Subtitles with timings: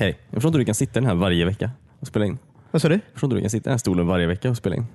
[0.00, 2.26] Hej, jag förstår inte hur du kan sitta i den här varje vecka och spela
[2.26, 2.38] in.
[2.70, 2.94] Vad sa du?
[2.94, 4.76] Jag förstår inte hur du kan sitta i den här stolen varje vecka och spela
[4.76, 4.86] in.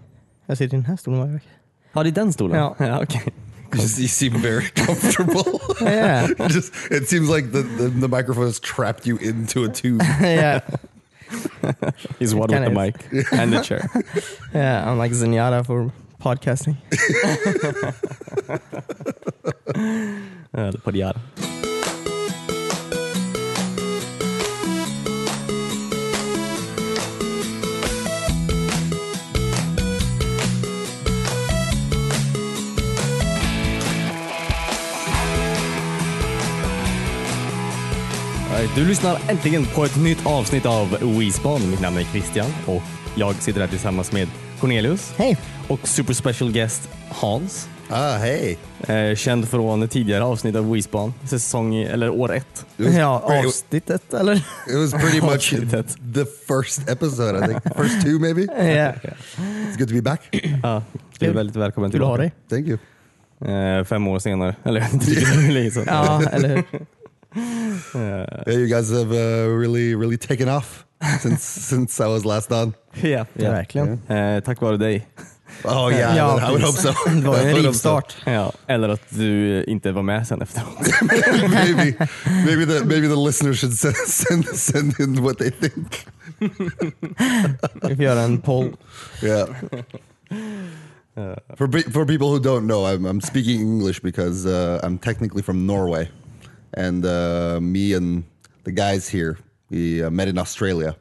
[0.46, 1.50] Jag sitter i den här stolen varje vecka.
[1.94, 2.57] Ja, det är den stolen?
[2.57, 2.76] Ja.
[2.79, 2.86] ja.
[2.86, 5.44] You, just, you seem very comfortable.
[5.81, 6.29] Yeah.
[6.50, 10.02] just it seems like the, the the microphone has trapped you into a tube.
[10.21, 10.61] yeah.
[12.20, 12.95] He's one with the mic
[13.31, 13.89] and the chair.
[14.55, 16.77] Yeah, I'm like Zenyatta for podcasting.
[20.51, 21.13] Ja, på det
[38.76, 41.70] Du lyssnar äntligen på ett nytt avsnitt av WeSpan.
[41.70, 42.81] Mitt namn är Christian och
[43.16, 44.27] jag sitter här tillsammans med
[44.59, 45.38] Cornelius Hej!
[45.68, 47.70] och super special guest Hans.
[47.90, 48.55] Ah, hey.
[48.88, 52.66] Eh, känd från tidigare avsnitt av WeSpan, säsong, eller år ett.
[52.78, 54.36] Ja, avsnittet eller?
[54.36, 55.50] It was pretty much
[56.14, 57.78] the first episode, I think.
[57.78, 58.42] First two, maybe.
[58.64, 58.95] Yeah.
[58.97, 60.22] It's good to be back.
[60.64, 60.84] Ja,
[61.19, 62.34] du är väldigt välkommen Kul att ha tillbaka.
[62.50, 62.64] dig.
[62.64, 63.78] Thank you.
[63.80, 65.84] Eh, fem år senare, eller jag vet inte hur länge sedan.
[65.88, 66.64] Ja, eller hur?
[67.95, 70.86] Yeah, you guys have uh, really, really taken off
[71.22, 72.73] since since I was last on.
[72.95, 73.52] Yeah, Ja, ja.
[73.52, 74.00] verkligen.
[74.09, 75.08] Eh, tack vare dig.
[75.64, 76.94] Oh yeah, Ja, I would hope so.
[77.06, 78.16] Det var ju I en would hope rivstart.
[78.25, 80.88] Ja, eller att du inte var med sen efteråt.
[81.50, 82.08] maybe,
[82.45, 86.06] maybe the maybe the listeners should send send send in what they think.
[87.73, 88.75] Vi får göra en poll.
[89.23, 89.47] Yeah.
[91.58, 95.66] For for people who don't know, I'm I'm speaking English because uh, I'm technically from
[95.68, 96.08] Norway,
[96.77, 98.23] and uh, me and
[98.66, 99.35] the guys here
[99.69, 100.95] we uh, met in Australia,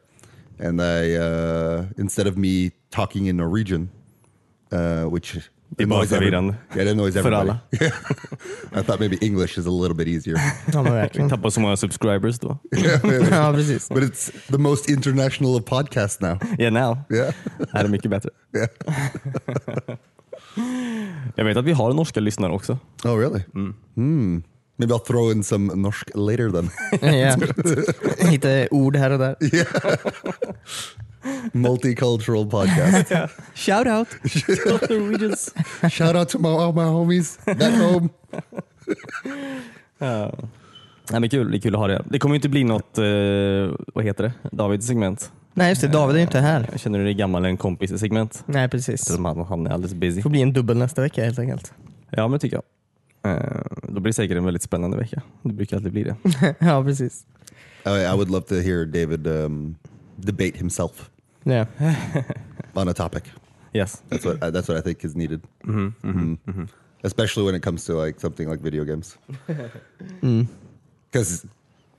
[0.58, 3.88] and I uh, instead of me talking in Norwegian,
[4.72, 5.38] uh, which
[5.76, 6.54] Det är bara annoys every- förvirrande.
[6.76, 7.50] yeah, it annoys everybody.
[7.50, 7.58] alla.
[8.80, 10.36] I thought maybe English is a little bit easier,
[10.72, 11.28] Ja, men Vi verkligen.
[11.30, 12.58] tappade så många subscribers då.
[13.30, 13.88] Ja, precis.
[13.88, 16.38] but it's the most international of podcasts now.
[16.58, 16.98] Yeah, now.
[17.18, 17.34] Yeah,
[17.72, 18.30] Här är mycket bättre.
[18.56, 18.68] yeah.
[21.34, 22.78] Jag vet att vi har norska lyssnare också.
[23.04, 23.40] Oh, really?
[23.94, 24.42] Hmm.
[24.82, 26.70] Maybe I'll throw in some norsk later then.
[27.14, 27.36] Ja.
[28.30, 29.36] Lite ord här och där.
[31.52, 33.12] Multicultural podcast.
[33.54, 35.54] Shout out to Norwegians.
[35.90, 38.08] Shout out to my, all my homies back home.
[39.98, 40.32] Ja.
[41.10, 42.02] Nej, men kul, det är kul att ha det.
[42.10, 43.04] Det kommer ju inte bli något, eh,
[43.94, 45.32] vad heter det, Davids segment.
[45.54, 46.68] Nej just det, David är ju inte här.
[46.70, 48.42] Jag känner du dig gammal en kompis segment.
[48.46, 49.10] Nej precis.
[49.10, 50.16] Han, han är alldeles busy.
[50.16, 51.72] Det får bli en dubbel nästa vecka helt enkelt.
[52.10, 52.62] Ja, men tycker jag.
[53.24, 55.22] Eh, då blir det säkert en väldigt spännande vecka.
[55.42, 56.16] Det brukar alltid bli det.
[56.58, 57.26] ja precis.
[57.86, 59.74] I, I would love to hear David um,
[60.16, 61.10] debate himself
[61.44, 61.66] Ja.
[62.74, 63.24] on a topic.
[63.72, 64.02] Yes.
[64.08, 66.68] That's what that's what I think is needed, Mhm.
[67.02, 69.18] especially when it comes to like something like video games,
[71.10, 71.46] because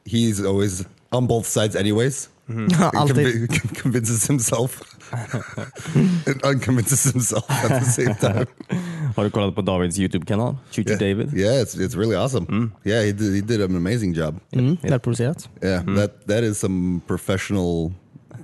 [0.05, 2.29] he's always on both sides, anyways.
[2.47, 3.15] And Alltid.
[3.15, 4.81] convi- convinces himself
[5.15, 8.47] and unconvinces himself at the same time.
[9.15, 10.57] Har du kollat på Davids YouTube-kanal?
[10.71, 10.99] Shoot Yeah.
[10.99, 11.33] David?
[11.37, 12.71] Yeah, it's it's really awesome.
[12.85, 14.39] Yeah, he did, he did an amazing job.
[14.51, 15.49] Mm, välproducerat.
[15.63, 17.91] Yeah, that that is some professional.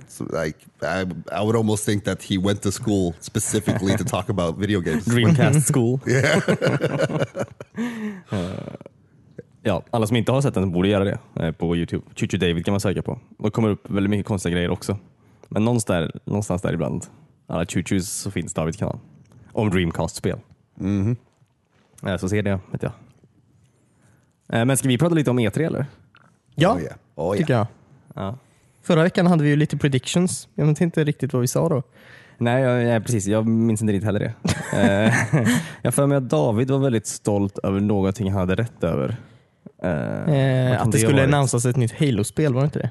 [0.08, 4.28] so, Like I, I would almost think that he went to school specifically to talk
[4.30, 5.04] about video games.
[5.14, 5.98] Dreamcast School.
[8.32, 8.38] Eh,
[9.62, 12.04] ja, alla som inte har sett den borde göra det eh, på Youtube.
[12.16, 13.18] Chuchu David kan man söka på.
[13.38, 14.98] Det kommer upp väldigt mycket konstiga grejer också.
[15.48, 17.06] Men någonstans där, någonstans där ibland,
[17.46, 18.98] alla Chuchus, så finns Davids kanal.
[19.52, 20.38] Om Dreamcast-spel.
[22.06, 22.92] Eh, Så ser det, vet jag.
[24.52, 25.86] Eh, Men ska vi prata lite om E3 eller?
[26.54, 26.94] Ja, Oh yeah.
[27.14, 27.66] Oh tycker yeah.
[28.14, 28.24] jag.
[28.24, 28.38] Ja.
[28.82, 30.48] Förra veckan hade vi ju lite predictions.
[30.54, 31.82] Jag vet inte riktigt vad vi sa då.
[32.38, 33.26] Nej, jag, nej, precis.
[33.26, 34.34] Jag minns inte riktigt heller det.
[34.78, 35.14] Eh,
[35.82, 39.16] jag för mig att David var väldigt stolt över någonting han hade rätt över.
[39.82, 39.90] Eh,
[40.34, 42.90] Eh, att det skulle annonsas ett nytt Halo-spel, var det inte det?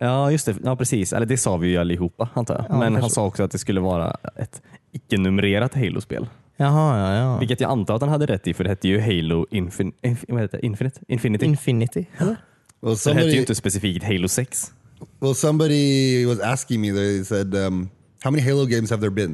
[0.00, 0.54] Ja, just det.
[0.64, 1.12] Ja, precis.
[1.12, 2.64] Eller det sa vi ju allihopa, antar jag.
[2.68, 4.62] Ja, Men han sa också att det skulle vara ett
[4.92, 6.26] icke-numrerat Halo-spel.
[6.60, 7.38] Jaha, ja, ja.
[7.38, 10.24] Vilket jag antar att han hade rätt i, för det hette ju Halo Infin- Inf-
[10.28, 10.66] vad heter det?
[10.66, 11.00] Infinite?
[11.08, 11.46] Infinity.
[11.46, 12.36] Infinity, eller?
[12.80, 14.72] Well, Så det hette ju somebody inte specifikt Halo 6.
[15.20, 16.92] well somebody was asking me.
[16.92, 17.88] They said, um,
[18.24, 19.32] "How many Halo games have there been?"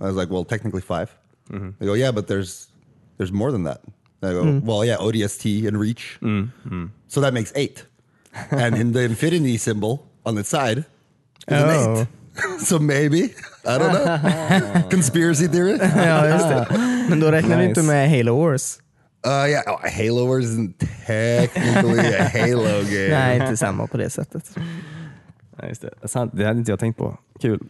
[0.00, 1.08] I was like, "Well, technically 5
[1.50, 1.70] mm-hmm.
[1.78, 2.68] They go, "Yeah, but there's
[3.18, 3.80] there's more than that."
[4.22, 4.62] I go, mm.
[4.64, 6.84] "Well, yeah, ODST and Reach, mm-hmm.
[7.08, 7.86] so that makes eight.
[8.50, 12.00] and in the infinity symbol on the side is an Oh.
[12.00, 12.06] eight.
[12.66, 13.18] so maybe
[13.64, 14.82] I don't know.
[14.90, 15.78] Conspiracy theory.
[15.96, 16.66] Ja, just det.
[17.08, 17.80] Men då räknar vi Nice.
[17.80, 18.78] inte med Halo Wars.
[19.26, 20.72] Uh, yeah, oh, Halo Wars isn't
[21.06, 23.08] technically a Halo game.
[23.10, 24.54] Nej, inte samma på det sättet.
[25.58, 26.08] Ja, just det.
[26.08, 26.32] Sant.
[26.36, 27.18] det hade inte jag tänkt på.
[27.40, 27.60] Kul.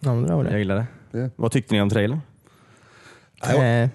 [0.00, 0.58] Ja, men det var Jag det.
[0.58, 1.18] gillar det.
[1.18, 1.30] Yeah.
[1.36, 2.20] Vad tyckte ni om trailern?
[3.46, 3.88] I, Eh,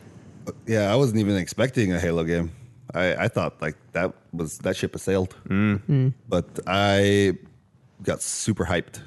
[0.65, 2.49] yeah, I wasn't even expecting a Halo game.
[2.93, 5.35] I, I thought like that was that ship has sailed,
[6.25, 7.33] but I
[7.99, 9.01] got super hyped.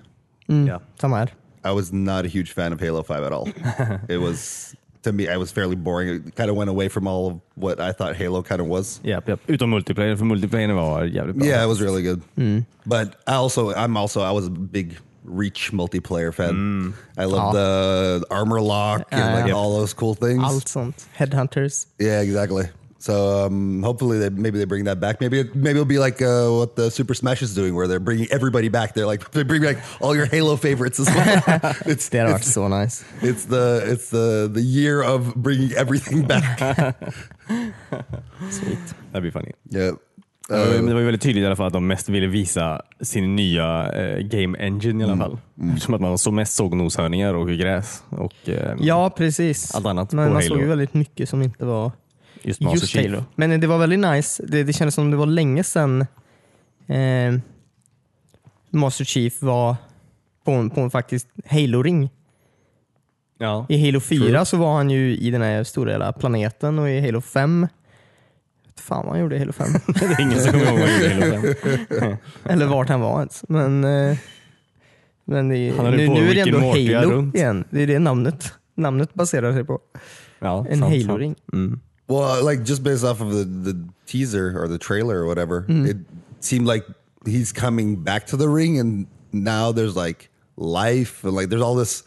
[0.67, 0.81] Ja.
[1.01, 1.35] Samma här.
[1.65, 3.49] I was not a huge fan of Halo Five at all.
[4.09, 6.09] it was to me, I was fairly boring.
[6.09, 9.01] It kind of went away from all of what I thought Halo kind of was.
[9.05, 9.39] Japp, japp.
[9.49, 11.47] Utom multiplayer, för multiplayer var jävligt bra.
[11.47, 12.23] Yeah, it was really good.
[12.37, 12.65] Mm.
[12.85, 16.55] But I also, I'm also, I was a big Reach multiplayer fan.
[16.55, 16.93] Mm.
[17.17, 17.53] I love ah.
[17.53, 19.55] the armor lock and Yeah, like yeah.
[19.55, 20.43] all those cool things.
[20.43, 21.07] Allt sånt.
[21.19, 21.87] Headhunters.
[21.99, 22.69] Yeah, exactly.
[23.01, 25.23] So um, hopefully, they, maybe they bring that back.
[25.23, 27.99] Maybe it, maybe it'll be like uh, what the Super Smash is doing, where they're
[27.99, 28.93] bringing everybody back.
[28.93, 31.43] They're like they bring back all your Halo favorites as well.
[31.87, 33.03] it's varit it's, så nice.
[33.23, 36.59] it's the it's the the year of bringing everything back.
[38.51, 38.79] Sweet.
[39.13, 39.53] That'd be funny.
[39.71, 39.93] yeah.
[40.51, 40.57] Uh,
[40.87, 43.93] det var ju väldigt tydligt i alla fall att de mest ville visa sin nya
[43.93, 45.39] eh, game engine i alla fall.
[45.79, 49.75] Som att man så mest såg noshörningar och gräs och eh, Ja, precis.
[49.75, 50.49] allt annat Men på man Halo.
[50.49, 51.93] såg ju väldigt mycket som inte var
[52.43, 52.97] just Master just.
[52.97, 53.25] Halo.
[53.35, 54.43] Men det var väldigt nice.
[54.47, 56.07] Det, det kändes som det var länge sedan
[56.87, 57.35] eh,
[58.71, 59.77] Master Chief var
[60.45, 62.11] på en, på en faktiskt Halo-ring.
[63.39, 63.67] Ja.
[63.69, 67.01] I Halo 4 så var han ju i den här stora jävla planeten och i
[67.01, 67.67] Halo 5
[68.81, 69.67] vet fan vad han gjorde i Halo 5.
[69.87, 71.55] det är ingen som kommer ihåg vad han gjorde i Halo
[72.01, 72.17] 5.
[72.45, 73.45] Eller vart han var ens.
[73.49, 74.17] Men, eh,
[75.25, 77.35] men det, Han nu, på nu är det ändå Halo runt.
[77.35, 77.65] igen.
[77.71, 79.81] Det är det namnet, namnet baserar sig på.
[80.39, 81.35] Ja, En Halo-ring.
[81.53, 81.81] Mm.
[82.11, 85.97] Well, like just based off of the, the teaser or the trailer or whatever, it
[86.41, 86.85] seemed like
[87.25, 91.75] he's coming back to the ring, and now there's like life and like there's all
[91.77, 92.03] this.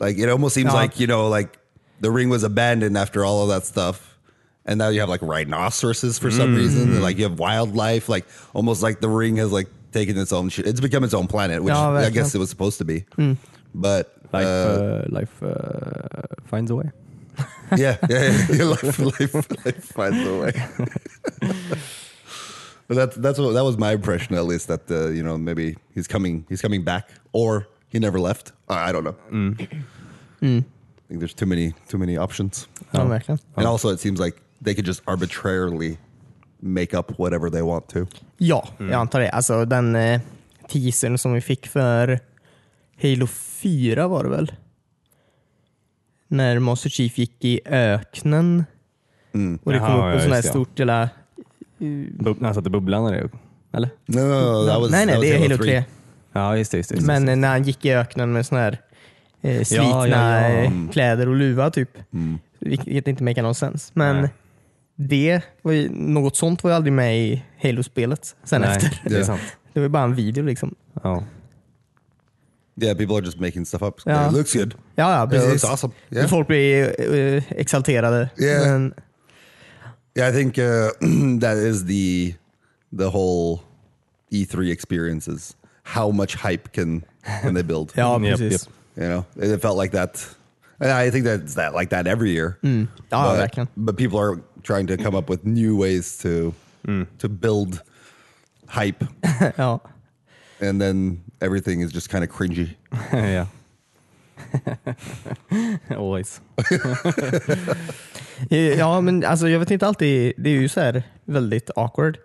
[0.00, 0.72] Like it almost seems Yeah.
[0.82, 1.58] like you know like
[2.00, 4.16] the ring was abandoned after all of that stuff,
[4.64, 8.26] and now you have like rhinoceroses for some reason, and like you have wildlife, like
[8.54, 10.66] almost like the ring has like taken its own shit.
[10.66, 12.14] It's become its own planet, which Ja, I verkligen.
[12.14, 13.04] guess it was supposed to be,
[13.74, 14.14] but.
[14.30, 16.90] Life, uh, uh, life uh, finds a way.
[17.76, 18.46] yeah, yeah, yeah.
[18.58, 18.64] yeah.
[18.64, 19.34] life, life,
[19.64, 20.52] life finds a way.
[22.88, 25.76] but that's that's what that was my impression at least that uh, you know maybe
[25.94, 28.52] he's coming he's coming back or he never left.
[28.68, 29.16] I I don't know.
[30.42, 30.64] I
[31.08, 33.38] think there's too many too many options, Ja, verkligen.
[33.56, 35.96] and also it seems like they could just arbitrarily
[36.60, 38.06] make up whatever they want to.
[38.38, 39.30] Ja, jag antar det.
[39.30, 40.20] Alltså den eh,
[40.68, 42.20] teasern som vi fick för
[43.02, 44.52] Halo 4 var det väl?
[46.28, 48.64] När Master Chief gick i öknen
[49.62, 50.50] och det kom Jaha, upp en ja, sån här just ja.
[50.52, 51.08] stort jävla...
[51.78, 53.28] Bub- när han satte bubblan är det
[53.72, 53.90] Eller?
[54.06, 55.84] No, no, no, that was nej, nej, that det är Halo 3.
[56.32, 56.76] Ja, just det.
[56.76, 57.06] Just det, just.
[57.06, 58.78] Men eh, när han gick i öknen med sån här
[59.40, 60.48] eh, slitna ja, ja.
[60.48, 61.90] eh, kläder och luva typ.
[62.12, 62.38] Mm.
[62.60, 63.90] Vilket inte make någon sens.
[63.94, 64.30] Men Nej.
[64.96, 69.00] det var ju, något sånt var ju aldrig med i Halo-spelet sen Nej, efter.
[69.04, 69.56] det är sant.
[69.72, 70.74] Det var ju bara en video liksom.
[71.02, 71.24] Ja.
[72.80, 74.00] Yeah, people are just making stuff up.
[74.06, 74.28] Yeah.
[74.28, 74.74] It looks good.
[74.96, 75.92] Ja, ja Yeah, it looks awesome.
[76.10, 76.26] Yeah.
[76.28, 78.30] Folk blir eh, exalterade.
[78.38, 78.60] Yeah.
[78.64, 78.94] Men,
[80.14, 80.90] Yeah, I think uh,
[81.40, 82.34] that is the
[82.92, 83.60] the whole
[84.32, 85.54] E3 experiences.
[85.82, 87.04] How much hype can
[87.42, 87.92] can they build?
[87.96, 88.52] ja, Yep, precis.
[88.52, 88.60] yep.
[88.60, 88.72] yep.
[88.96, 90.26] You know, it felt like that.
[90.80, 92.58] And I think that's that like that every year.
[92.62, 93.68] Ja, but, verkligen.
[93.76, 96.52] but people are trying to come up with new ways to
[97.18, 97.82] to build
[98.68, 99.04] hype,
[99.58, 99.78] ja.
[100.60, 102.68] And then everything is just kind of cringy.
[103.12, 103.46] ja.
[105.96, 106.40] Always.
[108.50, 110.32] Eh, Ja, men alltså, jag vet inte alltid.
[110.36, 112.18] Det är ju så här väldigt awkward.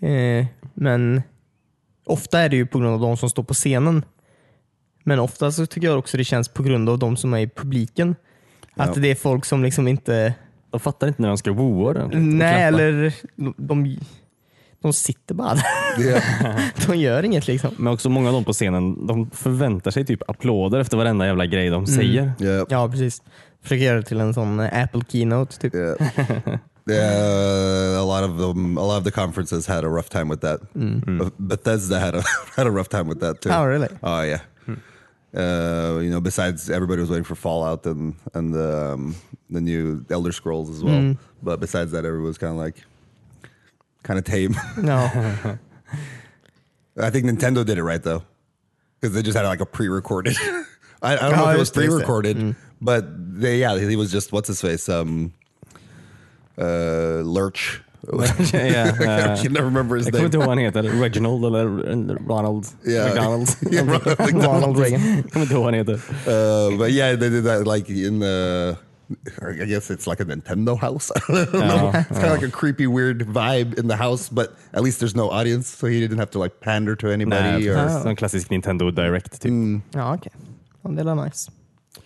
[0.00, 1.22] Eh, men
[2.04, 4.04] ofta är det ju på grund av de som står på scenen.
[5.04, 7.48] Men ofta så tycker jag också det känns på grund av de som är i
[7.48, 8.16] publiken.
[8.74, 9.02] Att Ja.
[9.02, 10.34] det är folk som liksom inte...
[10.70, 12.38] De fattar inte när de ska wooa den.
[12.38, 13.98] Nej, eller de, de
[14.92, 15.64] sitter bara där.
[16.04, 16.22] Yeah,
[16.86, 17.70] De gör inget liksom.
[17.76, 21.46] Men också många av dem på scenen, de förväntar sig typ applåder efter varenda jävla
[21.46, 22.32] grej de säger.
[22.40, 23.22] yeah, Ja, precis.
[23.62, 25.56] Försöker göra det till en sån eh, Apple keynote.
[25.58, 25.74] Typ.
[25.74, 25.96] yeah.
[26.86, 30.40] Yeah, a lot of them, a lot of the conferences had a rough time with
[30.42, 30.60] that.
[30.74, 32.22] Beth- Bethesda had a
[32.56, 33.48] had a rough time with that too.
[33.50, 33.88] Oh, really?
[34.02, 34.40] Oh yeah.
[35.34, 39.14] Uh, you know, besides everybody was waiting for Fallout and and the um,
[39.50, 41.16] the new Elder Scrolls as well.
[41.42, 42.76] But besides that, everyone was kind of like
[44.04, 44.54] kind of tame.
[44.80, 44.96] No.
[46.96, 48.22] I think Nintendo did it right though,
[49.00, 50.36] because they just had like a pre-recorded.
[51.02, 51.82] I, I don't know Oh, if it was yeah.
[51.86, 53.04] pre-recorded, but
[53.40, 55.32] they yeah he was just what's his face um
[56.56, 57.80] uh Lurch.
[58.06, 58.60] ja, I
[59.00, 60.24] eh, can never remember his kommer name.
[60.26, 60.82] inte ihåg vad heter.
[61.00, 61.64] Reginald eller
[62.28, 63.06] Ronald Yeah.
[63.08, 63.48] McDonald.
[63.70, 65.00] Yeah, Ronald Ronald Reagan.
[65.32, 65.94] kommer inte ihåg vad han heter.
[65.94, 68.76] Uh, but yeah, they did that like in the.
[69.60, 71.10] I guess it's like a Nintendo house.
[71.28, 71.92] I don't know.
[71.94, 75.16] It's kind of like a creepy, weird vibe in the house, but at least there's
[75.16, 77.42] no audience, so he didn't have to like pander to anybody.
[77.42, 78.08] Nej, or.
[78.08, 79.52] En klassisk Nintendo Direct typ.
[79.94, 80.32] Ja, okej.
[80.82, 81.50] Ja, det är nice.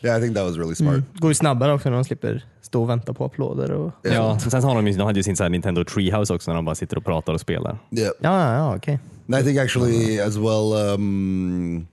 [0.02, 1.00] Yeah, I think that was really smart.
[1.20, 3.72] Går ju snabbare också när de slipper stå och vänta på applåder.
[3.72, 3.92] Och...
[4.02, 6.56] Ja, sen har de, ju- de hade ju sin så här Nintendo Treehouse också när
[6.56, 7.78] de bara sitter och pratar och spelar.
[7.90, 8.12] Yeah.
[8.20, 8.98] Ja, ja, ja okej.
[9.32, 11.86] And I think actually as well, um,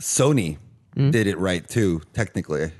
[0.00, 0.56] Sony
[0.94, 2.00] did it right too.
[2.14, 2.70] Technically,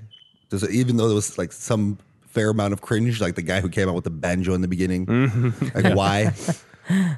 [0.50, 3.68] Just even though there was like some fair amount of cringe, like the guy who
[3.68, 5.06] came out with the banjo in the beginning,
[5.74, 6.32] like why?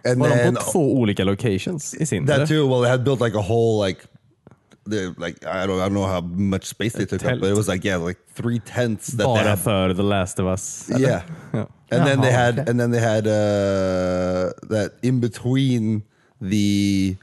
[0.05, 2.27] And de then två olika locations i sin?
[2.27, 2.47] that eller?
[2.47, 2.67] too.
[2.67, 4.05] Well, they had built like a whole like.
[4.85, 7.57] The, like I don't I don't know how much space they took up, but it
[7.57, 10.91] was like yeah, like three tenths that they Bara had för The Last of Us?
[10.91, 11.01] eller?
[11.01, 11.23] Yeah.
[11.55, 11.67] Ja.
[11.93, 12.71] And then they had okay.
[12.71, 16.03] and then they had uh, that in between
[16.41, 17.17] the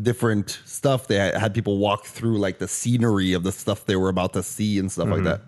[0.00, 4.08] different stuff they had, people walk through like the scenery of the stuff they were
[4.08, 5.42] about to see and stuff like that.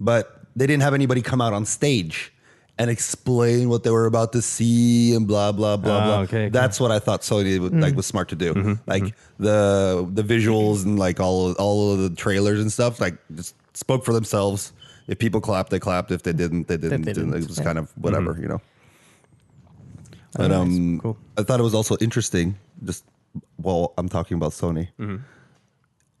[0.00, 2.32] But they didn't have anybody come out on stage
[2.78, 6.18] and explain what they were about to see and blah blah blah Ah, blah.
[6.20, 6.48] okay.
[6.48, 8.78] That's what I thought Sony would, like was smart to do.
[8.86, 13.54] Like the the visuals and like all all of the trailers and stuff like just
[13.74, 14.72] spoke for themselves.
[15.08, 16.10] If people clapped, they clapped.
[16.12, 17.02] If they didn't, they didn't.
[17.02, 17.64] didn't, it was yeah.
[17.64, 18.60] kind of whatever, you know.
[20.36, 20.56] But nice.
[20.60, 21.16] um, Cool.
[21.36, 22.56] I thought it was also interesting.
[22.84, 23.04] Just
[23.56, 24.88] while I'm talking about Sony,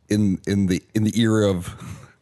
[0.08, 1.74] in in the in the era of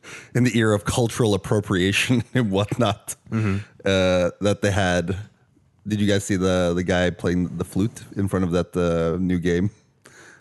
[0.34, 5.16] in the era of cultural appropriation and whatnot, uh, that they had.
[5.86, 9.16] Did you guys see the the guy playing the flute in front of that uh,
[9.18, 9.70] new game,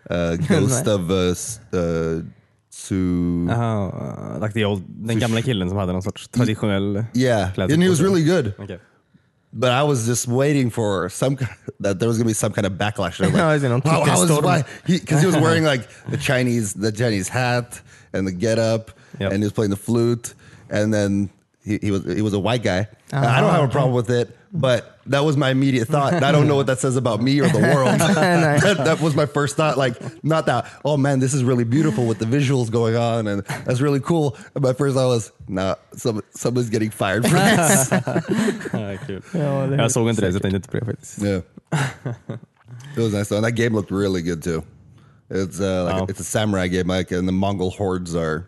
[0.09, 1.33] uh, Ghost of uh,
[1.71, 2.21] uh,
[2.69, 3.45] Su?
[3.47, 7.83] Jaha, uh, like the old, den gamla killen som hade någon sorts traditionell Yeah, and
[7.83, 8.53] he was really good.
[8.57, 8.79] Okej.
[9.59, 11.37] But I was just waiting for some
[11.79, 13.19] that there was gonna be some kind of backlash.
[13.23, 14.63] I was Ja, just det, någon how, is why?
[14.85, 17.81] Because he, was wearing like the Chinese the Chinese hat
[18.13, 19.31] and the get up, Yep.
[19.31, 20.35] and he was playing the flute,
[20.69, 21.29] and then
[21.63, 22.87] he, he was he was a white guy.
[23.11, 26.13] And I don't have a problem with it, but that was my immediate thought.
[26.13, 27.99] And I don't know what that says about me or the world.
[27.99, 29.77] that, that was my first thought.
[29.77, 29.95] Like
[30.25, 30.65] not that.
[30.83, 34.35] Oh man, this is really beautiful with the visuals going on, and that's really cool.
[34.55, 37.91] And my first thought was, nah, some, somebody's getting fired for this.
[38.73, 39.21] Ja, kul.
[39.33, 41.23] Ja, det är jag såg inte det så jag tänkte inte på det faktiskt.
[41.23, 41.41] Yeah,
[42.95, 44.63] it was nice though, and that game looked really good too.
[45.29, 46.05] It's uh, like Wow.
[46.09, 48.45] it's a samurai game, like and the Mongol hordes are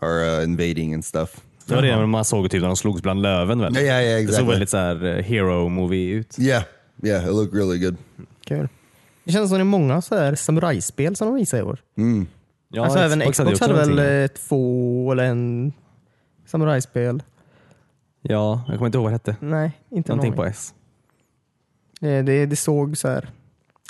[0.00, 1.40] are uh, invading and stuff.
[1.68, 3.74] Det var det man såg typ när de slogs bland löven väl?
[3.74, 4.50] Ja, ja, ja, Det såg exactly.
[4.50, 6.38] väldigt så här eh, hero-movie ut.
[6.38, 6.62] Yeah,
[7.02, 7.96] yeah, it looked really good.
[8.44, 8.68] Kul.
[9.24, 11.78] Det känns som det är många så här samurajspel som de visar i år.
[12.68, 15.72] Ja, alltså även Xbox hade, också väl eh, två eller en
[16.46, 17.22] samurajspel?
[18.22, 19.36] Ja, jag kommer inte ihåg vad det hette.
[19.40, 20.36] Nej, inte Någonting någon.
[20.36, 20.74] på S.
[22.00, 23.28] Det, det, det såg så här...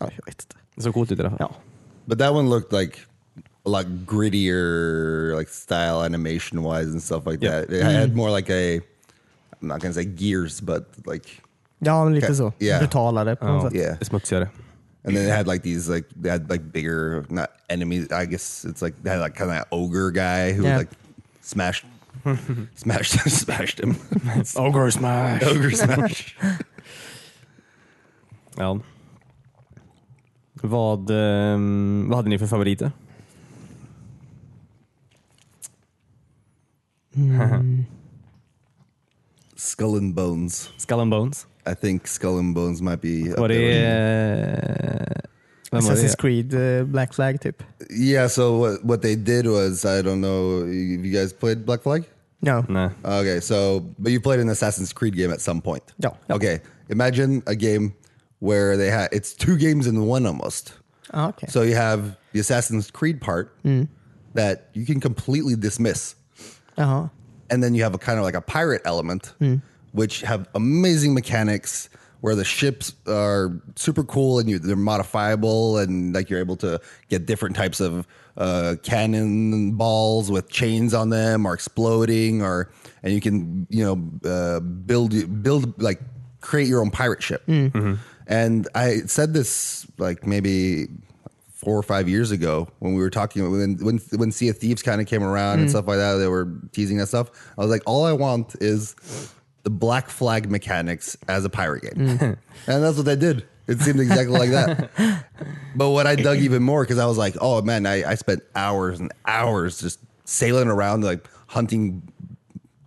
[0.00, 0.56] Ja, jag vet inte.
[0.74, 1.38] Det såg coolt ut i alla fall.
[1.40, 1.54] Ja.
[2.04, 2.98] But that one looked like
[3.68, 7.60] a lot grittier, like style animation wise and stuff like Yeah.
[7.60, 7.70] that.
[7.72, 8.76] It had more like a,
[9.60, 11.26] I'm not gonna say gears, but like
[11.80, 12.52] Ja, men lite så.
[12.58, 12.78] yeah.
[12.80, 13.74] Brutalare på något Ja, sätt.
[13.78, 13.96] Yeah.
[13.98, 14.48] det är smutsigare.
[15.04, 18.08] And then it had like these like they had like bigger not enemies.
[18.12, 20.78] I guess it's like they had like kind of ogre guy who Yeah.
[20.78, 20.90] like
[21.42, 21.84] smashed,
[22.76, 23.94] smashed, smashed him.
[24.56, 25.42] Ogre smash!
[25.46, 26.34] ogre smash.
[28.56, 28.80] Ja.
[30.62, 32.92] Vad, ehm, vad hade ni för favoriter?
[39.56, 40.70] Skull and Bones.
[40.78, 41.46] Skull and Bones?
[41.66, 43.30] I think Skull and Bones might be.
[43.32, 43.54] up Var det...
[43.56, 45.14] there.
[45.14, 45.22] eh,
[45.72, 46.14] Vem var Assassin's?
[46.16, 47.62] Creed eh, Black Flag typ.
[47.90, 48.28] Yeah.
[48.28, 50.60] So what what they did was I don't know.
[50.60, 52.04] Have you guys played Black Flag?
[52.40, 52.62] No.
[52.68, 52.90] Nej.
[53.04, 55.82] Okay, so but you played an Assassin's Creed game at some point.
[55.98, 56.16] No.
[56.28, 56.36] ja.
[56.36, 57.92] Okay, imagine a game
[58.38, 60.72] where they had it's two games in one almost.
[61.12, 61.50] Ah, okej.
[61.50, 63.52] So you have the Assassin's Creed part
[64.34, 66.14] that you can completely dismiss,
[66.78, 67.10] Jaha.
[67.50, 69.34] and then you have a kind of like a pirate element,
[69.92, 71.88] which have amazing mechanics
[72.20, 76.80] where the ships are super cool and you, they're modifiable, and like you're able to
[77.08, 78.06] get different types of
[78.36, 82.70] uh, cannon balls with chains on them, or exploding, or
[83.02, 86.00] and you can you know uh, build build like
[86.40, 87.42] create your own pirate ship.
[88.26, 90.88] And I said this like maybe
[91.68, 94.82] four or five years ago when we were talking when when when Sea of Thieves
[94.82, 95.70] kind of came around and mm.
[95.70, 96.14] stuff like that.
[96.14, 97.30] They were teasing that stuff.
[97.58, 98.96] I was like, all I want is
[99.64, 102.20] the Black Flag mechanics as a pirate game, mm.
[102.66, 103.46] and that's what they did.
[103.66, 105.24] It seemed exactly like that.
[105.76, 108.42] But what I dug even more because I was like, oh man, I, I spent
[108.56, 112.02] hours and hours just sailing around like hunting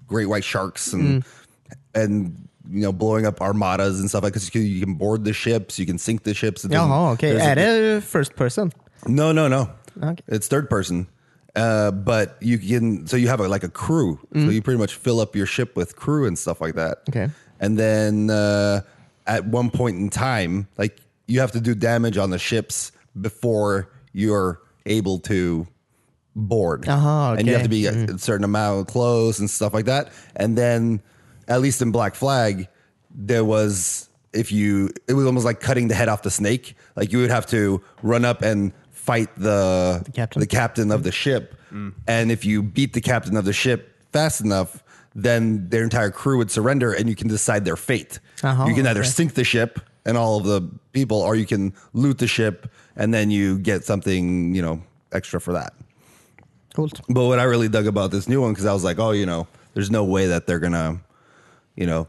[0.08, 1.28] great white sharks and mm.
[1.94, 5.78] and you know blowing up armadas and stuff like because you can board the ships,
[5.80, 6.62] you can sink the ships.
[6.64, 7.56] Doesn't- Jaha, okej.
[7.56, 8.72] there's a- first person?
[9.08, 9.70] no, no, no.
[10.02, 10.24] Okay.
[10.28, 11.08] It's third person.
[11.54, 14.18] Uh, but you can, so you have a, like a crew.
[14.34, 17.00] So you pretty much fill up your ship with crew and stuff like that.
[17.10, 17.30] Okay.
[17.60, 18.82] And then uh,
[19.28, 20.98] at one point in time, like
[21.28, 25.68] you have to do damage on the ships before you're able to
[26.38, 26.88] board.
[26.88, 28.06] Aha, And you have to okay.
[28.06, 30.10] be a certain amount of clothes and stuff like that.
[30.38, 31.02] And then,
[31.52, 32.68] at least in Black Flag,
[33.14, 36.76] there was if you it was almost like cutting the head off the snake.
[36.96, 40.46] Like you would have to run up and fight the the captain.
[40.46, 41.56] captain of the ship.
[42.08, 44.84] And if you beat the captain of the ship fast enough,
[45.16, 48.20] then their entire crew would surrender and you can decide their fate.
[48.44, 49.10] Uh-huh, you can either okay.
[49.10, 53.14] sink the ship and all of the people, or you can loot the ship and
[53.14, 54.82] then you get something, you know,
[55.14, 55.74] extra for that.
[56.74, 57.00] Coolt.
[57.08, 59.26] But what I really dug about this new one, because I was like, oh, you
[59.26, 61.00] know, there's no way that they're gonna,
[61.76, 62.08] you know,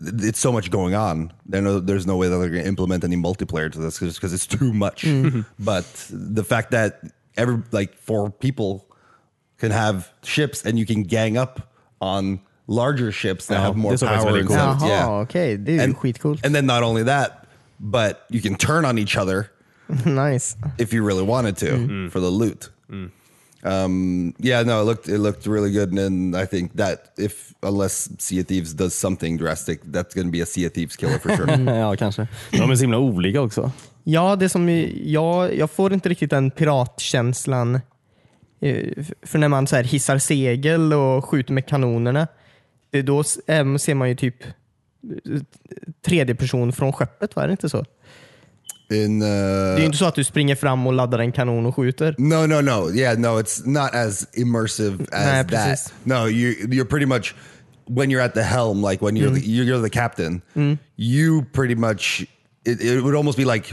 [0.00, 1.32] it's so much going on.
[1.46, 4.46] There no, there's no way that they're gonna implement any multiplayer to this because it's
[4.46, 5.02] too much.
[5.02, 5.40] Mm-hmm.
[5.58, 7.00] But the fact that
[7.36, 8.86] every like four people
[9.58, 13.92] can have ships and you can gang up on larger ships that Ja, have more
[13.92, 14.88] det såg faktiskt power väldigt and coolt stuff.
[14.90, 15.08] Yeah.
[15.08, 15.22] Uh-huh.
[15.22, 15.56] okay.
[15.56, 16.44] Det är ju And, skitcoolt.
[16.46, 17.46] and then not only that,
[17.78, 19.50] but you can turn on each other
[20.06, 20.56] nice.
[20.78, 22.08] if you really wanted to mm-hmm.
[22.08, 22.70] for the loot.
[22.90, 23.10] Mm.
[23.64, 28.08] Um, yeah, no, it looked it looked really good, and I think that if unless
[28.18, 31.18] Sea of Thieves does something drastic, that's going to be a Sea of Thieves killer
[31.18, 31.74] for sure.
[31.78, 32.26] ja, kanske.
[32.50, 33.70] De är så himla olika också.
[34.04, 34.68] Ja, det som
[35.04, 37.74] jag, jag får inte riktigt den piratkänslan.
[38.60, 42.28] eh, För när man så här hissar segel och skjuter med kanonerna,
[42.90, 45.40] det då ser man ju typ eh,
[46.06, 47.84] tredje person från skeppet, var det inte så?
[48.94, 51.66] In Det är uh, ju inte så att du springer fram och laddar en kanon
[51.66, 52.14] och skjuter.
[52.18, 55.92] no, no, no, yeah, no, it's not as immersive as Nah, that.
[56.04, 57.34] No, you you're pretty much
[57.86, 60.42] when you're at the helm, like when you're the, you're the captain,
[60.96, 62.26] you pretty much
[62.64, 63.72] it, it would almost be like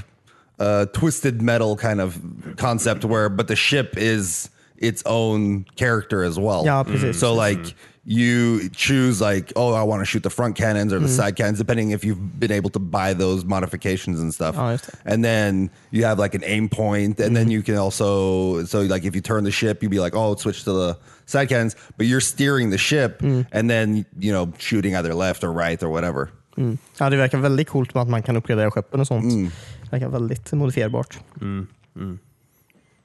[0.59, 2.19] a twisted metal kind of
[2.57, 6.65] concept where, but the ship is its own character as well.
[6.65, 7.19] Ja, precis.
[7.19, 11.05] So like you choose like, oh, I want to shoot the front cannons or the
[11.05, 11.15] mm-hmm.
[11.15, 14.55] side cannons, depending if you've been able to buy those modifications and stuff.
[14.55, 14.99] Ja, just det.
[15.05, 17.51] and then you have like an aim point, and then mm-hmm.
[17.51, 20.63] you can also so like if you turn the ship, you'd be like, oh, switch
[20.63, 23.45] to the side cannons, but you're steering the ship, mm.
[23.51, 26.31] and then you know shooting either left or right or whatever.
[26.57, 26.77] Mm.
[26.99, 29.51] Ja, det verkar väldigt coolt med att man kan uppgradera skeppen och sånt.
[29.83, 31.19] Det verkar väldigt modifierbart.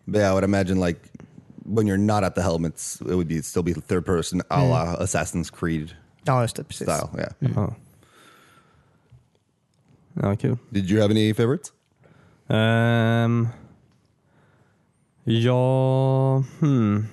[0.06, 1.00] But yeah, I would imagine like
[1.68, 4.64] when you're not at the helm, it's it would be still be third person, a
[4.64, 6.64] la Assassin's Creed Ja, just det.
[6.64, 6.88] Precis.
[6.88, 7.08] style.
[7.18, 7.54] Yeah.
[7.56, 7.74] Ja.
[10.12, 10.58] ja, kul.
[10.70, 11.72] Did you have any favorites?
[12.48, 13.48] Ehm,
[15.24, 17.06] ja, hmm.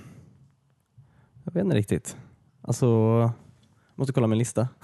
[1.44, 2.18] Jag vet inte riktigt.
[2.62, 3.32] Alltså, jag
[3.96, 4.68] måste kolla min lista.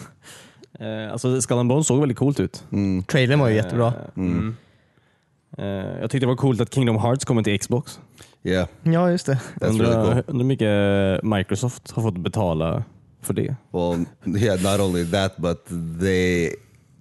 [0.79, 2.63] Eh, alltså Skull and Bones såg väldigt coolt ut.
[3.07, 3.87] Trailern var ju jättebra.
[3.87, 4.55] Eh, mm.
[5.57, 5.65] Eh,
[6.01, 7.99] jag tyckte det var coolt att Kingdom Hearts kommer till Xbox.
[8.43, 9.39] Yeah, Ja, just det.
[9.61, 10.37] undrar, really cool.
[10.37, 12.83] hur mycket Microsoft har fått betala
[13.21, 13.55] för det.
[13.73, 14.05] Well,
[14.37, 15.65] yeah, not only that, but
[15.99, 16.53] they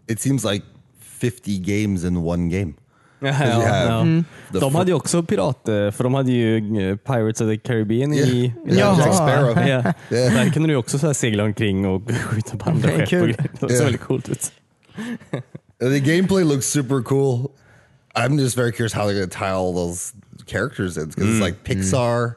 [0.08, 0.64] it seems like
[1.20, 2.72] 50 games in one game.
[3.20, 4.24] Ja, have Mm.
[4.52, 6.56] De hade ju också pirater, för de hade ju
[6.90, 8.98] eh, Pirates of the Caribbean i, i Jaha.
[8.98, 9.50] Jack Sparrow.
[9.68, 9.92] Ja.
[10.16, 10.34] Yeah.
[10.34, 13.10] Där kunde du också så här segla omkring och skjuta på andra skepp.
[13.10, 13.36] grejer.
[13.60, 14.52] Det såg väldigt coolt ut.
[15.80, 17.50] The gameplay looks super cool.
[18.14, 20.12] I'm just very curious how they're going to tie all those
[20.48, 22.32] characters in because it's like Pixar.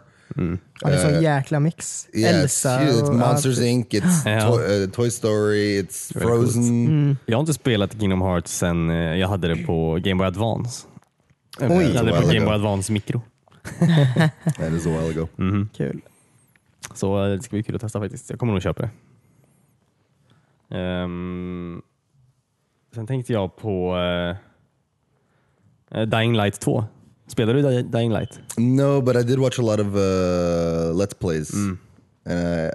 [0.81, 2.07] Ja, det är sån jäkla mix.
[2.13, 3.67] Yeah, it's, Elsa it's och Monsters allt.
[3.67, 3.93] Inc.
[3.93, 4.47] It's Ja.
[4.47, 5.81] Toy, uh, Toy Story.
[5.81, 6.53] It's Väldigt coolt.
[6.53, 7.17] Frozen.
[7.25, 10.87] Jag har inte spelat Kingdom Hearts sen eh, jag hade det på Game Boy Advance.
[11.59, 11.67] Oj.
[11.67, 12.53] Jag hade det på Game Boy.
[12.53, 13.21] Advance Micro.
[14.57, 15.27] That is a while ago.
[15.77, 16.01] Kul.
[16.93, 18.29] Så eh, det ska bli kul att testa faktiskt.
[18.29, 18.89] Jag kommer nog köpa det.
[20.77, 21.81] Ehm,
[22.95, 23.97] sen tänkte jag på
[25.91, 26.85] eh, Dying Light 2.
[27.31, 28.39] Spelade du Dying Light?
[28.57, 31.53] No, but I did watch a lot of uh, Let's Plays.
[31.53, 31.77] And
[32.27, 32.69] uh,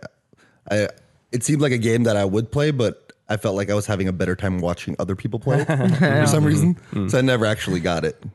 [0.71, 0.89] I,
[1.33, 3.87] it seemed like a game that I would play, but I felt like I was
[3.87, 5.65] having a better time watching other people play
[5.99, 6.77] for some reason.
[7.09, 8.17] So I never actually got it.
[8.21, 8.31] det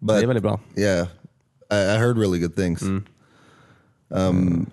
[0.00, 0.58] But är väldigt bra.
[0.76, 1.06] Yeah,
[1.70, 2.82] I, I heard really good things.
[4.10, 4.66] Um,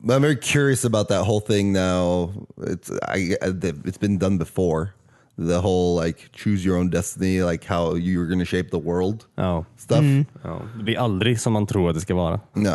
[0.00, 2.30] but I'm very curious about that whole thing now.
[2.58, 3.52] It's I, I
[3.84, 4.94] it's been done before.
[5.36, 9.24] The whole like choose your own destiny, like how you're going to shape the world
[9.36, 9.64] Ja.
[9.76, 9.98] stuff.
[10.00, 10.24] Mm.
[10.44, 10.62] Ja.
[10.76, 12.40] Det blir aldrig som man tror att det ska vara.
[12.52, 12.68] No,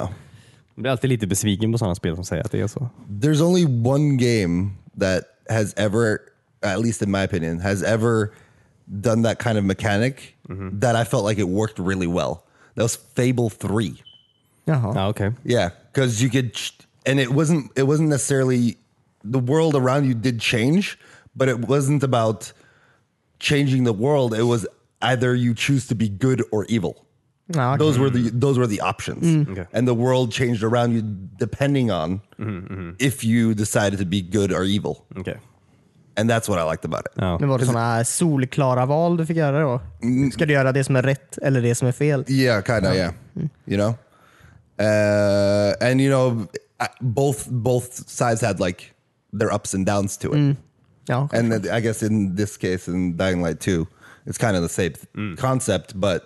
[0.75, 2.89] Jag blir alltid lite besviken på sådana spel som säger att det är så.
[3.21, 4.69] there's only one game
[4.99, 6.17] that has ever,
[6.61, 8.29] at least in my opinion, has ever
[8.85, 10.79] done that kind of mechanic mm-hmm.
[10.79, 12.43] that I felt like it worked really well.
[12.75, 13.93] That was Fable Three.
[14.65, 14.91] Jaha.
[14.91, 15.33] Ah, ja, okej.
[15.45, 16.73] Yeah, because you could, ch-
[17.05, 17.71] and it wasn't.
[17.75, 18.77] It wasn't necessarily
[19.23, 20.97] the world around you did change,
[21.39, 22.53] but it wasn't about
[23.39, 24.33] changing the world.
[24.33, 24.67] It was
[25.01, 26.93] either you choose to be good or evil.
[27.55, 27.79] Ah, ja, okej.
[27.79, 29.51] Those were the those were the options, mm.
[29.51, 29.65] Okay.
[29.73, 31.01] and the world changed around you
[31.39, 32.91] depending on mm-hmm, mm-hmm.
[32.99, 35.05] if you decided to be good or evil.
[35.15, 35.39] Okej.
[36.15, 37.13] And that's what I liked about it.
[37.15, 37.37] Ja.
[37.39, 39.81] Men var det sådana solklara val du fick göra då?
[40.01, 40.31] Mm.
[40.31, 42.25] Ska du göra det som är rätt eller det som är fel?
[42.27, 42.93] Yeah, kind of.
[42.93, 43.49] Yeah, mm.
[43.65, 43.95] you know.
[44.79, 46.47] Uh, and you know,
[47.01, 48.93] both both sides had like
[49.39, 50.57] their ups and downs to it.
[51.09, 53.85] Ja, And then I guess in this case, in Dying Light 2,
[54.25, 56.21] it's kind of the same concept, but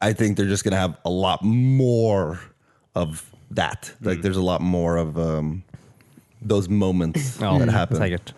[0.00, 2.38] I think they're just going to have a lot more
[2.94, 3.22] of
[3.54, 3.92] that.
[4.00, 5.62] Like, there's a lot more of um,
[6.48, 7.96] those moments Ja, that happen.
[7.96, 8.34] säkert.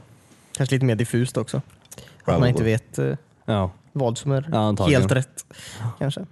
[0.57, 1.57] Kanske lite mer diffust också.
[1.57, 2.41] Att Probably.
[2.41, 3.71] man inte vet eh, Ja.
[3.93, 5.45] vad som är Ja, helt rätt.
[5.99, 6.27] Kanske.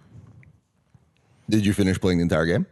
[1.47, 2.65] Did you finish playing the entire game?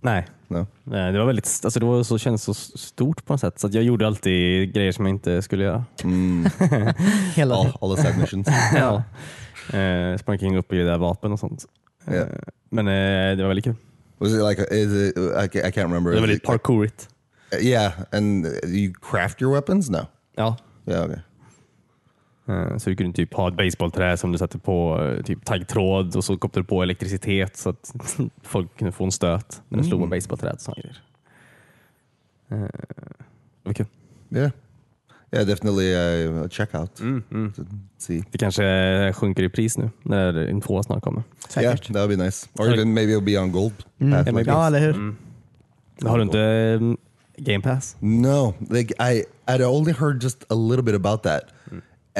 [0.00, 0.26] Nej.
[0.48, 0.66] No.
[0.84, 3.66] Nej, Det var väldigt, alltså det var så, kändes så stort på något sätt så
[3.66, 5.84] att jag gjorde alltid grejer som jag inte skulle göra.
[7.34, 8.48] Hela All, all the side missions.
[8.74, 9.02] Ja.
[9.78, 11.64] Eh, sprang omkring upp i det där vapen och sånt.
[12.06, 12.28] Eh, Yeah.
[12.70, 13.74] Men eh, det var väldigt kul.
[14.18, 16.10] Was it like, is it, I, ca- I can't remember.
[16.10, 17.08] Det var väldigt parkourigt.
[17.60, 19.90] yeah, and you craft your weapons?
[19.90, 19.98] No.
[20.36, 20.56] Ja.
[20.86, 21.18] Yeah, okay.
[22.48, 26.16] Eh, Så du kunde typ ha ett baseballträ som du satte på eh, typ taggtråd
[26.16, 27.94] och så kopplade du på elektricitet så att
[28.42, 30.58] folk kunde få en stöt när du slog med baseballträd.
[30.76, 31.02] grejer.
[32.48, 32.58] Eh,
[33.62, 33.86] Det var kul.
[34.30, 34.50] Yeah.
[35.32, 36.94] Yeah, definitely uh, a checkout.
[36.96, 37.62] To
[37.98, 38.22] see.
[38.30, 41.22] Det kanske sjunker i pris nu när en tvåa snart kommer.
[41.56, 41.86] Yeah, säkert.
[41.86, 42.48] that would be nice.
[42.58, 43.72] Or even maybe it'll be on gold.
[43.98, 44.50] Yeah, maybe.
[44.50, 45.14] Ja, eller hur?
[46.08, 46.94] Har du inte eh,
[47.44, 47.96] Game Pass?
[48.00, 51.42] No, like I, I'd only heard just a little bit about that,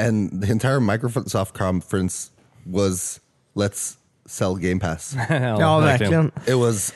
[0.07, 2.31] and the entire Microsoft conference
[2.65, 3.19] was
[3.55, 5.15] let's sell Game Pass.
[5.29, 6.31] Ja, verkligen.
[6.47, 6.93] it was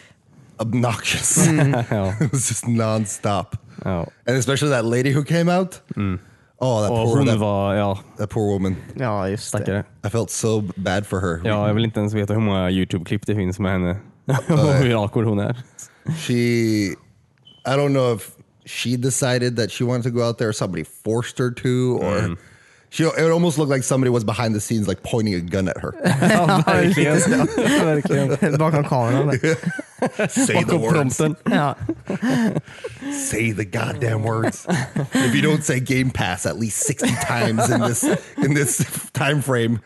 [0.59, 1.47] obnoxious.
[1.47, 2.21] Mm.
[2.21, 3.53] it was just nonstop,
[3.85, 4.05] Ja.
[4.27, 5.81] and especially that lady who came out.
[5.95, 6.19] Mm.
[6.59, 8.75] Oh, that Och poor, hon that, var, ja, that poor woman.
[8.95, 9.57] Ja, just det.
[9.63, 9.83] stackare.
[10.05, 11.41] I felt so bad for her.
[11.43, 13.97] Ja, jag vill inte ens veta hur många YouTube-klipp det finns med henne.
[14.49, 15.57] och hur awkward hon är.
[16.17, 16.33] She,
[17.65, 18.31] I don't know if
[18.65, 22.19] she decided that she wanted to go out there, or somebody forced her to, or
[22.19, 22.37] mm.
[22.93, 23.03] She.
[23.03, 25.93] It almost looked like somebody was behind the scenes, like pointing a gun at her.
[26.03, 27.47] Ja, verkligen.
[27.81, 28.57] verkligen.
[28.57, 29.39] Bakom kameran.
[30.29, 31.17] Say the Bakom words.
[31.17, 31.35] prompten.
[31.51, 31.75] Ja.
[33.29, 34.65] Say the goddamn words.
[35.13, 38.03] if you don't say Game Pass at least sixty times in this
[38.37, 38.81] in this
[39.13, 39.79] time frame,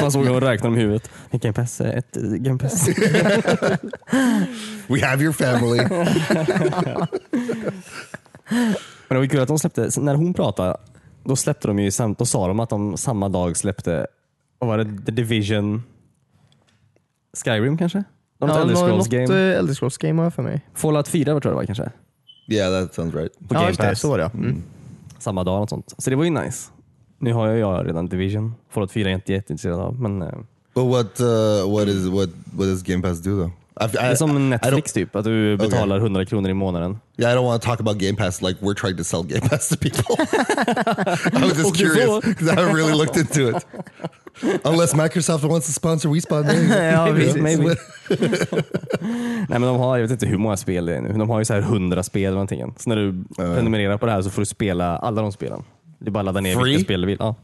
[0.00, 1.10] Man såg hon räkna om huvudet.
[1.32, 2.88] Game Pass, eh, ett eh, Game Pass.
[4.88, 5.78] we have your family.
[9.08, 10.76] Men det var kul att de släppte, när hon pratade,
[11.28, 14.06] då släppte de ju samt, då sa de att de samma dag släppte,
[14.58, 15.82] vad var det, The Division,
[17.44, 18.04] Skyrim kanske?
[18.38, 19.50] De Ja, Elder något Scrolls game.
[19.52, 20.60] eh, Elder Scrolls game har jag för mig.
[20.74, 21.90] Fallout 4 tror jag det var kanske?
[22.48, 23.32] yeah, that sounds right.
[23.48, 23.88] På Ja, Game just det.
[23.88, 24.00] Pass.
[24.00, 24.30] Så var det ja.
[24.38, 24.62] Mm.
[25.18, 25.94] Samma dag och sånt.
[25.98, 26.70] Så det var ju nice.
[27.18, 28.54] Nu har jag, jag redan Division.
[28.70, 30.00] Fallout 4 är jag inte jätteintresserad av.
[30.00, 30.28] Men eh,
[30.74, 33.50] But what uh, what is what what does Game Pass do though?
[33.80, 36.98] I, det är som Netflix typ, att du betalar 100 kronor i månaden.
[37.18, 39.40] Yeah, I don't want to talk about Game Pass like we're trying to sell Game
[39.48, 40.16] Pass to people.
[40.18, 43.66] I was just Okay, curious because I haven't really looked into it.
[44.64, 46.74] Unless Microsoft wants to sponsor maybe.
[46.92, 47.64] Ja, Maybe, maybe.
[49.48, 51.12] Nej men de har, jag vet inte hur många spel det är nu.
[51.12, 52.74] De har ju så här 100 spel eller någonting.
[52.78, 55.62] Så när du prenumererar på det här så får du spela alla de spelen.
[56.06, 56.64] Är bara att ladda ner Free?
[56.64, 57.16] vilka spel du vill.
[57.20, 57.34] Ja.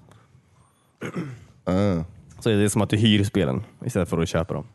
[1.68, 2.03] Uh,
[2.40, 4.66] Så är det som att du hyr spelen istället för att köpa dem.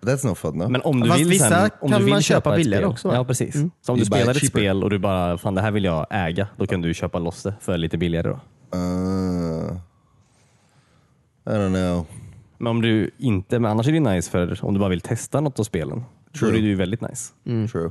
[0.00, 0.70] That's no fun though.
[0.70, 2.82] Men om du Fast vill vissa sen, om kan du vill man köpa ett billigare
[2.82, 3.14] spel, också, va?
[3.14, 3.54] Ja precis.
[3.54, 4.46] Så om You du spelar ett cheaper.
[4.58, 7.42] spel och du bara, fan det här vill jag äga, då kan du köpa loss
[7.42, 8.28] det för lite billigare.
[8.28, 8.40] Då.
[8.78, 9.76] Uh,
[11.46, 12.06] I don't know.
[12.58, 15.40] Men om du inte, men annars är det nice för om du bara vill testa
[15.40, 16.04] något av spelen.
[16.32, 16.48] Då True.
[16.50, 17.32] är det ju väldigt nice.
[17.72, 17.90] True.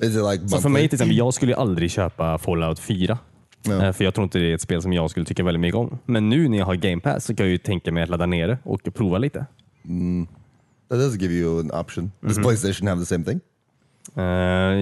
[0.00, 3.18] Is it like Så för mig till exempel, jag skulle ju aldrig köpa Fallout 4.
[3.62, 3.84] Ja.
[3.86, 5.76] Eh, För jag tror inte det är ett spel som jag skulle tycka väldigt mycket
[5.78, 5.98] om.
[6.04, 8.26] Men nu när jag har Game Pass så kan jag ju tänka mig att ladda
[8.26, 9.46] ner det och prova lite.
[10.88, 12.12] That does give you an option.
[12.20, 12.44] Does mhm.
[12.44, 13.40] PlayStation have the same thing?
[14.16, 14.24] Eh,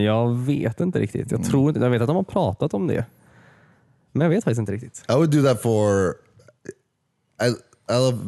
[0.05, 1.31] jag vet inte riktigt.
[1.31, 3.05] Jag, tror, inte- jag vet att de har pratat om det.
[4.13, 5.05] Men jag vet faktiskt inte riktigt.
[5.09, 6.15] I would do that for.
[7.43, 7.49] I
[7.89, 8.19] I love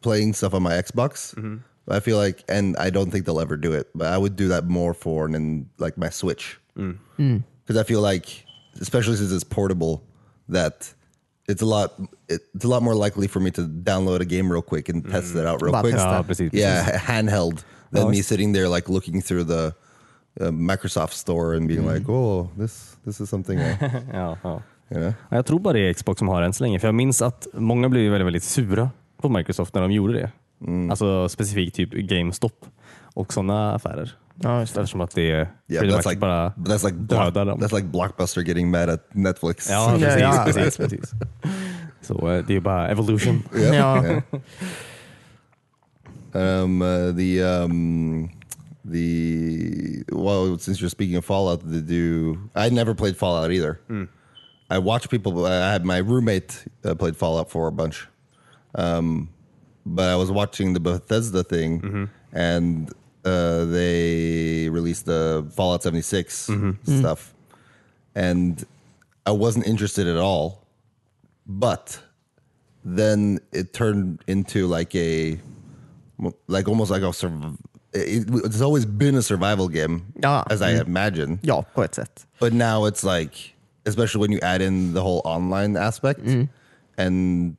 [0.00, 1.34] playing stuff on my Xbox.
[1.36, 1.62] Mhm.
[1.90, 4.48] I feel like, and I don't think they'll ever do it, but I would do
[4.48, 6.98] that more for and like my Switch mm.
[7.18, 7.42] Mm.
[7.64, 8.44] because I feel like,
[8.80, 10.02] especially since it's portable,
[10.48, 10.94] that
[11.48, 11.90] it's a lot.
[12.28, 15.34] It's a lot more likely for me to download a game real quick and test
[15.36, 15.94] it out real Bara quick.
[15.94, 16.08] testa.
[16.16, 16.52] Ja, precis.
[16.54, 18.28] Yeah, handheld than Ja, me visst.
[18.28, 19.74] sitting there like looking through the
[20.40, 23.58] uh, Microsoft store and being like, oh, this this is something.
[23.58, 23.76] I,
[24.12, 24.62] Ja, ja.
[24.90, 25.12] you know.
[25.30, 26.78] Ja, Jag tror bara det är Xbox som har än så länge.
[26.80, 28.90] För jag minns att många blev väldigt, väldigt sura
[29.22, 30.30] på Microsoft när de gjorde det.
[30.90, 32.66] Alltså specifikt typ GameStop
[33.14, 34.14] och sådana affärer.
[34.42, 34.80] Ja, just det.
[34.80, 35.48] Eftersom att det är Yeah,
[35.80, 37.60] pretty much that's like bara but that's like dödar block, dem.
[37.60, 39.70] that's like Blockbuster getting mad at Netflix.
[39.70, 40.20] Ja, Ja, precis.
[40.22, 40.42] ja.
[40.46, 41.14] precis, precis.
[42.00, 43.42] Så eh, det är ju bara evolution.
[43.56, 44.04] Yeah, Ja.
[44.04, 44.22] yeah.
[46.34, 48.30] Um, uh, the um,
[48.84, 52.50] the well, since you're speaking of Fallout, did you?
[52.54, 53.80] I never played Fallout either.
[54.70, 55.46] I watched people.
[55.46, 58.06] I had my roommate uh, played Fallout for a bunch,
[58.74, 59.30] um,
[59.86, 62.92] but I was watching the Bethesda thing, and
[63.28, 66.98] uh, they released the Fallout 76 Mm-hmm.
[66.98, 67.34] stuff,
[68.14, 68.64] and
[69.26, 70.64] I wasn't interested at all.
[71.46, 72.00] But
[72.84, 75.38] then it turned into like a,
[76.46, 77.56] like almost like a surv-
[77.92, 80.44] it, it's always been a survival game, Ja.
[80.50, 81.38] as I imagine.
[81.42, 82.26] Ja, på ett sätt.
[82.40, 83.54] But now it's like,
[83.86, 86.20] especially when you add in the whole online aspect
[86.98, 87.56] and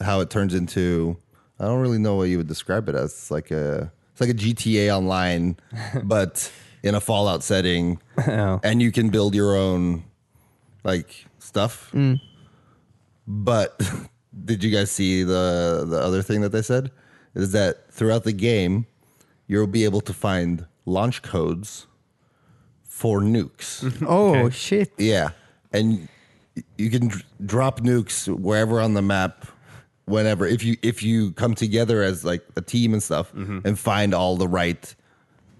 [0.00, 1.16] how it turns into,
[1.60, 3.12] I don't really know what you would describe it as.
[3.12, 5.56] It's like a, it's like a GTA online,
[6.02, 6.50] but
[6.82, 8.58] in a Fallout setting, Ja.
[8.64, 10.04] and you can build your own
[10.84, 11.90] like stuff.
[11.92, 12.20] Mm.
[13.26, 13.80] But
[14.44, 16.90] did you guys see the the other thing that they said?
[17.34, 18.86] Is that throughout the game,
[19.46, 21.86] you'll be able to find launch codes
[22.82, 23.84] for nukes.
[24.08, 24.92] Oh shit.
[24.98, 25.30] Yeah,
[25.72, 26.08] and
[26.76, 29.46] you can dr- drop nukes wherever on the map,
[30.08, 33.60] whenever if you if you come together as like a team and stuff mm-hmm.
[33.64, 34.94] and find all the right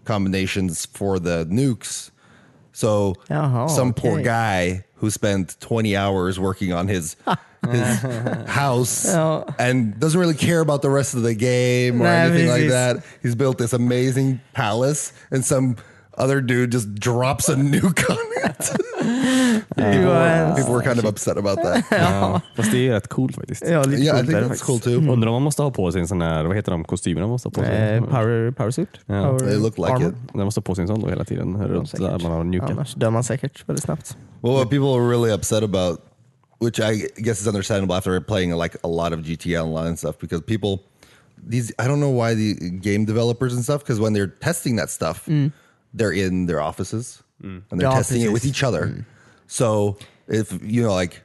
[0.05, 2.11] combinations for the nukes.
[2.73, 7.17] So Jaha, some poor guy who spent 20 hours working on his
[7.71, 7.99] his
[8.47, 9.45] house Ja.
[9.49, 9.55] Oh.
[9.59, 13.05] and doesn't really care about the rest of the game or Nej, anything like that.
[13.23, 15.77] He's built this amazing palace and some
[16.19, 18.17] other dude just drops a nuke on
[18.51, 18.73] it.
[19.77, 21.85] Det var People were kind of upset about that.
[21.91, 22.41] Ja.
[22.57, 23.65] Fast det är rätt coolt faktiskt.
[23.69, 24.85] Ja, lite yeah, I think är that's cool faktiskt.
[24.85, 25.13] too.
[25.13, 27.31] Undrar om man måste ha på sig en sån här, vad heter de kostymerna man
[27.31, 27.95] måste ha på sig?
[27.95, 28.89] Eh, power, power suit?
[29.07, 29.23] Ja.
[29.23, 30.09] Power They look like armor.
[30.09, 30.35] it.
[30.35, 31.69] Man måste ha på sig en sån då hela tiden.
[31.69, 32.07] Runt säkert.
[32.07, 32.71] där man har nukat.
[32.71, 34.17] Annars dör man säkert väldigt snabbt.
[34.43, 36.01] Well, what people were really upset about,
[36.61, 40.17] which I guess is understandable after playing like a lot of GTA Online and stuff,
[40.21, 40.79] because people,
[41.51, 44.91] these I don't know why the game developers and stuff, because when they're testing that
[44.91, 45.29] stuff,
[45.95, 47.63] they're in their offices mm.
[47.71, 49.05] and they're Ja, testing it with each other.
[49.47, 49.97] So
[50.27, 51.23] if you know, like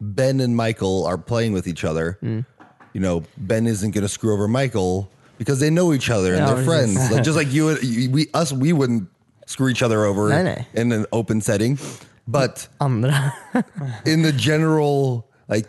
[0.00, 4.32] Ben and Michael are playing with each other, you know, Ben isn't going to screw
[4.32, 6.94] over Michael because they know each other and Ja, they're precis.
[6.94, 7.12] friends.
[7.12, 9.08] like, just like you, and- we us, we wouldn't
[9.46, 10.66] screw each other over Nej, nej.
[10.74, 11.78] in an open setting,
[12.26, 12.68] but
[14.04, 15.66] in the general like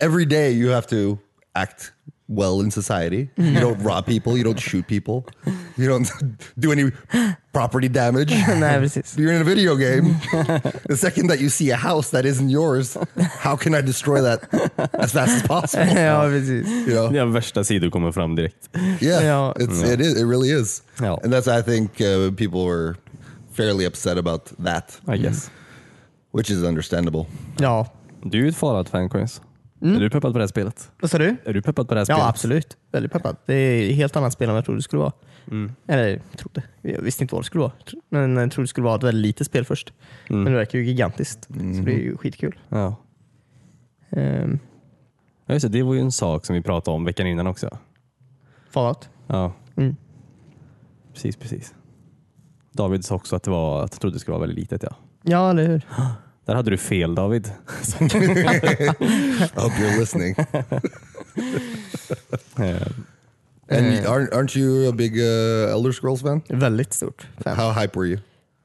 [0.00, 1.18] every day you have to
[1.54, 1.92] act
[2.32, 5.24] well in society you don't rob people you don't shoot people
[5.76, 6.08] you don't
[6.58, 6.90] do any
[7.52, 9.16] property damage Nej, precis.
[9.18, 10.14] you're in a video game
[10.88, 12.96] the second that you see a house that isn't yours
[13.40, 14.40] how can i destroy that
[14.94, 16.68] as fast as possible ja, precis.
[16.86, 18.68] you know Ja, värsta sidor kommer fram direkt.
[19.00, 19.52] yeah Ja.
[19.56, 21.16] it's it is it really is Ja.
[21.24, 22.94] and that's i think uh, people were
[23.52, 25.50] fairly upset about that I guess.
[26.32, 27.26] which is understandable
[27.60, 27.86] Ja.
[28.24, 29.08] Du är ju ett Fallout-fan
[29.80, 29.96] Coins.
[29.96, 30.90] Är du peppad på det här spelet?
[31.00, 31.36] Vad sa du?
[31.44, 32.20] Är du peppad på det här spelet?
[32.22, 32.76] Ja, absolut.
[32.92, 33.36] Väldigt peppad.
[33.46, 35.12] Det är ett helt annat spel än vad jag trodde det skulle vara.
[35.86, 36.62] Eller trodde.
[36.82, 37.72] Jag visste inte vad det skulle vara.
[38.08, 39.92] Men jag trodde det skulle vara ett väldigt litet spel först.
[40.28, 41.44] Men det verkar ju gigantiskt.
[41.44, 41.52] Så
[41.84, 42.58] det är ju skitkul.
[42.68, 42.96] Ja.
[44.10, 44.58] Um,
[45.46, 47.78] Ja, just det, det var ju en sak som vi pratade om veckan innan också.
[48.70, 49.08] Fallout.
[49.26, 49.96] Ja, Mm.
[51.12, 51.74] precis, precis.
[52.72, 54.82] David sa också att det var, att han trodde det skulle vara väldigt litet.
[54.82, 54.96] Ja.
[55.22, 55.86] Ja, eller hur?
[56.44, 57.46] Där hade du fel David.
[57.46, 58.02] i
[59.54, 60.34] hope you're listening
[62.58, 62.86] Eh,
[63.72, 66.42] And aren't, aren't you a big uh, Elder Scrolls fan?
[66.48, 67.56] Väldigt stort fan.
[67.56, 68.18] How hype were you?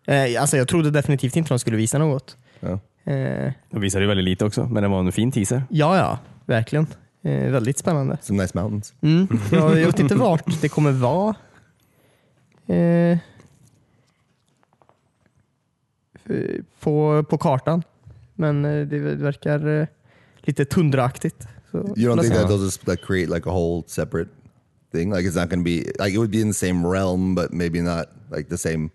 [0.07, 2.37] Eh, alltså, jag trodde definitivt inte de skulle visa något.
[2.61, 2.77] Oh.
[3.13, 5.63] Eh, Jag visade ju väldigt lite också, men det var en fin teaser.
[5.69, 6.19] ja, ja.
[6.45, 6.87] Verkligen.
[7.23, 8.17] Eh, väldigt spännande.
[8.21, 8.93] Some nice mountains.
[9.01, 9.27] Mm.
[9.51, 11.35] Jag, jag vet inte vart det kommer vara.
[12.67, 13.17] Eh,
[16.79, 17.83] på, på kartan.
[18.35, 19.87] Men eh, det verkar eh,
[20.41, 21.47] lite tundraaktigt.
[21.71, 24.29] Så, You don't think that they'll just like create like a whole separate
[24.91, 25.13] thing?
[25.13, 27.53] Like it's not going to be like it would be in the same realm, but
[27.53, 28.89] maybe not like the same.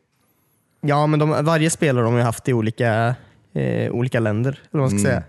[0.81, 3.15] Ja, men de, varje spelare de har ju haft i olika,
[3.53, 4.51] eh, olika länder.
[4.51, 5.23] Eller vad man ska säga.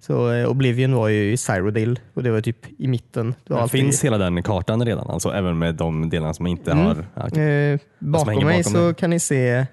[0.00, 3.34] Så eh, Oblivion var ju i Cyrodiil och det var typ i mitten.
[3.44, 7.06] Det alltid- finns hela den kartan redan, alltså även med de delarna som inte har...
[7.14, 7.72] Ja, okej.
[7.72, 8.94] Eh, bakom mig bakom så dig.
[8.94, 9.66] kan ni se,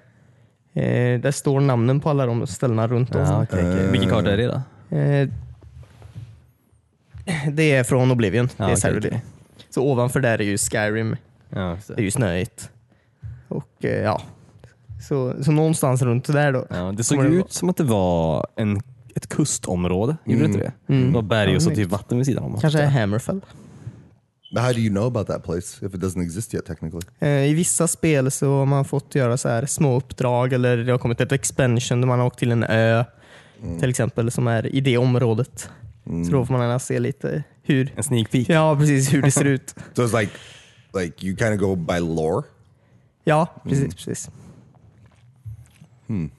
[0.73, 3.21] eh, där står namnen på alla de ställena runt om.
[3.21, 3.91] Ja, okej, okej.
[3.91, 4.61] Vilken karta är det då?
[4.97, 5.29] Eh,
[7.51, 8.49] det är från Oblivion.
[8.57, 9.13] Ja, det är Cyrodiil.
[9.13, 9.23] okej.
[9.69, 11.15] Så ovanför där är ju Skyrim.
[11.49, 12.69] Ja, Det är ju snöigt.
[13.47, 14.21] Och eh, ja,
[15.07, 16.65] så, så någonstans runt där då.
[16.69, 18.81] Ja, det såg det ut som att det var en,
[19.15, 20.93] ett kustområde, gjorde det inte det?
[20.93, 21.07] Mm.
[21.07, 22.57] Det var berg och så Ja, typ vatten vid sidan om.
[22.59, 23.41] Kanske är Hammerfell.
[24.55, 27.01] How do you know about that place if it doesn't exist yet technically?
[27.19, 30.91] Eh, I vissa spel så har man fått göra så här små uppdrag eller det
[30.91, 33.03] har kommit ett expansion där man har åkt till en ö
[33.79, 35.69] till exempel som är i det området.
[36.25, 38.49] Så då får man gärna se lite hur, En sneak peek.
[38.49, 39.75] ja, precis, hur det ser ut.
[39.93, 40.31] So it's like
[40.93, 42.43] like you kind of go by lore.
[43.23, 43.95] Ja, precis.
[43.95, 44.29] precis.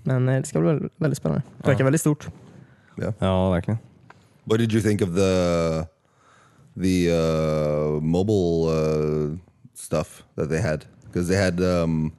[0.02, 1.42] Men eh, det ska bli väldigt, väldigt spännande.
[1.62, 2.28] Det verkar väldigt stort.
[2.98, 3.14] Yeah.
[3.18, 3.78] Ja, verkligen.
[4.44, 5.84] What did you think of the
[6.76, 9.36] the uh, mobile uh,
[9.74, 10.84] stuff that they had?
[11.06, 12.12] because they had um,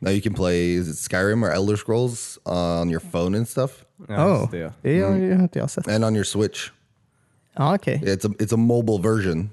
[0.00, 3.84] now you can play is it Skyrim or Elder Scrolls on your phone and stuff,
[4.08, 4.70] Ja, oh, just det, ja.
[4.82, 5.88] det har ju inte jag sett.
[5.88, 6.72] and on your Switch.
[7.58, 8.00] Ja, okej.
[8.04, 9.50] It's a it's a mobile version,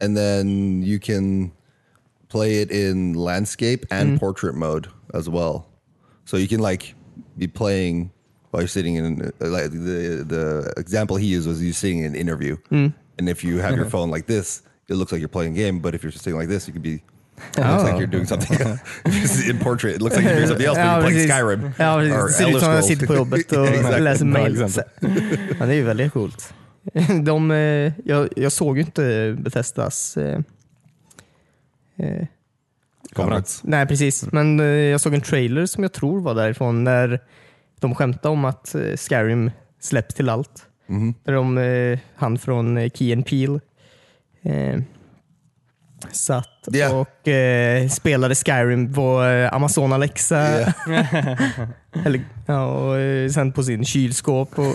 [0.00, 1.50] and then you can
[2.28, 5.62] play it in landscape and portrait mode as well.
[6.24, 6.94] So you can like
[7.36, 8.10] be playing
[8.50, 12.04] while you're sitting in uh, like the the example he used was you sitting in
[12.06, 12.56] an interview,
[13.18, 15.80] and if you have your phone like this, it looks like you're playing a game.
[15.80, 16.94] But if you're sitting like this, you could be.
[17.56, 17.98] It looks like Oh.
[18.00, 19.94] you're doing something you're in portrait.
[19.96, 22.26] It looks like you're doing something else, but you're playing Skyrim Ja, or.
[22.26, 22.86] Det ser ut Elder som jag Scrolls.
[22.86, 24.00] sitter på jobbet och Exakt.
[24.00, 24.62] läser Bra mail.
[24.64, 24.84] exempel.
[25.60, 26.54] Ja, det är ju väldigt coolt.
[27.24, 30.38] De, eh, jag, jag såg ju inte Bethesdas eh,
[31.96, 32.26] eh,
[33.12, 33.60] Konferens.
[33.64, 34.32] Nej, precis.
[34.32, 37.20] Men eh, jag såg en trailer som jag tror var därifrån när
[37.80, 39.50] de skämtade om att eh, Skyrim
[39.80, 40.62] släpps till allt.
[41.24, 43.60] Där de, eh, han från eh, Key and Peele
[44.42, 44.80] eh,
[46.12, 46.94] satt Ja.
[46.94, 50.50] och eh, spelade Skyrim på eh, Amazon Alexa.
[50.50, 50.72] Yeah.
[52.04, 54.58] Eller, ja, och eh, sen på sin kylskåp.
[54.58, 54.74] Och,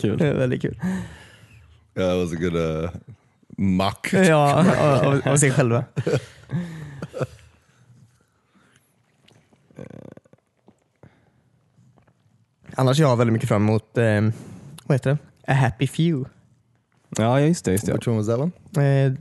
[0.00, 0.18] Kul.
[0.18, 0.78] det är väldigt kul.
[1.96, 2.90] Yeah, that was a good uh,
[3.58, 4.12] mock.
[4.12, 5.84] Ja, av, av sig själva.
[12.80, 14.04] Annars jag har väldigt mycket fram emot, eh,
[14.84, 15.18] vad heter det?
[15.52, 16.30] A Happy Few.
[17.16, 17.72] Ja, just det.
[17.72, 17.92] Just det.
[17.92, 18.50] Which one was that one?
[18.66, 19.12] Eh,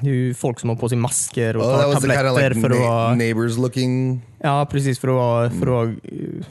[0.00, 2.60] det är ju folk som har på sig masker och Oh, tabletter kind of like
[2.60, 4.20] för att vara, neighbors looking.
[4.38, 6.46] ja, precis, för att vara, för att vara eh,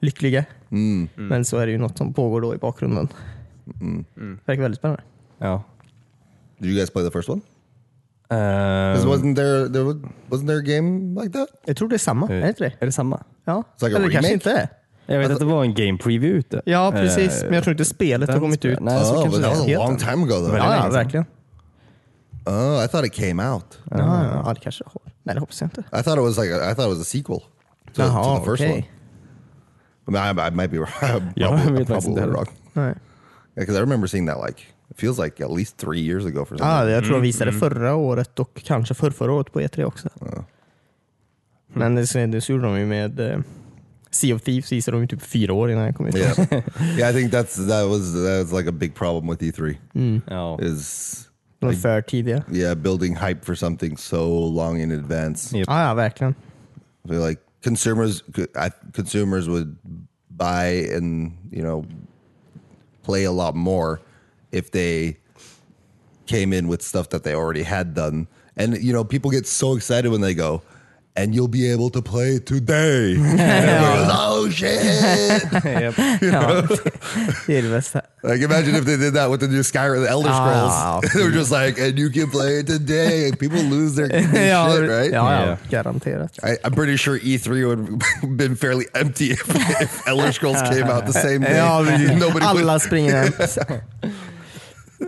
[0.00, 0.44] lyckliga.
[0.70, 1.08] Mm.
[1.14, 3.08] Men så är det ju något som pågår då i bakgrunden.
[4.44, 5.02] Verkar väldigt spännande.
[5.38, 5.62] Ja.
[6.58, 7.40] Did you guys play the first one?
[8.28, 9.96] 'Cause wasn't there, there was,
[10.30, 11.48] wasn't there a game like that?
[11.66, 12.72] Jag tror det är samma, är det inte det?
[12.80, 13.22] är det samma?
[13.44, 14.68] Ja, like eller det kanske inte är.
[15.12, 16.62] Jag vet att det var en game preview ute.
[16.66, 17.38] Ja, precis.
[17.42, 18.80] Eh, men jag tror inte spelet har kommit ut.
[18.80, 19.76] Nej, så oh, kanske but that det was är.
[19.76, 20.56] a long time ago though.
[20.56, 21.24] Ja, ja, verkligen.
[22.46, 23.78] Oh, I thought it came out.
[23.90, 25.12] Ja, ja, ja, det kanske jag har.
[25.22, 25.80] Nej, det hoppas jag inte.
[25.80, 27.46] I thought it was like a, I thought it was a sequel to,
[27.94, 28.72] to Jaha, the first okej.
[28.72, 28.84] one.
[30.08, 30.88] I mean, I, I might be wrong.
[31.02, 32.32] I'm Ja, probably, jag I'm vet faktiskt probably heller.
[32.34, 32.46] wrong.
[32.72, 32.84] Nej.
[32.86, 32.94] Yeah,
[33.54, 36.56] because I remember seeing that like it feels like at least three years ago for
[36.60, 40.08] Ah, jag tror de visade förra året och kanske för förra året på E3 också.
[41.74, 43.38] Men det, så- det så gjorde de ju med eh,
[44.12, 46.14] Sea of Thieves visade de ju typ fyra år innan jag kom ut.
[46.16, 46.38] Yeah,
[46.98, 47.10] yeah.
[47.10, 50.20] I think that's that was that was like a big problem with E3 mm.
[50.30, 50.58] Ja.
[50.60, 51.28] is
[51.60, 52.44] De var för tidiga.
[52.50, 55.56] yeah building hype for something so long in advance.
[55.58, 55.66] Yep.
[55.68, 56.34] Ja, ja, verkligen.
[57.08, 58.22] So, like consumers
[58.56, 59.76] I, consumers would
[60.30, 61.84] buy and you know
[63.02, 64.00] play a lot more
[64.52, 65.16] if they
[66.26, 69.76] came in with stuff that they already had done and you know people get so
[69.76, 70.62] excited when they go
[71.14, 74.80] and you'll be able to play today goes, oh shit
[75.64, 75.98] Japp.
[76.22, 76.62] Ja,
[77.46, 78.00] det är det bästa.
[78.22, 81.00] like imagine if they did that with the new Skyrim the Elder Scrolls Ah.
[81.14, 84.70] they were just like and you can play it today people lose their, their ja,
[84.72, 85.58] shit right ja, ja, Yeah.
[85.70, 86.38] garanterat.
[86.42, 89.42] I, I'm pretty sure E3 would have been fairly empty if,
[89.80, 91.56] if Elder Scrolls came out the same day.
[91.56, 92.10] Ja, precis.
[92.10, 93.32] Nobody would, Alla springer hem.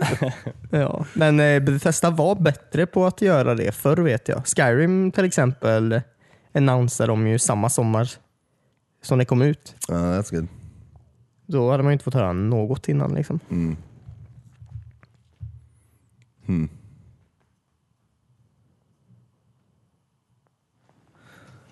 [0.69, 4.47] ja, men eh, Bethesda var bättre på att göra det förr vet jag.
[4.47, 6.01] Skyrim till exempel
[6.53, 8.11] annonsade de ju samma sommar
[9.01, 9.75] som det kom ut.
[9.87, 10.47] Oh, that's good.
[11.45, 13.15] Då hade man ju inte fått höra något innan.
[13.15, 13.39] Liksom.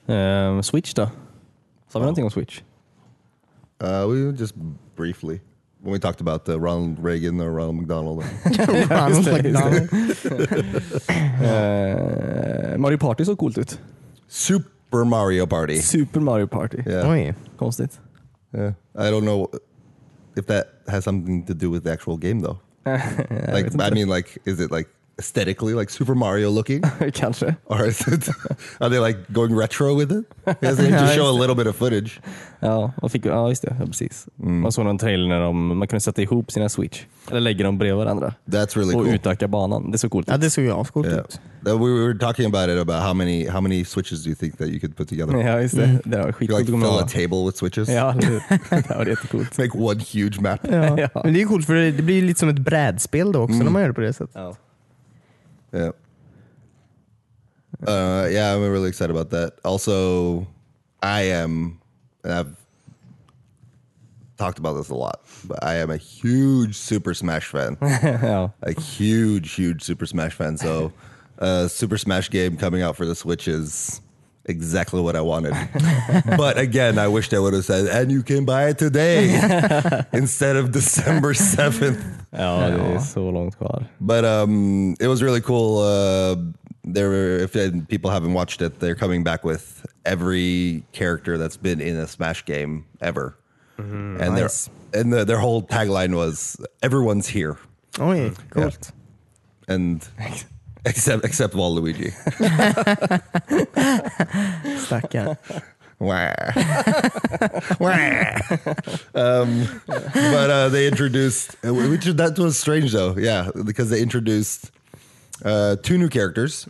[0.07, 1.09] Ehm, Switch då?
[1.87, 2.61] Sa vi någonting om Switch?
[3.83, 4.55] Uh, we just
[4.95, 5.39] briefly
[5.83, 8.23] when we talked about the Ronald Reagan or Ronald McDonald.
[8.89, 9.89] Ronald McDonald.
[11.41, 13.79] Ehm, Mario Party såg coolt ut.
[14.27, 15.81] Super Mario Party.
[15.81, 16.77] Super Mario Party.
[16.85, 17.07] Yeah.
[17.09, 17.33] Oj.
[17.55, 17.99] Konstigt.
[18.53, 18.73] yeah.
[18.95, 19.49] I don't know
[20.35, 22.59] if that has something to do with the actual game though.
[22.85, 26.81] Like, vet I mean, like, is it like aesthetically like Super Mario looking,
[27.13, 27.55] Kanske.
[27.65, 28.29] or is it?
[28.79, 30.25] Are they like going retro with it?
[30.59, 32.19] Because they just show a little bit of footage.
[32.59, 33.75] Ja, man fick, ja just det.
[33.79, 34.27] Ja, precis.
[34.39, 34.61] Mm.
[34.61, 37.03] Man såg någon trailer när de, man kunde sätta ihop sina Switch.
[37.31, 38.33] Eller lägga dem bredvid varandra.
[38.45, 39.15] That's really och cool.
[39.15, 39.91] utöka banan.
[39.91, 40.41] Det såg coolt Ja, ut.
[40.41, 41.19] det såg ju ascoolt Yeah.
[41.19, 41.39] ut.
[41.65, 44.57] That we were talking about it about how many how many switches do you think
[44.57, 45.37] that you could put together?
[45.37, 45.99] Ja, just det.
[46.05, 46.59] Det var You skitcoolt.
[46.59, 47.09] like att komma fill a ihåg.
[47.31, 47.89] table with switches.
[47.89, 48.41] Ja, eller hur?
[48.89, 49.57] det var jättekult.
[49.57, 50.59] Make one huge map.
[50.71, 50.99] Ja.
[50.99, 51.21] Ja.
[51.23, 53.71] Men det är coolt för det, det blir lite som ett brädspel då också när
[53.71, 54.29] man gör det på det sättet.
[54.35, 54.55] Ja.
[55.73, 55.91] Yeah.
[57.85, 59.59] Uh, yeah, I'm really excited about that.
[59.65, 60.47] Also,
[61.01, 61.81] I am,
[62.23, 62.55] and I've
[64.37, 67.77] talked about this a lot, but I am a huge Super Smash fan.
[67.81, 68.49] ja.
[68.61, 70.57] a huge, huge Super Smash fan.
[70.57, 70.93] So,
[71.39, 74.01] uh, Super Smash game coming out for the Switch is
[74.45, 75.53] exactly what I wanted.
[76.37, 79.29] but again, I wish they would have said, and you can buy it today
[80.13, 82.01] instead of December 7th.
[82.31, 83.85] ja, det är så långt kvar.
[83.99, 85.77] But um, it was really cool.
[85.79, 86.35] Uh,
[86.93, 91.79] they're if uh, people haven't watched it, they're coming back with every character that's been
[91.81, 93.35] in a Smash game ever,
[93.77, 94.35] and Nice.
[94.91, 97.55] their and the, their whole tagline was "Everyone's here,"
[97.99, 98.91] Oh, Oj, coolt.
[99.69, 100.05] and
[100.85, 102.11] except except Waluigi.
[104.85, 105.37] Stackarn.
[105.99, 106.33] Wah.
[107.79, 108.35] Wah.
[109.15, 114.71] um, but uh, they introduced, which that was strange though, yeah, because they introduced
[115.45, 116.67] uh, two new characters,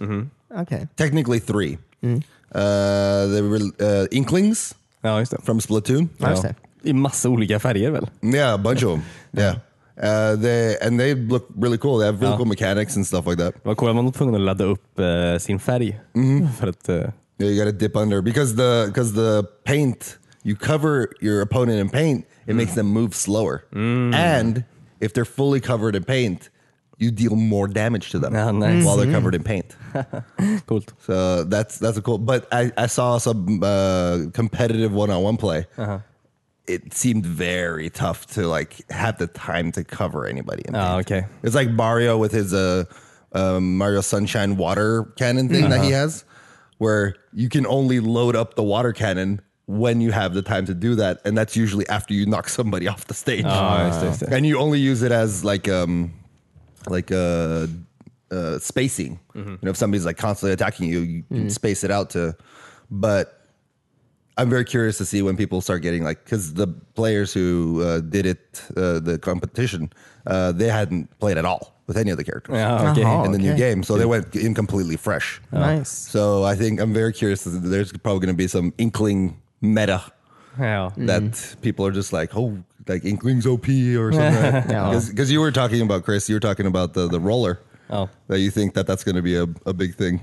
[0.55, 0.87] Okay.
[0.97, 1.77] technically three.
[2.03, 5.41] Uh, they were uh, Inklings Ja, just det.
[5.43, 6.09] from Splatoon.
[6.19, 6.55] Ja, just det.
[6.85, 8.09] I massa olika färger väl?
[8.21, 9.03] Yeah, a bunch of them.
[9.33, 9.55] Yeah.
[9.97, 11.97] Uh, they and they look really cool.
[11.99, 12.37] They have really Ja.
[12.37, 13.53] cool mechanics and stuff like that.
[13.53, 15.99] Det var coolt, man var tvungen att ladda upp eh, sin färg.
[16.59, 16.95] För att, eh,
[17.37, 21.79] Yeah, you got to dip under because the because the paint you cover your opponent
[21.79, 23.61] in paint, it makes them move slower.
[23.71, 24.13] Mm.
[24.15, 24.63] And
[24.99, 26.49] if they're fully covered in paint,
[26.99, 28.85] you deal more damage to them Ah, nice.
[28.85, 29.75] while they're covered in paint.
[30.67, 30.93] coolt.
[31.05, 32.17] So that's that's a cool.
[32.19, 35.65] But I, I saw some uh, competitive one on one play.
[36.67, 40.63] It seemed very tough to like have the time to cover anybody.
[40.65, 41.11] In paint.
[41.11, 41.25] okay.
[41.43, 42.85] It's like Mario with his uh,
[43.33, 46.23] um, Mario Sunshine water cannon thing that he has,
[46.77, 50.73] where you can only load up the water cannon when you have the time to
[50.73, 53.43] do that, and that's usually after you knock somebody off the stage.
[53.45, 54.33] Ja, just det, just det.
[54.33, 56.13] And you only use it as like um
[56.87, 57.67] like uh,
[58.31, 59.19] uh spacing.
[59.35, 62.35] You know, if somebody's like constantly attacking you, you can space it out to.
[62.89, 63.39] But
[64.37, 67.99] I'm very curious to see when people start getting like because the players who uh,
[68.01, 69.91] did it, uh, the competition,
[70.25, 73.03] uh, they hadn't played at all with any of the characters Ja, okej.
[73.03, 73.25] Jaha.
[73.25, 75.41] in the new game, so they went in completely fresh.
[75.51, 75.89] Nice.
[75.89, 77.43] So I think I'm very curious.
[77.43, 80.01] There's probably going to be some inkling meta
[80.59, 80.89] Ja.
[80.97, 82.57] that people are just like, oh,
[82.87, 83.67] like Inkling's OP
[83.97, 84.69] or something.
[84.69, 84.99] Yeah.
[85.09, 87.59] Because you were talking about Chris, you were talking about the the roller.
[87.93, 88.09] Oh.
[88.27, 90.19] That you think that that's going to be a, a big thing.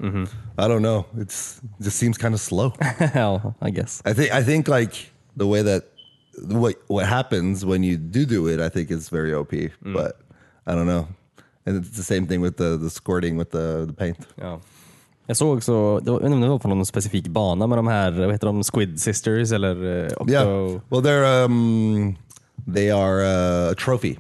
[0.59, 1.05] I don't know.
[1.17, 2.73] It's it just seems kind of slow.
[3.15, 4.03] ja, I guess.
[4.05, 4.95] I think I think like
[5.37, 5.85] the way that
[6.49, 9.53] what what happens when you do do it, I think is very OP.
[9.83, 10.13] But
[10.67, 11.07] I don't know.
[11.67, 14.27] And it's the same thing with the the squirting with the the paint.
[14.37, 14.61] Ja.
[15.27, 17.67] Jag såg också, det var, jag vet inte om det var på någon specifik bana
[17.67, 20.31] med de här, vad heter de, Squid Sisters eller eh, Octo...
[20.33, 20.81] Yeah.
[20.89, 22.17] Well, they're um
[22.75, 24.17] they are uh, a trophy.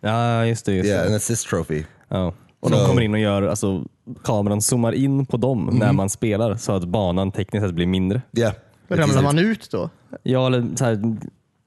[0.00, 0.72] Ja, just det.
[0.72, 1.08] Just Yeah, det.
[1.08, 1.84] an assist trophy.
[2.08, 2.32] Ja.
[2.64, 3.84] Och Så- de kommer in och gör, alltså
[4.24, 8.22] kameran zoomar in på dem när man spelar så att banan tekniskt sett blir mindre.
[8.38, 8.54] Yeah.
[8.88, 9.90] Ramlar man ut då?
[10.22, 11.16] Ja, eller så här,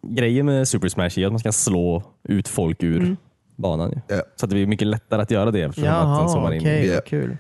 [0.08, 3.18] grejen med Super Smash är att man ska slå ut folk ur
[3.56, 3.90] banan.
[3.92, 4.16] ju.
[4.16, 4.22] Ja.
[4.36, 6.58] Så att det blir mycket lättare att göra det eftersom att den Jaha, zoomar okej.
[6.60, 6.66] in.
[6.68, 6.94] Yeah.
[6.96, 7.38] vad Kul.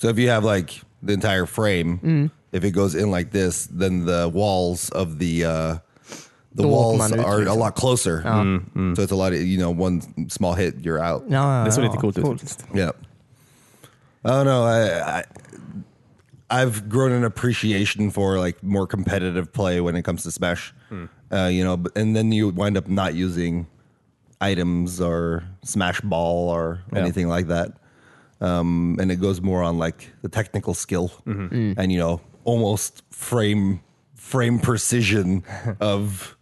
[0.00, 0.72] So if you have like
[1.06, 5.76] the entire frame, if it goes in like this, then the walls of the uh,
[6.58, 8.22] the Då åker walls man are a lot closer.
[8.22, 8.96] Mm, mm.
[8.96, 11.24] So it's a lot of you know one small hit, you're out.
[11.28, 12.64] Ja, ja, Det såg ja, lite coolt ut faktiskt.
[12.74, 12.92] Yeah.
[14.24, 14.64] I don't know.
[14.64, 15.24] I, I
[16.50, 20.74] I've grown an appreciation for like more competitive play when it comes to Smash.
[20.88, 21.04] Hmm.
[21.32, 23.66] Uh, you know, but- and then you wind up not using
[24.40, 27.00] items or Smash Ball or Yeah.
[27.02, 27.72] anything like that.
[28.40, 31.72] Um, and it goes more on like the technical skill mm-hmm.
[31.76, 33.80] and you know almost frame
[34.14, 35.42] frame precision
[35.80, 36.36] of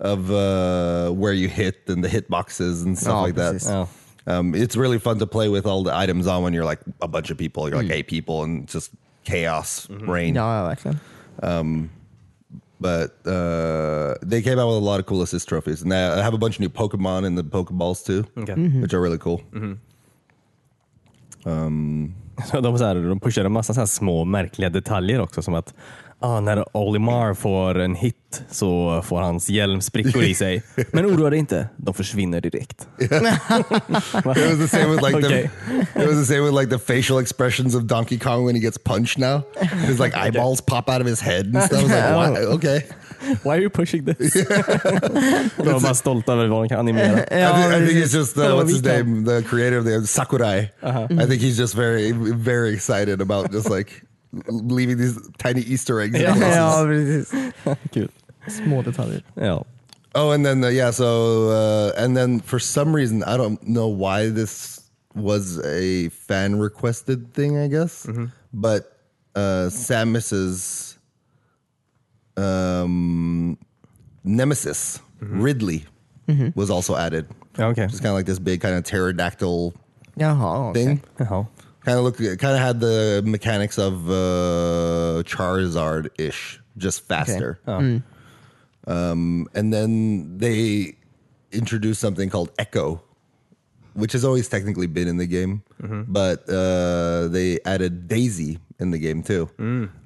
[0.00, 3.50] of uh, where you hit and the hitboxes and stuff Ja, like that.
[3.52, 3.68] precis.
[3.68, 3.86] Ja.
[4.26, 7.08] Um, it's really fun to play with all the items on when you're like a
[7.08, 7.68] bunch of people.
[7.68, 8.90] You're like eight people and just
[9.24, 10.34] chaos reign.
[10.34, 11.00] Ja, ja, verkligen.
[12.82, 16.22] But uh, they came out with a lot of cool assist trophies, and I I
[16.22, 18.54] have a bunch of new Pokemon in the Pokeballs too, Okay.
[18.80, 19.42] which are really cool.
[22.46, 25.54] Så de, så här, de pushade en massa så här små märkliga detaljer också som
[25.54, 25.74] att
[26.20, 30.62] ah, när Olimar får en hit så får hans hjälm sprickor i sig.
[30.92, 32.88] Men oroa dig inte, de försvinner direkt.
[33.00, 33.10] It
[34.24, 35.48] was the same with like Okay.
[35.94, 38.60] the it was the same with like the facial expressions of Donkey Kong when he
[38.60, 39.18] gets punched.
[39.18, 39.42] Now
[39.86, 41.80] his like eyeballs pop out of his head and stuff.
[41.80, 42.54] I was like, Why?
[42.56, 42.80] okay.
[43.42, 44.32] Why are you pushing this?
[44.32, 44.44] de
[45.72, 47.04] var bara stolta över vad de kan animera.
[47.06, 50.06] I, think, I think it's just uh, vad what's his name, the creator of the
[50.06, 50.70] Sakurai.
[50.82, 53.90] I think he's just very, very excited about just like
[54.48, 56.14] leaving these tiny Easter eggs.
[56.14, 56.34] in Yeah.
[56.34, 56.56] places.
[56.56, 57.88] Ja, precis.
[57.92, 58.08] Kul.
[58.48, 59.22] Små detaljer.
[59.36, 59.62] Ja.
[60.14, 63.86] Oh, and then uh, yeah, so uh, and then for some reason I don't know
[63.86, 64.80] why this
[65.14, 68.06] was a fan requested thing, I guess,
[68.52, 68.98] but
[69.36, 70.96] uh, Samus's
[72.36, 73.56] um,
[74.24, 75.84] nemesis Ridley
[76.54, 77.26] was also added.
[77.58, 77.84] Ja, okej.
[77.90, 79.74] It's kind of like this big kind of pterodactyl
[80.16, 80.74] Jaha, okej.
[80.74, 81.02] thing.
[81.18, 81.46] Jaha.
[81.84, 87.58] Kind of look, kind of had the mechanics of uh, Charizard ish, just faster.
[88.86, 90.96] Um, and then they
[91.52, 93.02] introduced something called Echo,
[93.94, 95.62] which has always technically been in the game,
[96.08, 99.48] but uh, they added Daisy in the game too,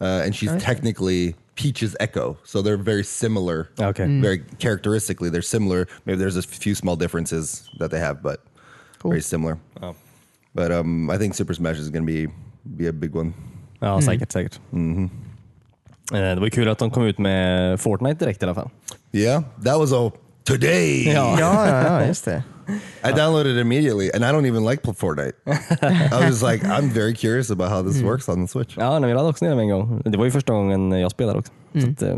[0.00, 3.70] uh, and she's technically Peach's Echo, so they're very similar.
[3.78, 4.04] Okay.
[4.06, 4.20] Mm.
[4.22, 5.86] very characteristically, they're similar.
[6.06, 8.42] Maybe there's a few small differences that they have, but
[9.04, 9.58] very similar.
[9.80, 9.92] Ja,
[10.54, 12.28] But um, I think Super Smash is going to be
[12.62, 13.32] be a big one.
[13.80, 14.32] ja säkert.
[14.32, 14.60] säkert.
[16.12, 18.70] Eh, Det var kul att de kom ut med Fortnite direkt i alla fall.
[19.12, 20.10] Yeah, that was a
[20.44, 21.04] today.
[21.14, 21.36] Ja.
[21.40, 22.42] Ja, ja, ja, just det.
[23.08, 25.32] I downloaded it immediately, and I don't even like Fortnite.
[26.22, 28.76] I was like, I'm very curious about how this works on the Switch.
[28.78, 30.02] Ja, nej, vi laddade också ner den en gång.
[30.04, 31.52] Det var ju första gången jag spelade också.
[31.80, 32.16] Så att, eh,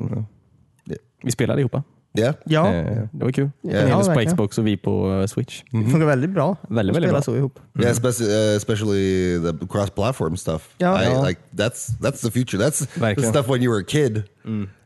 [1.23, 1.77] vi spelade ihop.
[2.19, 3.51] Yeah, Ja, Eh, Det var kul.
[3.63, 4.27] Ja, En del på verkligen.
[4.33, 5.63] Xbox och vi på eh, Switch.
[5.71, 6.57] det funkar väldigt bra.
[6.69, 7.23] Väldigt, att väldigt spela bra.
[7.23, 7.59] så ihop.
[7.79, 10.69] yeah, especially uh, especially the cross-platform stuff.
[10.79, 11.03] Yeah.
[11.03, 11.27] I, Yeah.
[11.29, 12.59] like that's that's the future.
[12.65, 13.31] That's the Verkligen.
[13.33, 14.23] stuff when you were a kid,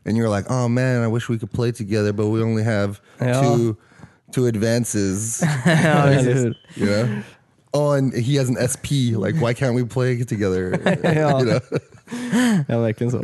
[0.05, 2.63] and you were like, oh man, I wish we could play together, but we only
[2.63, 3.41] have Yeah.
[3.57, 3.75] two
[4.35, 5.41] two advances.
[5.65, 5.71] Ja,
[6.05, 6.33] Eller precis.
[6.43, 6.55] hur?
[6.75, 7.07] you know.
[7.73, 9.15] Oh, and he has an SP.
[9.25, 10.77] Like, why can't we play together?
[11.03, 11.39] Yeah.
[11.39, 11.59] You know?
[12.67, 13.21] Ja, verkligen så.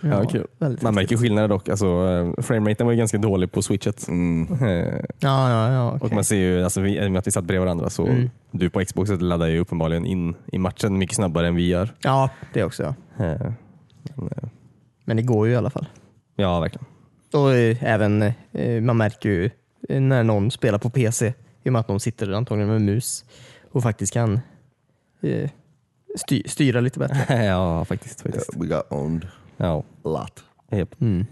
[0.00, 0.46] Ja, kul.
[0.82, 1.68] Man märker skillnader dock.
[1.68, 4.08] Alltså, eh, frameraten var ju ganska dålig på switchet.
[4.08, 4.14] Eh,
[5.18, 5.90] Ja, ja, ja.
[5.90, 6.14] Och okej.
[6.14, 8.08] man ser ju, alltså, vi, i och med att vi satt bredvid varandra, så
[8.50, 11.94] du på Xboxet laddar ju uppenbarligen in i matchen mycket snabbare än vi gör.
[12.02, 12.94] Ja, det också.
[13.16, 13.24] Ja.
[13.24, 13.52] Eh,
[15.04, 15.86] Men det går ju i alla fall.
[16.36, 16.84] Ja, verkligen.
[17.32, 18.22] Och eh, även,
[18.52, 19.50] eh, man märker ju
[19.88, 21.32] eh, när någon spelar på PC,
[21.62, 23.24] i och med att de sitter antagligen med mus
[23.72, 24.40] och faktiskt kan
[25.22, 25.50] eh,
[26.16, 27.44] sty styra lite bättre.
[27.44, 28.20] ja, faktiskt.
[28.20, 28.56] faktiskt.
[28.56, 29.26] we got owned
[29.60, 30.44] Ja, a lot.
[30.70, 30.94] japp.
[31.00, 31.26] Mm.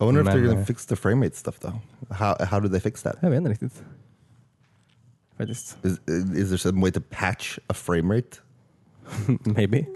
[0.00, 1.80] I wonder if they're gonna uh, fix the frame rate stuff though.
[2.10, 3.16] How how do they fix that?
[3.22, 3.82] Jag vet inte riktigt.
[5.38, 5.76] Faktiskt.
[5.84, 5.98] Is
[6.34, 8.40] is there some way to patch a frame rate?
[9.44, 9.86] Maybe.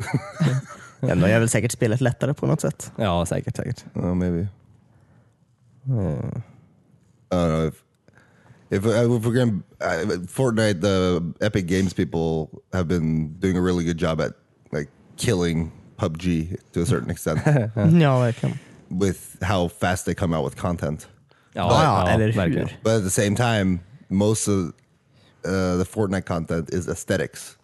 [1.00, 2.92] Ändå är väl säkert spelet lättare på något sätt.
[2.96, 3.56] Ja, säkert.
[3.56, 3.84] säkert.
[3.94, 4.48] Oh, maybe.
[5.90, 6.42] Eh,
[7.30, 7.84] I don't know if
[8.70, 13.60] if, uh, if we're gonna uh, Fortnite, the Epic Games people have been doing a
[13.60, 14.32] really good job at
[14.72, 15.72] like killing
[16.02, 17.38] PUBG to a certain extent
[17.76, 18.58] Ja, verkligen.
[18.90, 21.06] with how fast they come out with content.
[21.54, 22.32] Ja, Ja, eller hur?
[22.32, 22.70] verkligen.
[22.82, 24.72] But at the same time, most of
[25.44, 27.56] uh, the Fortnite content is aesthetics.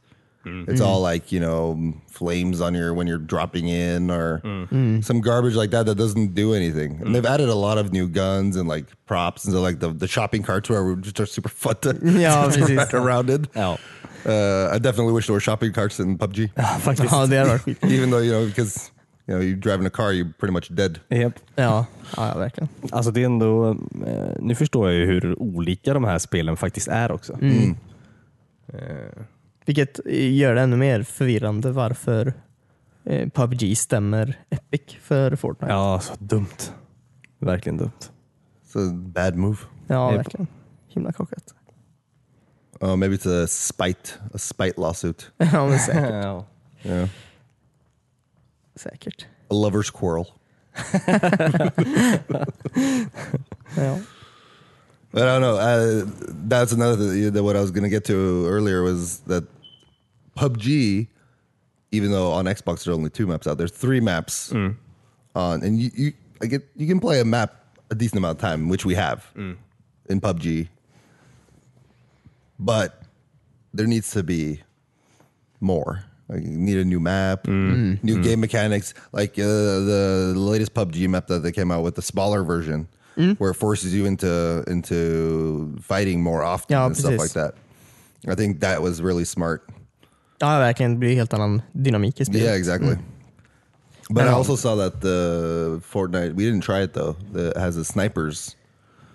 [0.47, 0.71] Mm-hmm.
[0.71, 4.41] It's all like you know flames on your when you're dropping in or
[5.03, 7.01] some garbage like that that doesn't do anything.
[7.03, 7.35] And they've mm.
[7.35, 10.43] added a lot of new guns and like props and so like the, the shopping
[10.43, 12.77] carts were just are super fun to, Ja, to precis.
[12.77, 13.47] ride around in.
[13.55, 13.77] Ja,
[14.27, 16.51] Uh, I definitely wish there were shopping carts in PUBG.
[16.81, 17.13] faktiskt.
[17.13, 17.85] Ja, det hade varit skit.
[17.85, 18.91] Even though you know because
[19.27, 20.99] you know you driving a car, you're pretty much dead.
[21.09, 21.35] Japp.
[21.55, 22.69] Ja, ja, verkligen.
[22.91, 23.71] Alltså det är ändå,
[24.07, 27.39] eh, nu förstår jag ju hur olika de här spelen faktiskt är också.
[28.73, 28.79] Eh,
[29.67, 32.33] Vilket gör det ännu mer förvirrande varför
[33.05, 35.73] eh, PubG stämmer Epic för Fortnite.
[35.73, 36.73] Ja, så dumt.
[37.39, 37.93] Verkligen dumt.
[38.73, 39.57] So bad move.
[39.87, 40.47] Ja, verkligen.
[40.89, 41.55] Himla korkat.
[42.81, 45.31] Oh, maybe it's a spite, a spite lawsuit.
[45.41, 46.13] ja, men säkert.
[46.13, 46.45] Ja.
[46.85, 47.09] Yeah,
[48.77, 49.27] säkert.
[49.51, 50.27] a lover's quarrel.
[53.77, 53.99] Ja.
[55.11, 55.57] But I don't know.
[55.57, 56.05] Uh,
[56.47, 59.45] that's another thing that what I was going to get to earlier was that
[60.37, 61.07] PUBG,
[61.93, 65.91] even though on Xbox there's only two maps out, there's three maps on, and you
[65.95, 66.13] you
[66.43, 67.55] I get you can play a map
[67.91, 70.69] a decent amount of time, which we have in PUBG.
[72.59, 73.03] But
[73.73, 74.63] there needs to be
[75.61, 76.05] more.
[76.29, 78.03] Like you need a new map, mm.
[78.03, 78.23] new mm.
[78.23, 78.93] game mechanics.
[79.13, 83.39] Like uh, the latest PUBG map that they came out with, the smaller version, mm.
[83.39, 87.55] where it forces you into into fighting more often Ja, and stuff like that.
[88.27, 89.69] I think that was really smart.
[90.41, 90.91] ja, verkligen.
[90.93, 92.43] Det blir helt annan dynamik i spelet.
[92.43, 92.97] Yeah, exactly.
[94.11, 96.35] But I also saw that the Fortnite.
[96.35, 97.17] We didn't try it though.
[97.33, 98.57] That has a snipers,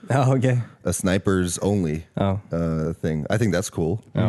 [0.09, 0.61] Ja, okej.
[0.85, 2.39] a snipers only Ja.
[2.53, 3.25] uh, thing.
[3.35, 3.97] I think that's cool.
[4.13, 4.27] Ja.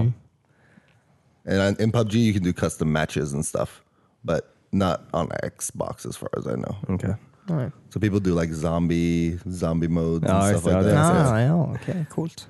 [1.47, 3.83] And on, in PUBG, you can do custom matches and stuff,
[4.23, 4.41] but
[4.73, 6.77] not on Xbox, as far as I know.
[6.89, 7.15] Okej.
[7.49, 7.71] Nej.
[7.91, 11.31] So people do like zombie zombie modes Ja, and stuff like that.
[11.33, 12.07] Ah, ja, okej.
[12.11, 12.49] Coolt.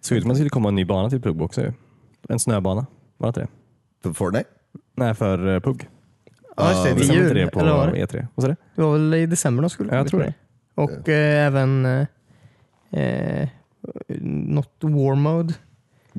[0.00, 1.72] Såg ut som att det skulle komma en ny bana till Pug också ju.
[2.28, 2.86] En snöbana.
[3.16, 3.48] Var det inte det?
[4.02, 4.48] For Fortnite?
[4.96, 5.88] Nej, för uh, Pug.
[6.56, 7.14] Ja, just det.
[7.14, 8.06] Det, jul, på eller var det?
[8.06, 8.26] E3?
[8.34, 8.56] Vad sa du?
[8.74, 10.34] det var väl i december de skulle Ja, jag tror det.
[10.74, 12.06] Och eh, även eh,
[13.02, 13.48] eh,
[14.20, 15.54] något War Mode.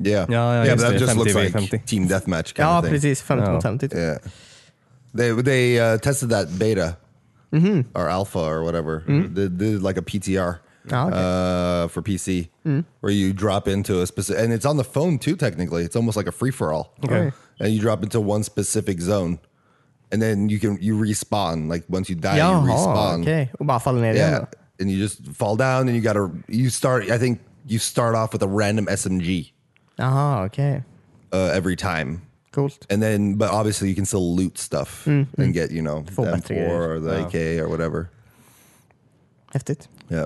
[0.04, 0.30] Yeah.
[0.30, 0.98] Ja, ja, yeah, just but that det.
[0.98, 1.78] just 50 looks v like 50.
[1.86, 2.92] team deathmatch kind Ja, of thing.
[2.92, 3.22] precis.
[3.22, 3.52] 15 Ja.
[3.52, 3.78] mot 50.
[3.88, 3.98] typ.
[3.98, 4.18] Yeah.
[5.14, 6.96] They they uh, tested that beta
[7.94, 9.02] or alpha or whatever.
[9.06, 10.58] They did like a PTR
[10.92, 11.16] Ah, okay.
[11.16, 12.48] uh, for PC
[13.00, 15.34] where you drop into a specific, and it's on the phone too.
[15.36, 16.92] Technically, it's almost like a free for all.
[17.04, 17.32] Okay.
[17.58, 19.38] And you drop into one specific zone,
[20.12, 21.68] and then you can you respawn.
[21.68, 23.22] Like once you die, you respawn.
[23.22, 23.52] okej.
[23.58, 24.46] Och bara faller ner igen Yeah, då?
[24.80, 27.10] and you just fall down, and you gotta you start.
[27.10, 29.52] I think you start off with a random SMG.
[29.98, 30.84] Jaha, uh-huh, okej.
[31.32, 32.22] uh, every time.
[32.52, 32.86] Coolt.
[32.88, 35.40] And then, but obviously, you can still loot stuff mm-hmm.
[35.40, 36.88] and get you know Få the bättre M4 grejer.
[36.88, 37.26] or the.
[37.26, 37.64] AK oh.
[37.64, 38.10] or whatever.
[39.52, 39.88] Häftigt.
[40.10, 40.24] Yeah.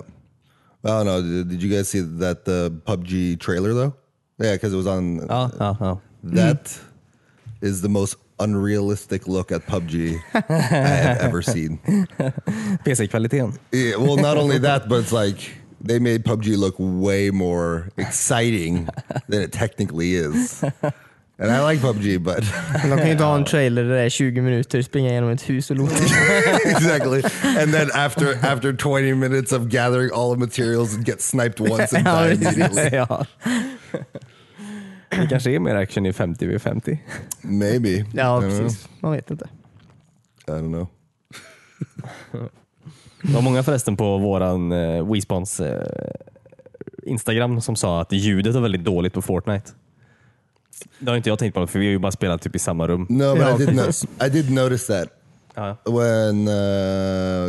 [0.85, 1.45] I don't know.
[1.45, 3.95] Did, you guys see that uh, the PUBG trailer though?
[4.39, 5.27] Yeah, because it was on.
[5.29, 5.97] Ja, ja, ja.
[6.23, 6.81] That mm.
[7.61, 11.79] is the most unrealistic look at PUBG I have ever seen.
[12.85, 13.59] PC-kvaliteten.
[13.73, 18.89] Yeah, well, not only that, but it's like they made PUBG look way more exciting
[19.29, 20.63] than it technically is.
[21.43, 22.45] And I like PUBG, but
[22.83, 25.31] Men de kan ju inte ha en trailer där det är 20 minuter, springa genom
[25.31, 25.95] ett hus och loota.
[26.65, 27.23] exactly.
[27.63, 31.97] And then after after 20 minutes of gathering all the materials, and get sniped once
[31.97, 32.57] and Ja, die precis.
[32.57, 33.27] immediately.
[35.11, 37.03] Det kanske är mer action i 50 vid 50.
[37.43, 37.89] Maybe.
[37.89, 38.61] Ja, I don't know.
[38.61, 38.89] precis.
[39.01, 39.49] Man vet inte.
[40.47, 40.87] I don't know.
[43.23, 46.11] Det var många förresten på våran eh, WeSpons eh,
[47.03, 49.71] Instagram som sa att ljudet är väldigt dåligt på Fortnite.
[50.99, 52.87] Det har inte jag tänkt på för vi har ju bara spelat typ i samma
[52.89, 53.07] rum.
[53.09, 54.05] No, but I did notice.
[54.27, 55.09] I did notice that
[55.55, 55.77] Ja.
[55.85, 56.45] when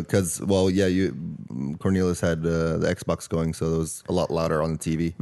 [0.02, 1.14] because well, yeah, you
[1.80, 5.14] Cornelius had uh, the Xbox going, so it was a lot louder on the TV.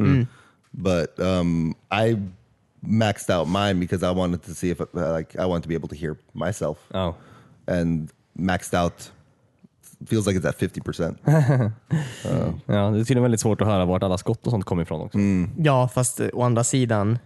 [0.71, 2.15] But um, I
[2.87, 5.69] maxed out mine because I wanted to see if it, uh, like I wanted to
[5.69, 7.15] be able to hear myself, Ja.
[7.67, 8.09] and
[8.39, 9.11] maxed out
[10.07, 11.17] feels like it's at fifty percent.
[12.65, 15.01] Ja, det är tydligen väldigt svårt att höra vart alla skott och sånt kommer ifrån
[15.01, 15.17] också.
[15.57, 17.19] Ja, fast eh, å andra sidan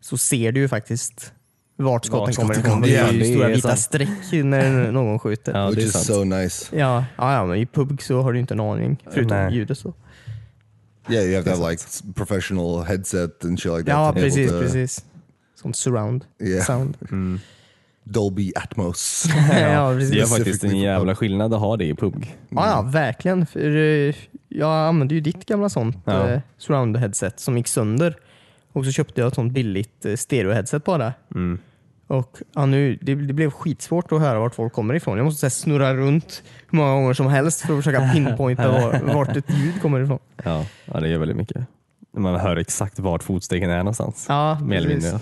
[0.00, 1.32] så ser du ju faktiskt
[1.76, 2.70] vart skotten Vart kommer ifrån.
[2.72, 3.80] kommer Det är ju Det stora vita sant.
[3.80, 5.52] streck när någon skjuter.
[5.54, 6.04] Ja, det which är is sant.
[6.04, 6.76] so nice.
[6.78, 9.54] ja, ja, men i PUBG så har du inte en aning förutom Nej.
[9.54, 9.78] ljudet.
[9.78, 9.92] Så.
[11.10, 11.82] Yeah, you have to have like
[12.14, 13.88] professional headset and shit like that.
[13.88, 15.04] Ja, to be able precis, to- precis.
[15.54, 16.64] Sånt surround Yeah.
[16.64, 16.96] sound.
[18.04, 19.24] Dolby Atmos.
[19.50, 20.10] ja, precis.
[20.10, 22.36] Det är Ja, faktiskt en jävla skillnad att ha det i PUG.
[22.48, 23.46] ja, verkligen.
[23.46, 24.14] För, eh,
[24.48, 26.28] jag använde ju ditt gamla sånt Ja.
[26.28, 28.16] eh, surround headset som gick sönder.
[28.72, 31.12] Och så köpte jag ett sånt billigt eh, stereo headset bara.
[31.34, 31.58] Mm.
[32.08, 35.16] Och ja, nu, det, det blev skitsvårt att höra vart folk kommer ifrån.
[35.18, 39.14] Jag måste här, snurra runt hur många gånger som helst för att försöka pinpointa var,
[39.14, 40.18] vart ett ljud kommer ifrån.
[40.44, 41.66] Ja, ja, det gör väldigt mycket.
[42.12, 44.26] Man hör exakt vart fotstegen är någonstans.
[44.28, 45.20] Ja, Mer eller mindre.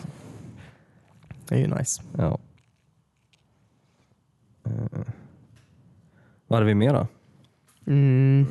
[1.49, 2.03] Det är ju nice.
[2.19, 2.39] Ja.
[4.67, 4.73] Eh,
[6.47, 7.07] Vad hade vi mer då?
[7.87, 8.47] Mm.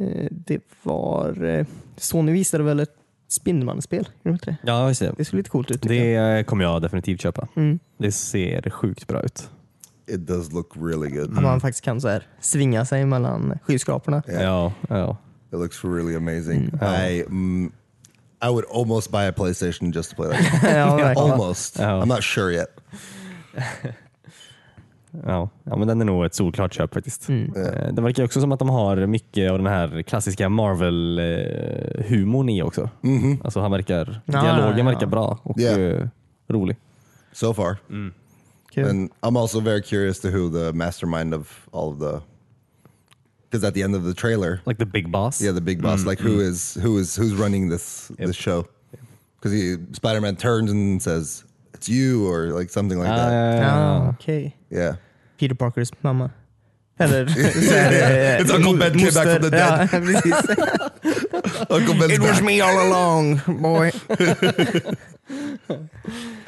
[0.00, 1.44] Eh, Det var...
[1.44, 1.66] eh,
[1.96, 2.96] Sony visade väl ett
[3.34, 4.08] Spindelmannen-spel?
[4.22, 4.56] Det?
[4.62, 5.14] Ja, just det.
[5.16, 5.82] Det såg lite coolt ut.
[5.82, 6.36] tycker jag.
[6.36, 7.48] Det kommer jag definitivt köpa.
[7.56, 7.78] Mm.
[7.98, 9.50] Det ser sjukt bra ut.
[10.06, 11.36] It does look really good.
[11.36, 14.22] Att man faktiskt kan så här, svinga sig mellan skyskraporna.
[14.28, 14.42] Yeah.
[14.42, 15.16] Ja, ja.
[15.52, 16.70] It looks really amazing.
[16.82, 17.72] I mm,
[18.42, 20.62] I would almost buy a PlayStation just to play that.
[20.62, 20.76] game.
[20.76, 21.80] ja, almost.
[21.80, 22.02] Oh.
[22.02, 22.68] I'm not sure yet.
[25.26, 25.48] Ja.
[25.64, 27.28] ja, men den är nog ett solklart köp faktiskt.
[27.28, 27.52] Mm.
[27.56, 32.62] Eh, Det verkar också som att de har mycket av den här klassiska Marvel-humorn i
[32.62, 32.90] också.
[33.44, 34.84] Alltså han verkar, Ja, dialogen ja, ja.
[34.84, 35.80] verkar bra och Yeah.
[35.80, 36.08] eh,
[36.48, 36.76] rolig.
[37.32, 37.76] So far.
[38.74, 38.84] Kul.
[38.88, 42.20] And I'm also very curious to who the mastermind of all of the
[43.50, 45.42] because at the end of the trailer, Like the big boss.
[45.42, 48.64] yeah, the big boss, like who is who is who's running this this show?
[49.40, 51.43] Because he Spider-Man turns and says,
[51.84, 53.32] "It's you," or like something like Ah, that.
[53.32, 54.08] ja, ja, Ja, ja.
[54.08, 54.56] okej.
[54.70, 54.94] Yeah.
[55.38, 56.30] Peter Parkers mamma.
[56.98, 59.52] Eller så här, It's Uncle Ben came back from the dead.
[59.52, 60.32] Ja, precis.
[61.70, 62.42] Uncle Ben's It was back.
[62.44, 63.90] me all along, boy.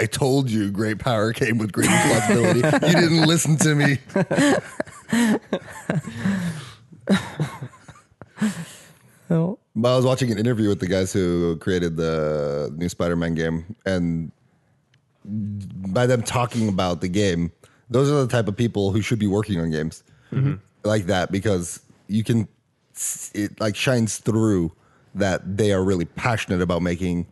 [0.01, 2.61] I told you, great power came with great responsibility.
[2.87, 3.99] you didn't listen to me.
[9.29, 9.55] Ja.
[9.75, 13.65] But I was watching an interview with the guys who created the new Spider-Man game,
[13.85, 14.31] and
[15.93, 17.53] by them talking about the game,
[17.91, 20.55] those are the type of people who should be working on games mm-hmm.
[20.85, 22.49] like that because you can,
[23.35, 24.73] it like shines through
[25.15, 27.27] that they are really passionate about making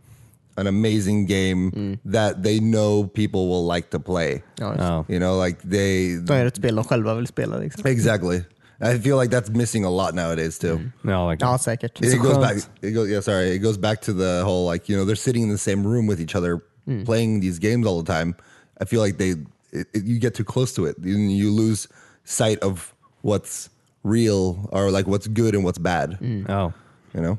[0.57, 1.99] an amazing game mm.
[2.05, 4.43] that they know people will like to play.
[4.61, 5.11] Oh, ja, just.
[5.11, 7.59] You know, like they De gör ett spel de själva vill spela.
[7.59, 7.87] Liksom.
[7.87, 8.45] exactly.
[8.81, 10.77] I feel like that's missing a lot nowadays too.
[10.77, 11.11] Mm.
[11.11, 11.53] Ja, verkligen.
[11.53, 12.01] Ja, säkert.
[12.01, 12.57] It så goes back.
[12.83, 13.09] It goes.
[13.09, 13.57] Yeah, sorry.
[13.57, 16.07] It goes back to the whole like you know they're sitting in the same room
[16.07, 16.61] with each other,
[17.07, 18.35] playing these games all the time.
[18.83, 21.89] I feel like they it, it- you get too close to it, you, you lose
[22.25, 23.71] sight of what's
[24.03, 26.17] real or like what's good and what's bad.
[26.49, 26.73] Ja.
[27.13, 27.37] You know.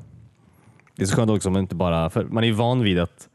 [0.96, 3.30] Det är så skönt också om man inte bara, för man är van vid att,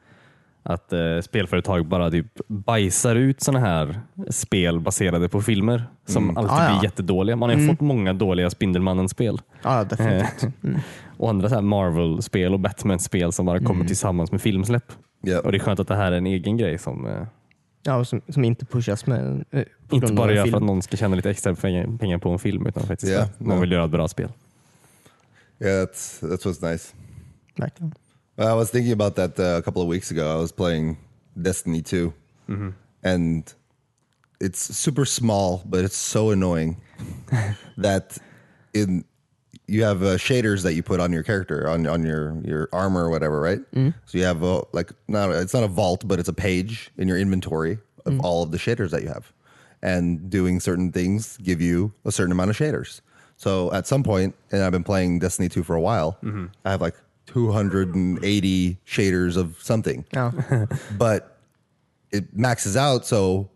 [0.62, 4.00] att eh, spelföretag bara typ bajsar ut såna här
[4.30, 6.78] spel baserade på filmer som alltid Ah, ja.
[6.78, 7.36] blir jättedåliga.
[7.36, 9.40] Man har ju fått många dåliga Spindelmannen-spel.
[9.62, 10.44] Ja, definitivt.
[11.16, 14.92] Och andra så här Marvel-spel och Batman-spel som bara kommer tillsammans med filmsläpp.
[15.22, 15.44] Yeah.
[15.44, 17.22] Och Det är skönt att det här är en egen grej som eh,
[17.82, 20.46] Ja, som, som inte pushas med eh, på inte grund av bara en gör för
[20.50, 20.54] film.
[20.54, 23.40] att någon ska tjäna lite extra pengar, pengar på en film utan faktiskt Ja, att
[23.40, 23.60] någon ja.
[23.60, 24.32] vill göra ett bra spel.
[25.58, 26.94] Yeah, that's that's what's nice.
[27.56, 27.94] Verkligen.
[28.38, 30.22] I was thinking about that uh, a couple of weeks ago.
[30.38, 30.96] I was playing
[31.34, 32.12] Destiny 2,
[33.02, 33.44] and
[34.40, 36.76] it's super small, but it's so annoying
[37.82, 38.18] that
[38.72, 39.04] in
[39.70, 43.04] you have uh, shaders that you put on your character on on your your armor
[43.04, 43.60] or whatever, right?
[43.72, 43.90] Mm-hmm.
[44.06, 47.06] So you have a, like not it's not a vault, but it's a page in
[47.06, 48.20] your inventory of mm-hmm.
[48.24, 49.32] all of the shaders that you have,
[49.80, 53.00] and doing certain things give you a certain amount of shaders.
[53.36, 56.46] So at some point, and I've been playing Destiny 2 for a while, mm-hmm.
[56.64, 56.96] I have like
[57.26, 60.32] 280 shaders of something Ja.
[60.50, 60.66] Oh.
[60.98, 61.38] but
[62.10, 63.06] it maxes out.
[63.06, 63.48] So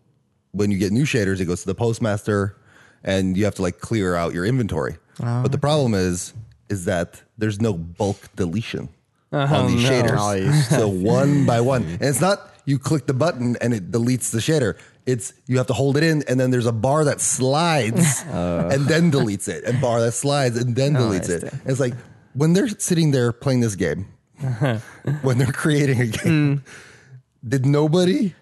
[0.53, 2.55] when you get new shaders, it goes to the postmaster,
[3.03, 4.97] and you have to like clear out your inventory.
[5.19, 5.61] But the oh.
[5.61, 6.33] problem is,
[6.69, 8.89] is that there's no bulk deletion
[9.31, 9.89] on oh, these no.
[9.89, 10.63] shaders.
[10.69, 14.39] So one by one, and it's not you click the button and it deletes the
[14.39, 14.77] shader.
[15.05, 18.69] It's you have to hold it in, and then there's a bar that slides uh.
[18.71, 21.41] and then deletes it, and bar that slides and then deletes it.
[21.41, 21.53] det.
[21.65, 21.93] It's like
[22.33, 24.07] when they're sitting there playing this game,
[25.21, 27.47] when they're creating a game, hmm.
[27.47, 28.33] did nobody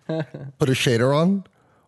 [0.58, 1.44] put a shader on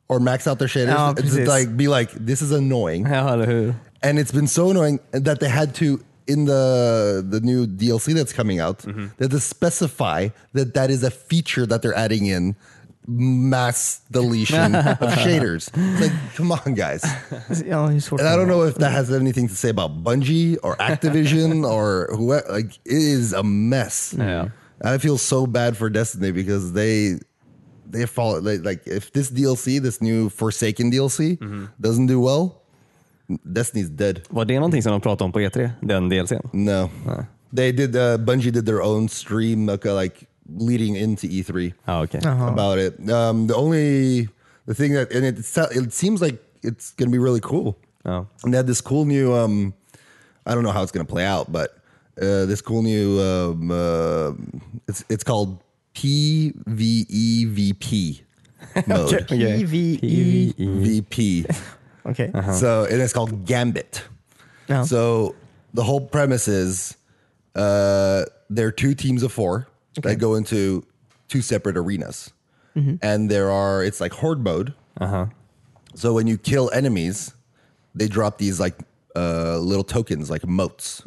[0.09, 0.95] or max out their shaders?
[0.97, 3.75] Oh, it's like be like, this is annoying, Ja, eller hur?
[4.05, 8.33] And it's been so annoying that they had to in the the new DLC that's
[8.33, 8.79] coming out.
[8.79, 12.55] That they had to specify that that is a feature that they're adding in
[13.07, 15.69] mass deletion of shaders.
[15.73, 17.03] It's like, come on, guys.
[17.65, 18.19] Ja, det är svårt.
[18.19, 22.09] And I don't know if that has anything to say about Bungie or Activision or
[22.15, 22.51] whoever.
[22.51, 24.15] Like, it is a mess.
[24.17, 24.49] Yeah.
[24.83, 27.19] I feel so bad for Destiny because they
[27.87, 31.65] they fall like, like if this DLC, this new Forsaken DLC, mm-hmm.
[31.79, 32.64] doesn't do well,
[33.27, 34.21] Destiny's dead.
[34.29, 35.69] Var det någonting som de pratade om på E3?
[35.81, 36.35] Den DLCn?
[36.53, 36.89] No,
[37.55, 37.95] they did.
[37.95, 40.25] Uh, Bungie did their own stream, like, uh, like
[40.59, 42.21] leading into E3 Ja, okej.
[42.25, 42.93] about it.
[43.09, 44.27] Um, the only
[44.67, 45.39] the thing that and it
[45.85, 47.75] it seems like it's gonna be really cool.
[48.05, 48.25] Ja.
[48.43, 49.73] And they had this cool new um
[50.45, 51.67] I don't know how it's gonna play out, but
[52.21, 54.31] uh, this cool new um uh,
[54.87, 55.57] it's it's called
[56.75, 58.21] PVEVP
[58.87, 59.27] mode.
[59.27, 60.53] PVE.
[62.05, 62.31] VP.
[62.31, 62.53] Okej.
[62.53, 64.03] So and it's called Gambit.
[64.67, 64.83] Ja.
[64.83, 65.35] So
[65.73, 66.97] the whole premise is
[67.55, 69.67] uh, there are two teams of four
[70.01, 70.83] that go into
[71.27, 72.31] two separate arenas,
[73.01, 74.73] and there are it's like horde mode.
[74.99, 75.27] Uh-huh.
[75.95, 77.33] So when you kill enemies,
[77.93, 78.75] they drop these like
[79.15, 81.01] uh, little tokens, like motes,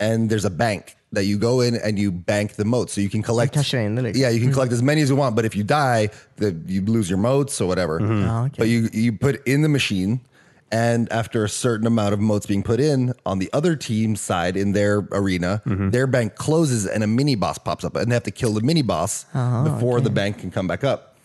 [0.00, 3.10] and there's a bank that you go in and you bank the motes, so you
[3.10, 3.54] can collect.
[3.54, 4.16] cashar in det.
[4.16, 6.82] Yeah, you can collect as many as you want, but if you die, the, you
[6.82, 7.98] lose your motes or whatever.
[8.02, 8.54] Ah, okay.
[8.58, 10.20] But you you put in the machine,
[10.70, 14.56] and after a certain amount of motes being put in on the other team's side
[14.56, 18.22] in their arena, their bank closes and a mini boss pops up, and they have
[18.24, 19.24] to kill the mini boss
[19.64, 21.16] before the bank can come back up.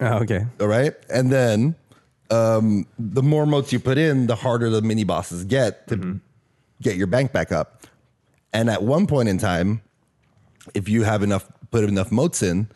[0.00, 0.48] Ja, okej.
[0.60, 1.74] All right, and then
[2.30, 6.18] um, the more motes you put in, the harder the mini bosses get to
[6.80, 7.82] get your bank back up.
[8.52, 9.80] And at one point in time,
[10.74, 12.68] if you have enough, put enough motes in,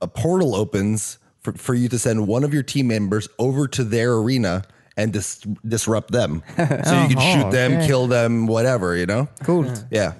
[0.00, 3.84] a portal opens for, for you to send one of your team members over to
[3.84, 4.62] their arena
[4.96, 6.42] and dis- disrupt them.
[6.56, 7.86] so you can Oh, shoot them, okay.
[7.86, 9.28] kill them, whatever, you know?
[9.44, 9.66] Cool.
[9.90, 10.12] Yeah.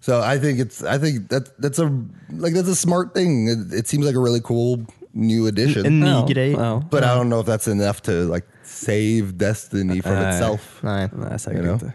[0.00, 1.90] So I think it's I think that that's a
[2.30, 3.48] like that's a smart thing.
[3.48, 5.84] It, it seems like a really cool new addition.
[5.86, 6.52] En ny Ja, grej.
[6.52, 6.78] ja.
[6.78, 10.28] But I don't know if that's enough to like save Destiny from Nej.
[10.32, 10.80] itself.
[10.82, 11.08] Nej.
[11.12, 11.72] Nej, säkert You know?
[11.74, 11.92] inte.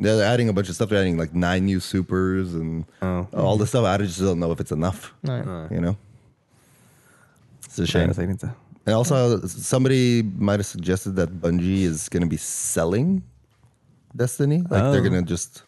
[0.00, 0.88] They're adding a bunch of stuff.
[0.90, 3.26] They're adding like nine new supers and Oh.
[3.32, 3.84] all this stuff.
[4.00, 5.12] I just don't know if it's enough.
[5.20, 5.40] Nej.
[5.70, 5.96] You know,
[7.66, 8.14] it's a Nej, shame.
[8.14, 8.50] säkert inte.
[8.86, 13.22] And also, somebody might have suggested that Bungie is going to be selling
[14.12, 14.58] Destiny.
[14.58, 14.92] Like Oh.
[14.92, 15.62] they're going to just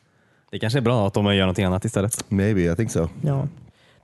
[0.51, 2.25] Det kanske är bra att de gör någonting annat istället.
[2.31, 2.73] maybe.
[2.73, 3.09] I think so.
[3.23, 3.49] Ja.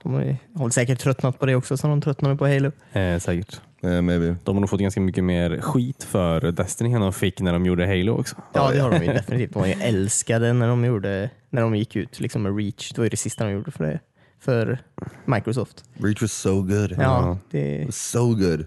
[0.03, 2.71] De har ju- har väl säkert tröttnat på det också som de tröttnade på Halo.
[2.93, 3.61] Eh, säkert.
[3.81, 4.35] Yeah, maybe.
[4.43, 7.65] De har nog fått ganska mycket mer skit för Destiny än de fick när de
[7.65, 8.35] gjorde Halo också.
[8.53, 9.53] Ja, det har de ju definitivt.
[9.53, 12.91] De var ju älskade när de, gjorde, när de gick ut liksom med Reach.
[12.91, 13.99] Det var ju det sista de gjorde för, det,
[14.39, 14.79] för
[15.25, 15.83] Microsoft.
[15.93, 16.95] Reach was so good.
[16.97, 18.65] Ja, det was so good.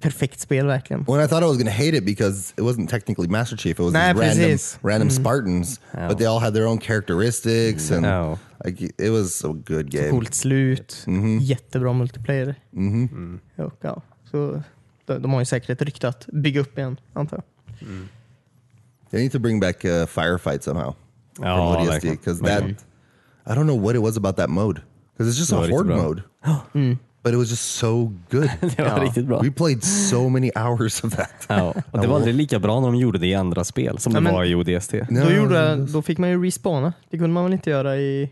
[0.00, 1.04] Perfekt spel verkligen.
[1.06, 3.78] When I thought I was going to hate it because it wasn't technically Master Chief,
[3.78, 5.12] it was Nej, random random mm.
[5.12, 6.08] Spartans, Ja.
[6.08, 8.36] but they all had their own characteristics, and Ja.
[8.64, 10.10] like it was a good game.
[10.10, 11.38] Coolt slut, mm-hmm.
[11.40, 12.54] jättebra multiplayer.
[12.72, 13.04] Mm-hmm.
[13.12, 13.40] Mm.
[13.56, 14.62] Och, ja, så
[15.06, 17.88] de, de har ju säkert ett rykte att bygga upp igen, antar jag.
[17.88, 18.08] Mm.
[19.10, 20.94] They need to bring back uh, firefight somehow.
[21.36, 22.62] From ODST because that
[23.46, 24.82] I don't know what it was about that mode.
[25.12, 26.22] Because it's just a horde mode,
[27.24, 28.50] but it was just so good.
[28.60, 29.04] Det var Ja.
[29.04, 29.40] riktigt bra.
[29.42, 31.30] we played so many hours of that.
[31.48, 31.74] Ja.
[31.90, 34.20] Och det var aldrig lika bra när de gjorde det i andra spel som Ja,
[34.20, 34.92] det var i ODST.
[34.92, 36.92] No, Då, gjorde, då fick man ju respawna.
[37.10, 38.30] Det kunde man väl inte göra i,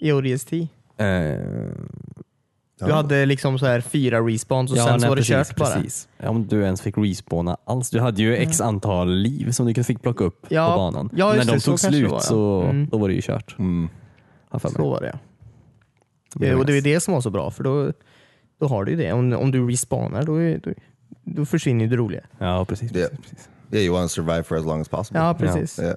[0.00, 0.52] i ODST?
[0.52, 1.36] Eh,
[2.86, 5.56] Du hade liksom så här fyra respawns och sen så nej, var det precis, kört
[5.56, 5.74] bara.
[5.74, 6.08] precis.
[6.18, 7.90] Ja, Om du ens fick respawna alls.
[7.90, 11.10] Du hade ju x antal liv som du fick plocka upp Ja, på banan.
[11.16, 12.20] ja, när de det, så tog det slut var, ja.
[12.20, 12.88] så Mm.
[12.90, 13.58] då var det ju kört.
[13.58, 13.88] Mm.
[14.62, 15.18] Så var det ja.
[16.34, 17.92] Blir Eh, Och det är det som var så bra, för då,
[18.58, 19.12] då har du ju det.
[19.12, 20.70] Om, om du respawnar, då, är- då,
[21.24, 22.20] då försvinner ju det roliga.
[22.38, 22.92] Ja, precis.
[22.96, 23.10] Yeah.
[23.10, 23.48] precis, precis.
[23.72, 25.20] Yeah, you want to survive for as long as possible.
[25.20, 25.78] Ja, precis.
[25.78, 25.96] Yeah.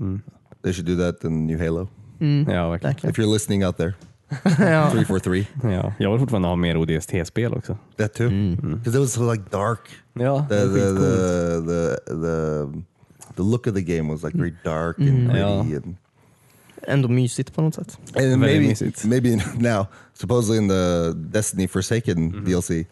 [0.00, 0.20] Mm.
[0.62, 1.88] They should do that in new Halo.
[2.20, 2.92] Mm, Ja, verkligen.
[2.92, 3.10] verkligen.
[3.10, 3.94] If you're listening out there,
[4.72, 4.90] ja.
[4.90, 5.46] 343.
[5.62, 5.92] Ja.
[5.98, 7.78] Jag vill fortfarande ha mer ODST-spel också.
[7.96, 8.30] That too.
[8.60, 9.80] Because it was so like dark.
[10.12, 12.66] Ja, The, the, the, the, the,
[13.36, 15.26] the look of the game was like very dark and Mm.
[15.28, 15.70] gritty.
[15.72, 15.82] Yeah.
[15.84, 15.96] And,
[16.86, 17.98] Ändå mysigt på något sätt.
[18.14, 19.04] Eh, and Very maybe, mysigt.
[19.04, 22.44] maybe now, supposedly in the Destiny Forsaken mhm.
[22.44, 22.86] DLC,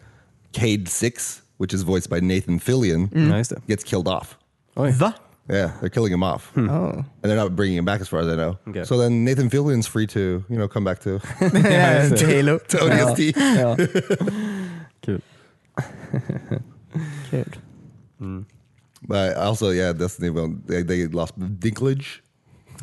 [0.53, 3.29] Cayde-6, which is voiced by Nathan Fillion, mm.
[3.29, 3.63] Ja, just det.
[3.67, 4.39] gets killed off.
[4.77, 4.93] Oj.
[4.93, 5.13] Va?
[5.49, 6.51] Yeah, they're killing him off.
[6.55, 6.71] Hmm.
[6.71, 7.05] Oh.
[7.23, 8.57] And they're not bringing him back as far as I know.
[8.67, 8.85] Okay.
[8.85, 11.21] So then Nathan Fillion's free to, you know, come back to,
[12.17, 12.59] Till Halo.
[12.59, 13.37] to ODST.
[13.37, 13.77] Ja.
[15.03, 15.21] Kul.
[17.31, 17.45] Kul.
[18.21, 18.47] Mm.
[19.07, 22.21] But also, yeah, Destiny, well, they, they lost Dinklage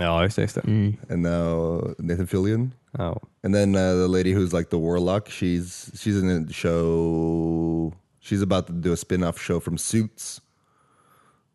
[0.02, 0.42] Ja, just det.
[0.44, 0.64] Just det.
[1.10, 2.72] and now Nathan Fillion.
[2.98, 3.14] Ja.
[3.44, 7.94] And then uh, the lady who's like the warlock, she's she's in a show.
[8.20, 10.42] She's about to do a spin-off show from Suits.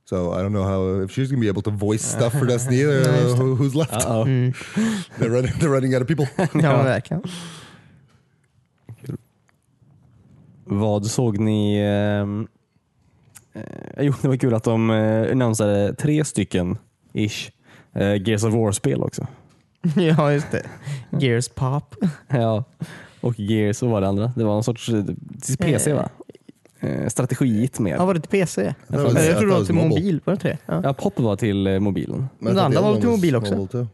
[0.04, 2.82] So I don't know how if she's gonna be able to voice stuff for Destiny.
[2.86, 3.92] Uh, who, who's left?
[3.92, 4.24] Uh-oh.
[5.18, 5.52] They're running.
[5.58, 6.26] They're running out of people.
[6.62, 7.22] Ja, verkligen.
[10.64, 11.78] Vad såg ni?
[11.78, 12.48] ehm,
[13.56, 16.78] Eh, jo, det var kul att de eh, annonsade tre stycken
[17.12, 17.50] ish
[17.96, 19.26] eh, Gears of War-spel också.
[19.96, 20.62] Ja, just det.
[21.20, 21.94] Gears Pop.
[22.28, 22.64] Ja.
[23.20, 24.32] Och Gears, vad var det andra?
[24.36, 25.04] Det var någon sorts eh,
[25.42, 26.08] till PC va?
[26.80, 27.94] Eh, strategiigt mer.
[27.94, 28.74] Ja, var det till PC?
[28.88, 30.20] Jag, I jag tror det var till mobil.
[30.24, 30.58] Var det inte det?
[30.66, 30.80] Ja.
[30.84, 32.28] Ja, Pop var till eh, mobilen.
[32.38, 33.56] Den thought andra var till mobil också.
[33.56, 33.86] mobile.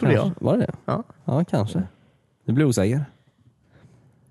[0.00, 0.30] Trodde jag.
[0.40, 0.72] Var det det?
[0.84, 1.04] Ja.
[1.24, 1.82] Ja, kanske.
[2.46, 3.04] Det blir osäker.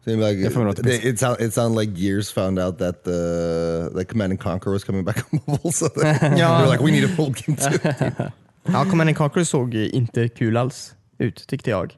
[0.05, 3.89] Seemed like Yeah, it, it, it, sound, it sounded like Gears found out that the
[3.95, 6.61] that Command and Conquer was coming back on mobile, so they, Ja.
[6.61, 8.31] were like, we need a full game too.
[8.63, 11.95] Ja, Command and Conquer såg inte kul alls ut, tyckte jag.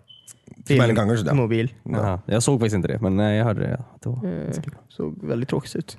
[0.67, 1.33] Command and Conquer sådär.
[1.33, 1.73] mobil.
[1.83, 3.73] Jaha, Jag såg faktiskt inte det, men nej, jag hörde det.
[3.95, 4.53] Att det var Eh,
[4.89, 5.97] såg väldigt tråkigt ut.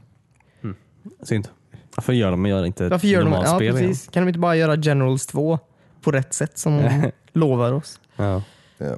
[1.23, 1.49] synd.
[1.97, 3.75] Varför gör de gör inte Varför gör de Ja, igen?
[3.75, 4.09] precis.
[4.09, 5.59] Kan de inte bara göra Generals 2
[6.01, 8.01] på rätt sätt som de lovar oss?
[8.17, 8.43] Ja.
[8.81, 8.97] Yeah.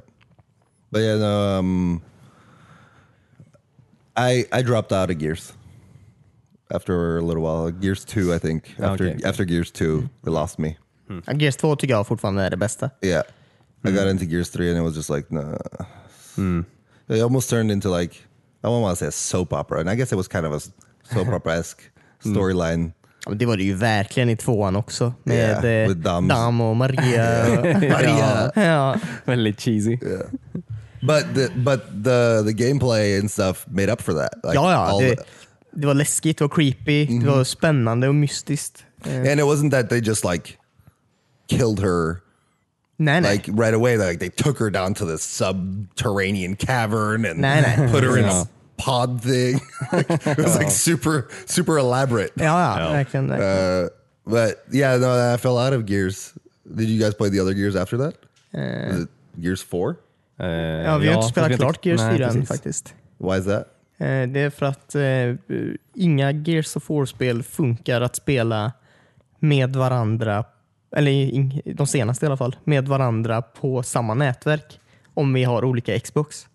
[0.89, 2.01] But yeah, um,
[4.17, 5.53] I I dropped out of Gears
[6.69, 7.71] after a little while.
[7.81, 8.63] Gears two, I think.
[8.79, 9.29] After Okay, okay.
[9.29, 10.75] after Gears two, it lost me.
[11.25, 12.89] Ja, Gears 2 tycker jag fortfarande är det bästa.
[13.01, 13.23] Yeah,
[13.87, 15.57] I got into Gears three, and it was just like, nah.
[17.09, 18.15] It almost turned into like
[18.63, 20.53] I don't want to say a soap opera, and I guess it was kind of
[20.53, 20.59] a
[21.13, 21.81] soap opera esque
[22.19, 22.91] storyline.
[23.25, 25.13] Ja, men det var det ju verkligen i tvåan också.
[25.23, 26.29] Med Yeah, yeah, Dams.
[26.29, 27.45] Dam och Maria.
[27.89, 28.51] Maria.
[28.55, 28.99] ja.
[29.25, 29.97] Väldigt cheesy.
[31.01, 34.31] But the but the the gameplay and stuff made up for that.
[34.43, 34.77] Like ja, ja.
[34.77, 35.23] all Det, the-
[35.71, 38.83] det var läskigt, det var creepy, det var spännande och mystiskt.
[39.05, 40.51] Eh, and it wasn't that they just like
[41.47, 42.21] killed her
[42.97, 43.31] nej, nej.
[43.33, 47.91] like right away like they took her down to this subterranean cavern and Nej, nej.
[47.91, 48.41] put her in Ja.
[48.41, 49.59] a pod thing
[50.25, 52.91] it was like super super elaborate ja, ja, Ja.
[52.93, 53.27] verkligen.
[53.27, 53.83] verkligen.
[53.83, 53.89] uh,
[54.25, 56.33] but yeah no i fell out of gears
[56.75, 58.15] did you guys play the other gears after that
[58.91, 59.09] Was it
[59.41, 59.95] gears 4
[60.39, 60.47] Eh,
[60.85, 62.93] ja, vi har inte spelat klart Gears 4 än faktiskt.
[63.17, 63.67] why is that
[63.97, 65.35] Eh, Det är för att eh,
[65.95, 68.71] inga Gears of War-spel funkar att spela
[69.39, 70.43] med varandra,
[70.95, 74.79] eller de senaste i alla fall, med varandra på samma nätverk
[75.13, 76.47] om vi har olika Xbox.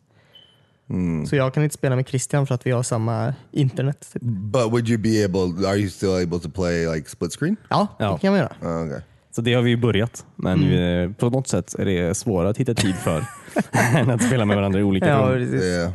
[1.29, 4.09] Så jag kan inte spela med Christian för att vi har samma internet.
[4.13, 4.23] Typ.
[4.23, 7.87] but would you be able are you still able to play like split screen Ja,
[7.99, 8.13] Ja.
[8.13, 8.53] det kan man göra.
[8.63, 11.09] oh, okay Så det har vi börjat, men Mm.
[11.11, 13.25] eh, på något sätt är det svårare att hitta tid för
[13.97, 15.55] än att spela med varandra i olika Ja, rum.
[15.55, 15.93] yeah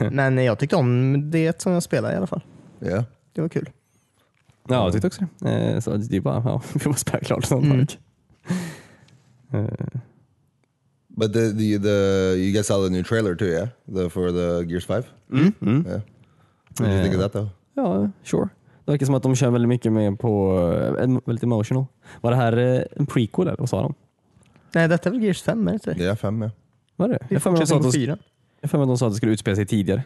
[0.10, 2.42] Men jag tyckte om det som jag spelade i alla fall.
[2.82, 3.04] yeah
[3.34, 3.70] Det var kul.
[4.74, 5.50] Ja, jag tyckte också det.
[5.50, 7.86] Eh, Så det är bara, ja, vi får spela klart sånt Mm.
[9.52, 9.66] mm.
[11.08, 14.64] but the, the the you guys saw the new trailer too yeah the for the
[14.72, 15.02] gears 5
[15.32, 15.52] Mm.
[15.60, 15.84] Mm.
[15.86, 16.00] yeah
[16.78, 18.48] what did you think of that though Ja, sure.
[18.84, 20.58] Det verkar som att de kör väldigt mycket med på
[20.96, 21.84] eh, en- väldigt emotional.
[22.20, 23.94] Var det här eh, en prequel eller vad sa de?
[24.74, 26.52] Nej, detta är väl Gears 5, är det inte fem yeah Det
[26.96, 27.18] Var det?
[27.28, 30.02] jag har för mig att de sa att det skulle utspela sig tidigare.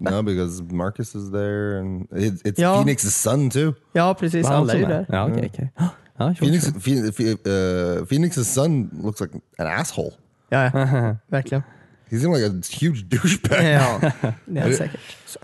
[0.00, 2.82] No, because Marcus is there, and it, it's Ja.
[2.82, 3.74] Phoenix's son too.
[3.92, 4.44] Ja, precis.
[4.44, 5.06] Var han Alla är ju där.
[5.08, 5.50] Ja, okej.
[5.54, 5.72] okej.
[5.76, 6.80] Ja, sure, Phoenix, sure.
[6.80, 10.10] Phoenix, uh, Phoenix's son looks like an asshole.
[10.50, 11.16] Ja, ja.
[11.28, 11.62] verkligen.
[12.10, 13.64] He seemed like a huge douchebag.
[13.64, 14.12] Ja,
[14.46, 15.00] det är han säkert.
[15.26, 15.38] Så.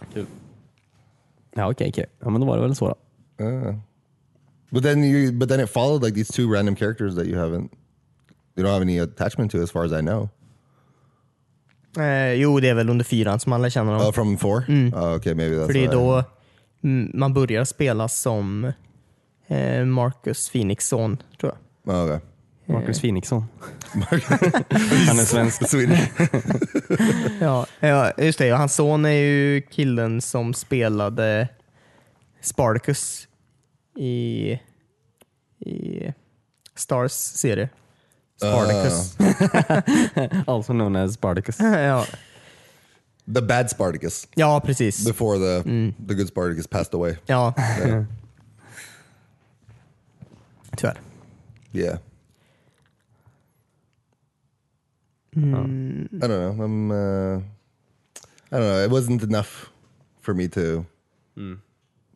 [1.54, 1.88] Ja, okej.
[1.88, 2.06] okej.
[2.20, 3.44] Ja, men då var det väl så då.
[3.44, 3.74] Uh,
[4.70, 7.70] but then you, but then it followed like these two random characters that you haven't,
[8.56, 10.28] you don't have any attachment to, as far as I know.
[11.98, 14.02] Eh, jo, det är väl under fyran som alla känner dem.
[14.02, 15.66] Oh, from 4 Oh, okay, maybe that's.
[15.66, 16.24] För det är då
[16.84, 18.72] mm, man börjar spela som
[19.46, 21.52] eh, Marcus Phoenix son, tror
[21.84, 21.94] jag.
[21.94, 22.18] Oh, okay.
[22.66, 23.44] Marcus Phoenixson.
[25.08, 25.62] Han är svensk.
[27.40, 28.50] Ja, ja, just det.
[28.50, 31.48] Hans son är ju killen som spelade
[32.40, 33.28] Spartacus
[33.98, 34.52] i,
[35.58, 36.12] i
[36.74, 37.68] Stars serie.
[38.42, 39.16] Spartacus.
[40.48, 41.58] Also known as Spartacus.
[41.60, 42.04] ja.
[43.32, 44.26] The bad Spartacus.
[44.36, 45.04] ja, precis.
[45.04, 45.62] Before the
[46.06, 47.16] the good Spartacus passed away.
[47.28, 47.52] Ja.
[50.76, 50.96] Tyvärr.
[51.72, 51.98] Yeah.
[55.36, 56.08] Mm.
[56.22, 56.64] I don't know.
[56.64, 56.90] I'm.
[56.90, 57.40] Uh,
[58.52, 58.84] I don't know.
[58.84, 59.70] It wasn't enough
[60.20, 60.84] for me to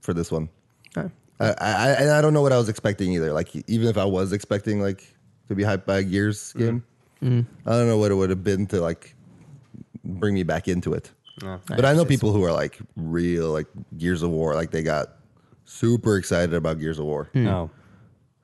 [0.00, 0.48] for this one.
[0.96, 1.10] Nej.
[1.40, 3.32] I, I and I don't know what I was expecting either.
[3.32, 5.15] Like even if I was expecting like
[5.48, 6.82] to be hyped by a Gears game,
[7.22, 9.14] I don't know what it would have been to like
[10.04, 11.10] bring me back into it.
[11.68, 13.66] But I know people who are like real like
[13.98, 15.06] Gears of War, like they got
[15.64, 17.28] super excited about Gears of War.
[17.34, 17.68] Ja,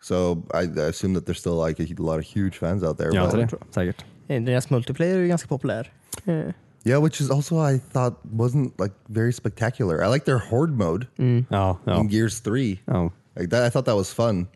[0.00, 3.12] So I, I assume that there's still like a, lot of huge fans out there.
[3.14, 4.04] ja but- det, säkert.
[4.28, 5.90] Eh, Deras multiplayer är ju ganska populär.
[6.26, 6.52] Eh,
[6.84, 10.02] Yeah, which is also I thought wasn't like very spectacular.
[10.02, 11.06] I like their horde mode
[11.50, 12.00] Ja, ja.
[12.00, 12.80] in Gears Three.
[12.86, 13.10] ja.
[13.36, 14.46] Like that, I thought that was fun.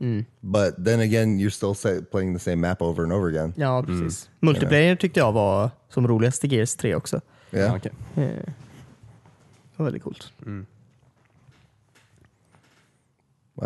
[0.41, 3.53] But then again, you're still say, playing the same map over and over again.
[3.57, 4.31] Ja, precis.
[4.41, 7.21] Multiplayer tyckte jag var som roligast i Gears 3 också.
[7.53, 7.71] Yeah.
[7.73, 7.93] Ja, okej.
[8.25, 8.53] Eh,
[9.77, 10.33] Det var väldigt coolt.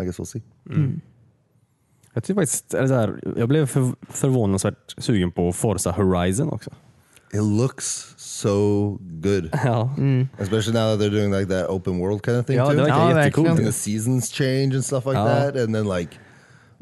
[0.01, 0.41] I guess we'll see.
[2.13, 6.69] Jag, tycker faktiskt, eller så här, jag blev för, förvånansvärt sugen på Forza Horizon också.
[7.33, 10.27] It looks so good, Ja, mm.
[10.39, 12.71] especially now that they're doing like that open world kind of thing ja too.
[12.75, 13.49] det verkar Ja, jättecoolt.
[13.49, 15.25] and the seasons change and stuff like Ja.
[15.27, 16.17] that, and then like.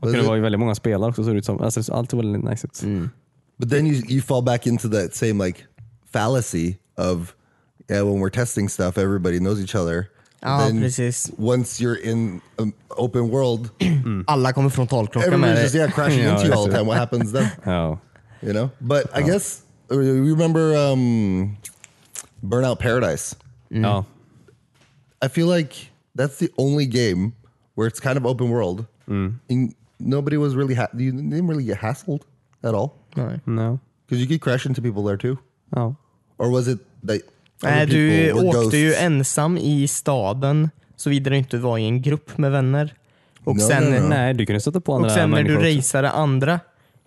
[0.02, 1.62] Och det var ju väldigt många spelare också ser det ut som.
[1.62, 3.10] Alltså, allt var väldigt nice ut.
[3.58, 5.60] But then you you fall back into that same like
[6.14, 7.36] fallacy of
[7.90, 10.06] yeah, when we're testing stuff, everybody knows each other.
[10.42, 11.32] Ja, Then precis.
[11.38, 13.70] Once you're in an open world,
[14.28, 15.82] Alla kommer frontalkrocka med everybody's just dig.
[15.82, 16.86] yeah crashing into you all the time.
[16.88, 17.48] What happens then?
[17.66, 17.98] Ja.
[18.42, 18.70] You know.
[18.80, 21.58] But I guess you remember um,
[22.42, 23.36] Burnout Paradise.
[23.70, 24.04] Ja.
[25.26, 25.76] I feel like
[26.18, 27.32] that's the only game
[27.76, 28.86] where it's kind of open world.
[29.08, 32.22] And nobody was really ha- you didn't really get hassled
[32.64, 32.90] at all.
[33.46, 33.80] No.
[34.08, 35.38] because you could crash into people there too.
[35.76, 35.94] Ja.
[36.38, 37.22] Or was it that
[37.64, 39.02] Nej, du people were åkte ju ghosts?
[39.04, 42.94] ensam i staden såvida du inte var i en grupp med vänner.
[43.44, 44.08] Och No, sen, no, no.
[44.08, 45.78] Nej, du kunde stöta på andra och sen när du människor också.
[45.78, 46.60] raceade andra,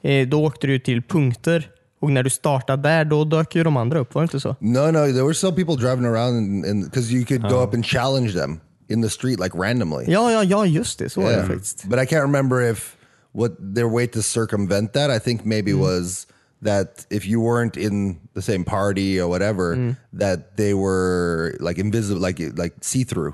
[0.02, 1.70] eh, då åkte du till punkter.
[2.02, 4.14] Och när du startade där, då dök ju de andra upp.
[4.14, 4.56] Var det inte så?
[4.60, 8.32] No, no, there were still people driving around because you could go up and challenge
[8.32, 10.04] them in the street like randomly.
[10.08, 11.10] Ja, ja, ja, just det.
[11.10, 11.46] Så var det Yeah.
[11.48, 11.84] faktiskt.
[11.84, 12.96] But I can't remember if
[13.32, 15.10] what their way to circumvent that.
[15.16, 16.26] I think maybe was
[16.64, 22.20] that if you weren't in the same party or whatever, that they were like invisible,
[22.28, 23.32] like like see through.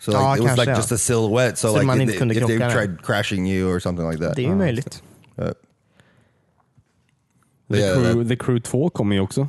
[0.00, 0.76] So like, Ja, it was like ja.
[0.76, 1.58] just a silhouette.
[1.58, 4.36] So, Så like if if they tried crashing you or something like that.
[4.36, 5.02] Det är ju möjligt.
[5.38, 5.48] Uh,
[7.68, 9.48] The, Yeah, crew, The Crew 2 kommer ju också.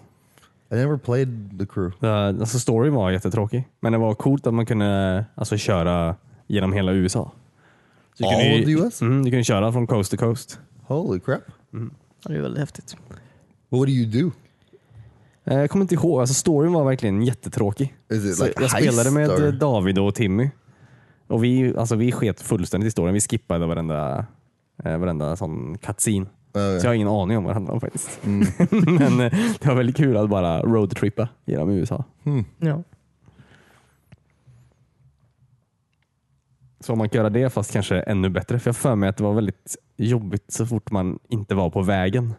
[0.72, 1.94] I never played the crew.
[2.08, 3.68] Uh, alltså storyn var jättetråkig.
[3.80, 6.16] Men det var coolt att man kunde alltså, köra
[6.48, 7.32] genom hela USA.
[8.14, 9.02] Så du All kunde of the US?
[9.02, 10.60] Mm, du kunde köra från coast to coast.
[10.88, 11.42] Holy crap!
[11.72, 11.80] Ja,
[12.32, 12.96] det är väldigt häftigt.
[13.70, 14.32] What do you do?
[15.46, 17.96] Eh, Jag kommer inte ihåg, alltså storyn var verkligen jättetråkig.
[18.12, 20.50] Is it Så like jag spelade heist, med or- David och Timmy.
[21.28, 23.14] Och vi, alltså, vi sket fullständigt i storyn.
[23.14, 24.26] Vi skippade varenda,
[24.84, 26.26] eh, varenda sån cutscene.
[26.54, 26.80] Ja.
[26.80, 28.20] Så jag har ingen aning om vad det handlar om faktiskt.
[29.00, 32.04] Men eh, det var väldigt kul att bara roadtrippa genom USA.
[32.58, 32.84] Ja.
[36.80, 38.60] Så om man kan göra det fast kanske ännu bättre.
[38.60, 41.70] För jag har för mig att det var väldigt jobbigt så fort man inte var
[41.70, 42.34] på vägen.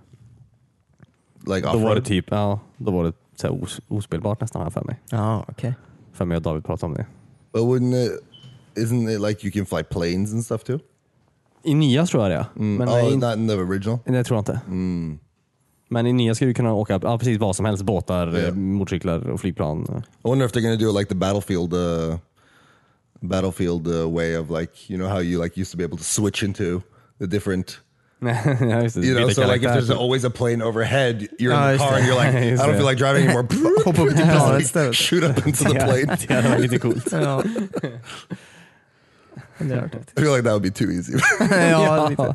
[1.46, 2.04] Like Då var det off-road?
[2.04, 5.00] typ, ja, då var det så här os- ospelbart nästan har jag för mig.
[5.10, 5.74] Ja, okej.
[6.12, 7.06] För mig och David pratade om det.
[7.52, 8.12] But wouldn't it?
[8.74, 10.78] Isn't it like you can fly planes and stuff too?
[11.62, 12.62] I nya tror jag det är.
[12.62, 13.98] Men oh, nej, not in the original.
[14.04, 14.60] det tror jag inte.
[15.92, 17.82] Men i nya ska du kunna åka ja, precis vad som helst.
[17.82, 20.02] Båtar, eh, motorcyklar och flygplan.
[20.24, 22.16] I wonder if they're gonna do it like the battlefield, uh,
[23.20, 26.04] battlefield uh, way of like you know how you like used to be able to
[26.04, 26.82] switch into
[27.18, 27.80] the different.
[28.20, 28.96] det.
[28.96, 32.06] You know, so like if there's always a plane overhead, you're in the car and
[32.06, 33.42] you're like, I don't feel like driving anymore.
[33.84, 34.94] Hoppa upp till planet istället.
[34.94, 36.06] Shoot up into the plane.
[36.28, 37.12] det hade varit lite coolt.
[39.68, 39.74] Ja.
[39.76, 39.98] Det hade.
[40.16, 41.12] I feel like that would be too easy.
[41.70, 42.34] ja, lite.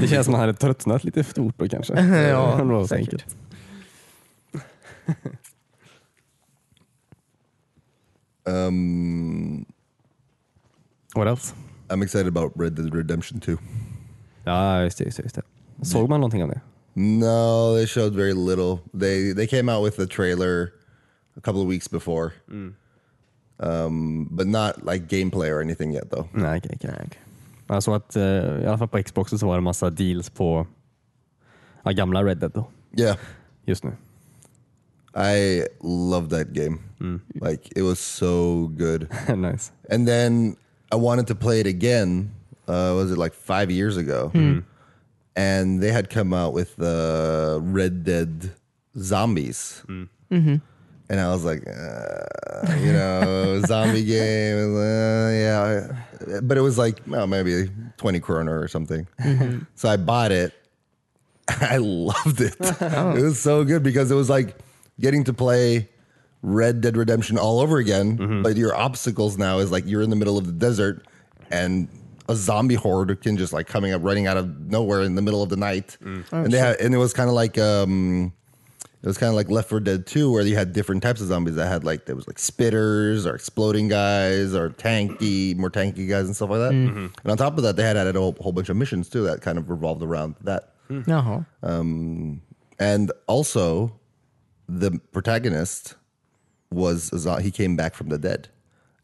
[0.00, 1.94] Det känns som att man hade tröttnat lite för stort då kanske.
[2.28, 3.12] Ja, Det var säkert.
[3.14, 3.36] enkelt.
[8.46, 9.64] um,
[11.14, 11.54] What else?
[11.88, 13.58] I'm excited about Red Dead Redemption 2.
[14.44, 15.04] Ja, just det.
[15.04, 15.42] Just det, just det.
[15.82, 16.60] Såg man någonting om det?
[16.94, 18.78] No, they showed very little.
[19.00, 20.72] They they came out with a trailer
[21.36, 22.30] a couple of weeks before,
[23.62, 26.28] um, but not like gameplay or anything yet, though.
[26.32, 26.76] Nej, okej.
[26.76, 27.08] okej.
[27.66, 28.22] Jag såg att eh,
[28.62, 30.66] i alla fall på Xbox så var det massa deals på
[31.84, 32.66] Ja, gamla Red Dead då,
[32.98, 33.16] Yeah.
[33.66, 33.92] just nu.
[35.16, 36.78] I love that game.
[37.34, 39.06] Like it was so good.
[39.36, 39.72] nice.
[39.90, 40.56] And then
[40.92, 42.30] I wanted to play it again.
[42.68, 44.30] Uh, was it like five years ago?
[45.36, 48.50] And they had come out with the Red Dead
[48.98, 49.82] Zombies.
[51.12, 54.74] And I was like, uh, you know, zombie game.
[54.76, 56.40] Uh, yeah.
[56.42, 59.06] But it was like, well, maybe 20 kroner or something.
[59.74, 60.54] So I bought it.
[61.48, 62.56] I loved it.
[62.80, 64.56] It was so good because it was like
[65.00, 65.90] getting to play
[66.40, 68.42] Red Dead Redemption all over again.
[68.42, 71.06] But your obstacles now is like you're in the middle of the desert
[71.50, 71.88] and
[72.28, 75.42] a zombie horde can just like coming up, running out of nowhere in the middle
[75.42, 75.98] of the night.
[76.32, 78.32] and they had, and it was kind of like, um,
[79.02, 81.26] it was kind of like Left 4 Dead 2, where you had different types of
[81.26, 86.08] zombies that had like there was like spitters or exploding guys or tanky, more tanky
[86.08, 86.72] guys and stuff like that.
[86.72, 87.06] Mm-hmm.
[87.22, 89.24] And on top of that, they had added a whole, whole bunch of missions too
[89.24, 90.74] that kind of revolved around that.
[90.88, 91.44] Jaha.
[92.78, 93.98] And also,
[94.68, 95.94] the protagonist
[96.70, 98.48] was a zo- he came back from the dead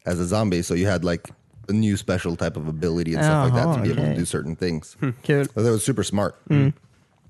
[0.05, 1.29] as a zombie, so you had like
[1.67, 4.15] a new special type of ability and stuff like that to Oh, be able to
[4.15, 4.95] do certain things.
[4.99, 5.11] Hmm.
[5.23, 5.45] Kul.
[5.45, 6.35] So that was super smart.
[6.49, 6.73] Mm.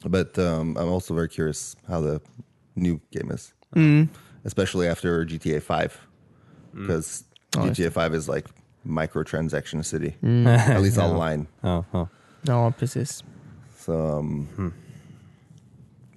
[0.05, 2.22] But um, I'm also very curious how the
[2.80, 4.10] new game is, um,
[4.46, 6.00] especially after GTA 5,
[6.76, 6.82] mm.
[6.82, 8.48] because GTA 5 is like
[8.88, 11.48] microtransaction city, at least online.
[11.64, 12.08] Ja, ja.
[12.48, 13.24] Ja, precis.
[13.78, 14.70] So um, hmm.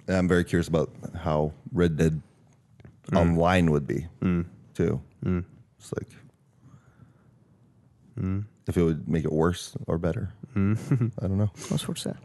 [0.07, 2.21] I'm very curious about how Red Dead
[3.09, 3.17] hmm.
[3.17, 4.41] Online would be hmm.
[4.73, 5.01] too.
[5.25, 6.09] It's like
[8.67, 10.33] if it would make it worse or better.
[10.55, 11.51] I don't know.
[11.55, 12.17] Det var svårt att säga.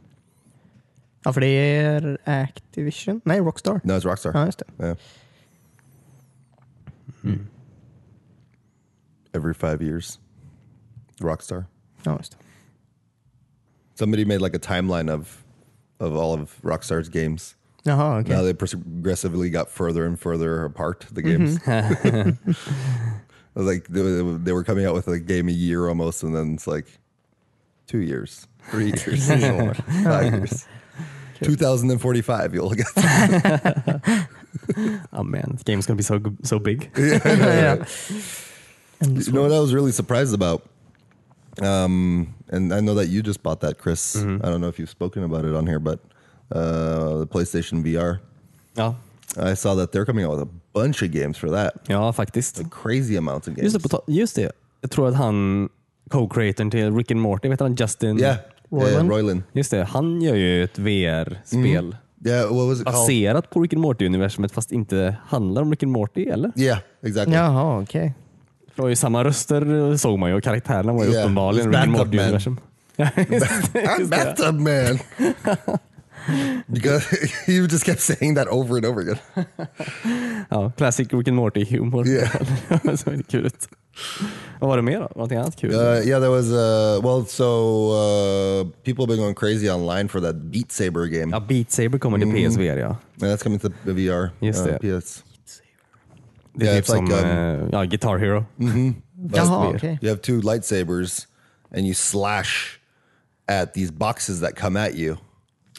[1.29, 3.21] Ja, för det är Activision?
[3.25, 3.81] Nej, Rockstar.
[3.85, 4.33] No, it's er Rockstar.
[4.35, 4.85] Ja, just det.
[4.85, 4.97] Yeah.
[7.25, 7.47] Mm.
[9.35, 10.19] Every five years,
[11.21, 11.65] Rockstar.
[12.03, 12.39] Ja, just det.
[13.95, 15.45] Somebody made like a timeline of
[16.01, 17.57] of all of Rockstar's games.
[17.85, 18.29] Jaha, okej.
[18.29, 21.07] Now they progressively got further and further apart.
[21.13, 21.57] The mm-hmm.
[22.25, 22.39] games.
[23.55, 26.23] It was like they, were- they were coming out with a game a year almost,
[26.23, 26.87] and then it's like
[27.87, 29.29] two years, three years,
[30.05, 30.67] five years.
[31.43, 32.87] 2045, you'll get.
[35.13, 36.91] Oh man, the game's gonna be so so big.
[36.97, 37.77] ja.
[39.01, 40.63] Ändå You know what I was really surprised about?
[41.63, 44.17] Um, and I know that you just bought that, Chris.
[44.17, 46.01] I don't know if you've spoken about it on here, but
[46.53, 48.19] uh, the PlayStation VR.
[48.77, 48.95] Ja,
[49.37, 51.75] I saw that they're coming out with a bunch of games for that.
[51.89, 52.63] ja faktiskt.
[52.71, 53.73] Crazy amounts of games.
[53.73, 54.53] Just det, just det.
[54.81, 55.69] Jag tror att han,
[56.11, 58.19] co-creatorn till Rick and Morty, vet han Justin?
[58.19, 58.37] yeah,
[58.71, 58.93] Roiland?
[58.95, 59.43] yeah, Roiland.
[59.53, 61.97] Just det, han gör ju ett VR-spel
[62.27, 62.95] Yeah, what was it called?
[63.01, 66.53] baserat på Rick and Morty-universumet fast inte handlar om Rick and Morty, eller?
[66.57, 67.35] Yeah, exactly.
[67.37, 68.15] Jaha, okej.
[68.69, 71.69] För det var ju samma röster såg man ju och karaktärerna var ju Yeah, uppenbarligen
[71.73, 71.93] Rick and.
[71.93, 72.57] Morty-universum.
[72.99, 74.11] I'm just det.
[74.11, 74.99] bathtub man.
[76.73, 77.05] because
[77.49, 79.19] you just kept saying that over and over again.
[80.51, 82.07] Ja, classic Rick and Morty-humor.
[82.07, 82.43] Yeah.
[82.83, 83.69] det såg väldigt kul ut.
[84.61, 85.09] Vad var det mer då?
[85.15, 85.75] Någonting annat kul?
[85.75, 87.45] Uh, yeah, there was uh, well, so
[87.91, 91.31] uh, people have been going crazy online for that Beat Saber game.
[91.31, 92.89] Ja, Beat Saber kommer till PSVR ja.
[92.89, 94.31] And that's coming to the VR.
[94.41, 95.01] Just uh, det.
[95.03, 95.25] PS.
[96.55, 98.45] Det är Yeah, typ it's som like, um, ja, Guitar Hero.
[99.33, 99.77] Jaha, weird.
[99.77, 99.99] okej.
[100.03, 101.27] You have two lightsabers,
[101.77, 102.81] and you slash
[103.49, 105.17] at these boxes that come at you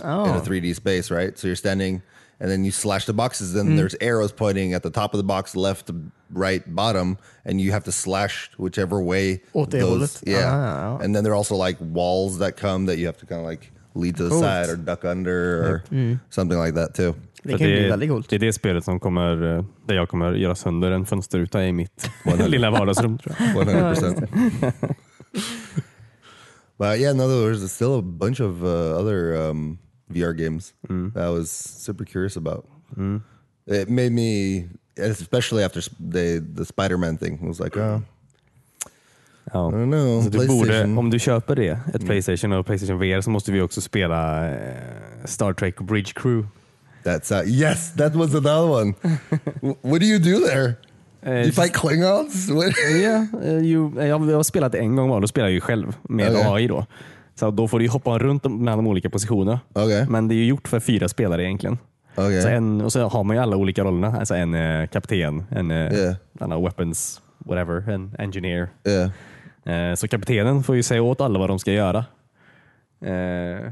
[0.01, 0.41] in a Oh.
[0.45, 1.37] 3D space, right?
[1.39, 2.01] So you're standing,
[2.39, 3.53] and then you slash the boxes.
[3.53, 5.91] Then there's arrows pointing at the top of the box, left,
[6.33, 9.39] right, bottom, and you have to slash whichever way.
[9.53, 10.23] Åt det hållet.
[10.25, 10.49] yeah.
[10.53, 11.03] Ah.
[11.03, 13.49] And then there are also like walls that come that you have to kind of
[13.49, 14.43] like lead to the Coolt.
[14.43, 15.81] side or duck under or
[16.29, 17.13] something like that too.
[17.43, 18.29] Det För kan ju det, bli väldigt coolt.
[18.29, 21.71] det är det spelet som kommer, eh, där jag kommer göra sönder en fönsterruta i
[21.71, 22.09] mitt
[22.47, 23.17] lilla vardagsrum.
[23.17, 23.57] Tror jag.
[23.57, 24.29] One hundred percent.
[26.77, 29.77] But yeah, no, there's still a bunch of uh, other um,
[30.09, 30.73] VR games
[31.13, 31.51] that I was
[31.85, 32.65] super curious about.
[33.71, 34.63] It made me,
[35.11, 38.01] especially after s- the Spider-Man thing, I was like, oh, Ja.
[39.47, 43.21] I don't know, Så du borde, om du köper det, ett Playstation och Playstation VR,
[43.21, 46.47] så måste vi också spela eh, Star Trek Bridge Crew.
[47.03, 48.93] That's uh, yes, that was another one.
[49.81, 50.73] What do you do there?
[51.21, 52.49] Eh, you fight Klingons?
[53.43, 56.43] Eh, ju, jag har spelat en gång var, då spelar jag ju själv med Okej.
[56.47, 56.67] AI.
[56.67, 56.85] då.
[57.39, 59.59] Så då får du ju hoppa runt mellan de olika positionerna.
[59.73, 60.05] Okej.
[60.09, 61.77] Men det är ju gjort för fyra spelare egentligen.
[62.15, 62.41] Okej.
[62.41, 64.19] Så en, och så har man ju alla olika rollerna.
[64.19, 66.15] Alltså en eh, kapten, en eh, Yeah.
[66.39, 68.69] annan weapons, whatever, en engineer.
[68.87, 69.89] Yeah.
[69.89, 72.05] Eh, så kaptenen får ju säga åt alla vad de ska göra.
[73.01, 73.71] Eh,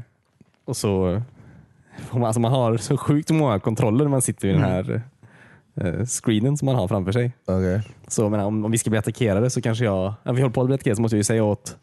[0.64, 1.22] och så
[2.10, 5.02] alltså man har så sjukt många kontroller när man sitter i den här
[5.74, 7.32] eh, screenen som man har framför sig.
[7.46, 7.80] Okay.
[8.06, 10.54] Så jag menar, om, om vi ska bli attackerade så kanske jag, om vi håller
[10.54, 11.76] på att bli attackerade så måste vi säga åt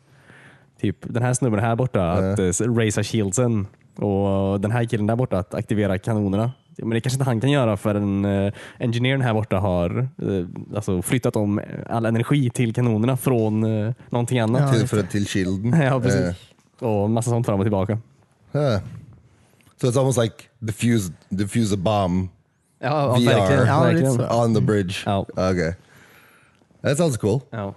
[0.82, 5.16] typ den här snubben här borta att uh, raisa shieldsen Och den här killen där
[5.16, 6.52] borta, att aktivera kanonerna.
[6.78, 10.48] Men det kanske inte han kan göra för en uh, engineern här borta har uh,
[10.76, 14.62] alltså flyttat om all energi till kanonerna från uh, någonting annat.
[14.62, 15.82] Ja, till, för, till shielden.
[15.82, 16.22] Ja, precis.
[16.82, 17.98] Eh, Och massa sånt fram och tillbaka.
[18.52, 18.80] huh.
[19.82, 22.30] So it's almost like diffuse, diffuse a bomb
[22.80, 23.66] Ja, VR.
[23.66, 24.14] Ja, verkligen.
[24.14, 24.44] så.
[24.44, 25.10] on the bridge.
[25.10, 25.20] Oh.
[25.52, 25.74] Okay.
[26.82, 27.42] That sounds cool.
[27.50, 27.74] Ja.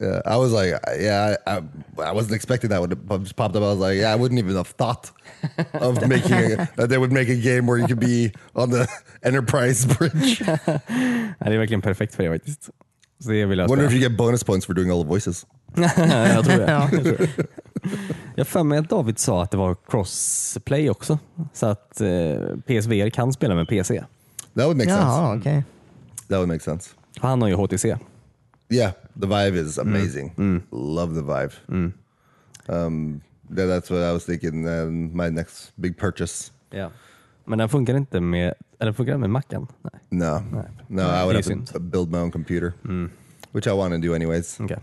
[0.00, 1.62] Yeah, I was like, yeah, I,
[2.02, 3.62] I, wasn't expecting that when it popped up.
[3.62, 5.10] I was like, yeah, I wouldn't even have thought
[5.72, 8.86] of making a, that they would make a game where you could be on the
[9.22, 10.42] Enterprise bridge.
[11.38, 12.70] Det är verkligen perfekt för det faktiskt.
[13.18, 15.46] Så det vill jag Wonder if you get bonus points for doing all the voices.
[15.74, 16.70] jag tror det.
[16.70, 16.88] Ja.
[16.92, 17.46] Jag tror det.
[18.34, 21.18] Jag har för mig att David sa att det var crossplay också.
[21.52, 22.08] Så att eh,
[22.66, 24.04] PSVR kan spela med PC.
[24.54, 25.02] That would make sense.
[25.02, 25.64] Jaha, okej.
[26.28, 26.90] That would make sense.
[27.18, 27.96] Han har ju HTC.
[28.68, 30.62] Yeah, the Vive is amazing.
[30.70, 31.60] Love the Vive.
[32.68, 33.20] Um,
[33.56, 34.66] yeah, that's what I was thinking.
[34.68, 36.50] Um, my next big purchase.
[36.70, 36.90] Ja.
[37.44, 39.66] Men den funkar inte med, eller funkar den med Macen?
[39.82, 40.00] Nej.
[40.08, 40.42] No,
[40.88, 42.72] no, I Det would är have to build my own computer,
[43.52, 44.60] which I want to do anyways.
[44.60, 44.76] Okay.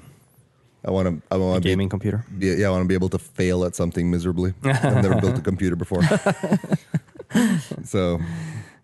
[0.87, 1.35] I want to.
[1.35, 2.23] I want to be Gaming computer.
[2.37, 4.53] be, yeah, I want to be able to fail at something miserably.
[4.63, 6.03] I've never built a computer before.
[7.83, 8.19] so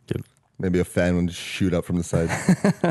[0.07, 0.21] Kul.
[0.57, 2.30] maybe a fan will just shoot up from the side.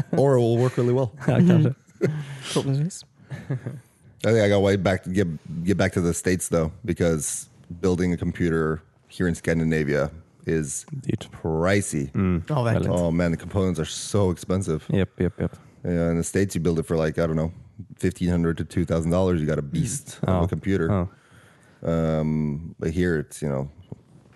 [0.16, 1.10] or it will work really well.
[1.26, 1.74] Ja, kanske.
[2.42, 3.04] Förhoppningsvis.
[4.24, 5.26] I think I got way back to get
[5.64, 7.48] get back to the States though, because
[7.82, 10.10] building a computer here in Scandinavia
[10.46, 11.28] is Dyrt.
[11.42, 12.10] pricey.
[12.48, 12.92] Ja, verkligen.
[12.92, 14.84] Oh man, the components are so expensive.
[14.88, 15.52] Japp, japp, japp.
[15.84, 17.52] Yeah, in the States you build it for like, I don't know,
[17.98, 19.40] fifteen hundred to two thousand dollars.
[19.40, 20.44] You got a beast of Oh.
[20.44, 20.86] a computer.
[20.86, 21.06] Ja.
[21.82, 23.68] Um, but here it's, you know,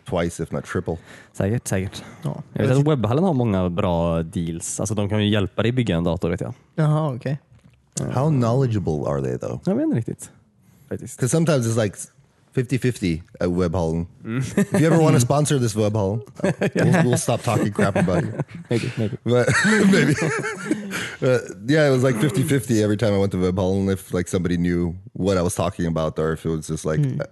[0.05, 0.97] twice if not triple.
[1.33, 2.05] Säkert, säkert.
[2.25, 2.43] Ja.
[2.53, 4.81] Jag vet att Webhallen har många bra deals.
[4.81, 6.55] Alltså de kan ju hjälpa dig bygga en dator vet jag.
[6.75, 7.39] Jaha, okej.
[8.01, 9.61] How knowledgeable are they though?
[9.65, 10.31] Jag vet inte riktigt.
[10.89, 11.17] Faktiskt.
[11.19, 11.97] Because sometimes it's like
[12.55, 14.07] 50-50 at Webhallen.
[14.25, 16.21] if you ever want to sponsor this Webhallen,
[16.75, 18.33] we'll, we'll stop talking crap about you.
[18.71, 19.17] Maybe, maybe.
[19.25, 19.49] But
[19.93, 20.15] maybe.
[21.21, 24.57] but yeah, it was like 50-50 every time I went to Webhallen if like somebody
[24.57, 27.25] knew what I was talking about or if it was just like uh,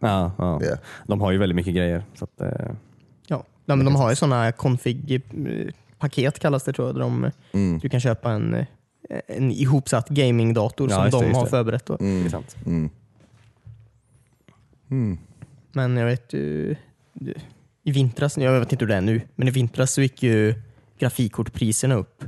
[0.00, 0.60] Ja, ja.
[0.62, 0.78] Yeah.
[1.06, 2.04] De har ju väldigt mycket grejer.
[2.14, 2.70] Så att, eh,
[3.28, 3.44] Ja.
[3.66, 6.94] Ja, men de har ju sådana config-paket kallas det tror jag.
[6.94, 7.78] Där de, Mm.
[7.78, 8.66] Du kan köpa en, eh,
[9.26, 11.50] en ihopsatt gamingdator Ja, som det, de har det.
[11.50, 11.86] förberett.
[11.86, 11.96] Då.
[11.96, 12.56] det är sant.
[15.72, 16.76] Men jag vet ju,
[17.84, 20.54] i vintras, jag vet inte hur det är nu, men i vintras så gick ju
[20.98, 22.24] grafikkortpriserna upp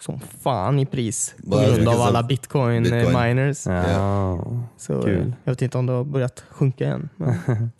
[0.00, 3.04] som fan i pris på grund av alla bitcoin, Bitcoin.
[3.16, 3.66] eh, miners.
[3.66, 4.44] Ja.
[4.76, 5.20] Så Kul.
[5.20, 7.08] eh, jag vet inte om det har börjat sjunka igen.
[7.16, 7.34] Men,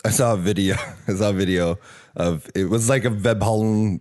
[0.08, 0.74] I saw a video.
[1.08, 1.76] I saw a video
[2.12, 4.00] of it was like a Webhallen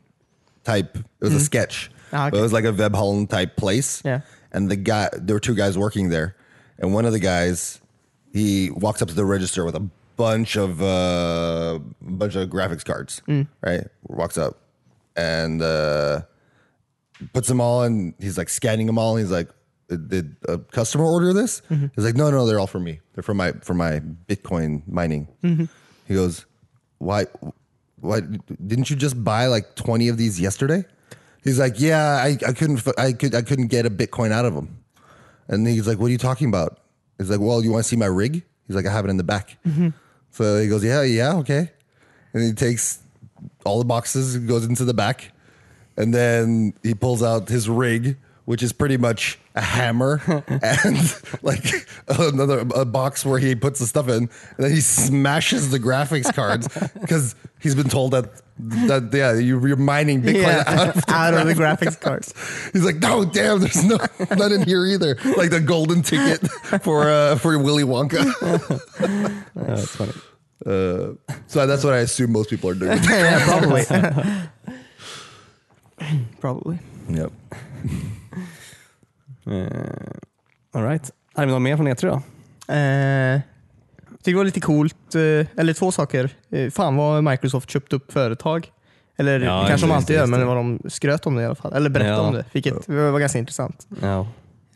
[0.66, 1.00] type.
[1.00, 1.90] It was a sketch.
[2.14, 4.02] Ah, But it was like a Webhallen type place.
[4.06, 4.22] Yeah.
[4.52, 6.36] And the guy, there were two guys working there,
[6.78, 7.82] and one of the guys,
[8.32, 13.22] he walks up to the register with a bunch of uh, bunch of graphics cards.
[13.66, 14.60] Right, walks up
[15.16, 16.22] and uh,
[17.34, 18.14] puts them all in.
[18.20, 19.18] He's like scanning them all.
[19.18, 19.50] And he's like,
[19.90, 21.64] "Did a customer order this?"
[21.96, 23.00] He's like, "No, no, they're all for me.
[23.16, 25.28] They're for my for my Bitcoin mining."
[26.08, 26.46] He goes,
[27.00, 27.26] "Why?
[28.02, 30.86] Why didn't you just buy like twenty of these yesterday?"
[31.44, 34.54] He's like, "Yeah, I, I couldn't I could I couldn't get a Bitcoin out of
[34.54, 34.84] him.
[35.48, 36.80] And he's like, "What are you talking about?"
[37.18, 39.18] He's like, "Well, you want to see my rig?" He's like, "I have it in
[39.18, 39.90] the back." Mm-hmm.
[40.32, 41.72] So he goes, "Yeah, yeah, okay."
[42.34, 43.00] And he takes
[43.66, 45.32] all the boxes, goes into the back,
[45.98, 51.88] and then he pulls out his rig, which is pretty much a hammer and like
[52.08, 56.34] another a box where he puts the stuff in, and then he smashes the graphics
[56.34, 56.68] cards
[57.02, 61.34] because he's been told that that yeah you, you're mining Bitcoin yeah, out of out
[61.34, 62.34] of the graphics cards.
[62.72, 63.98] He's like, no, damn, there's no
[64.36, 65.18] not in here either.
[65.38, 66.40] Like the golden ticket
[66.84, 68.24] for uh, for Willy Wonka.
[68.24, 70.14] Ja, that's funny.
[70.66, 71.16] Uh,
[71.48, 73.00] so that's what I assume most people are doing.
[73.04, 73.84] yeah, probably.
[76.40, 76.80] probably.
[77.10, 77.32] yep.
[79.46, 79.68] Eh,
[80.72, 81.12] all right.
[81.36, 82.22] Hade vi något mer från E3 då?
[82.74, 83.42] Eh,
[84.24, 85.22] tycker det var lite coolt, eh,
[85.60, 86.30] eller två saker.
[86.52, 88.72] Eh, fan vad Microsoft köpt upp företag.
[89.18, 90.46] Eller Ja, kanske de just alltid det, gör, men det.
[90.46, 91.74] vad de skröt om det i alla fall.
[91.74, 92.22] Eller berättade Ja.
[92.28, 93.88] om det, vilket var ganska intressant.
[94.02, 94.28] Ja.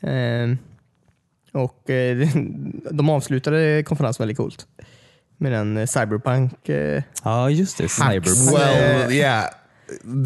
[0.09, 0.55] Eh,
[1.53, 2.27] och eh,
[2.91, 4.67] De avslutade konferensen väldigt coolt.
[5.37, 6.53] Med en Cyberpunk.
[7.23, 7.89] Ja, just det.
[7.89, 8.51] Cyberpunk.
[8.59, 9.43] Well, yeah,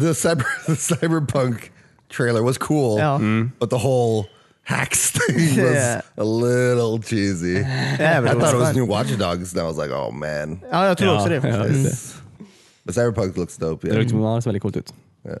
[0.00, 1.70] the cyber the cyberpunk
[2.16, 3.20] trailer was cool, Ja.
[3.60, 4.24] but the whole
[4.64, 6.00] hacks thing was Yeah.
[6.16, 7.52] a little cheesy.
[8.00, 8.76] yeah, I but it thought it was fun.
[8.76, 10.60] new Watch Dogs, and I was like, oh man.
[10.70, 11.34] Ja, jag tror Ja, också det.
[11.48, 11.82] ja, Mm.
[11.82, 12.44] just det.
[12.84, 13.86] But cyberpunk looks dope.
[13.86, 14.02] Det Yeah.
[14.02, 14.94] luktar ja, det ser väldigt coolt ut.
[15.26, 15.38] Yeah.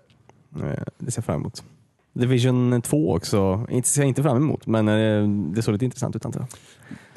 [0.72, 1.62] Eh, Det ser jag fram emot.
[2.14, 3.66] Division 2 också.
[3.70, 6.48] Inte ser jag inte fram emot, men eh, det såg lite intressant ut antar jag.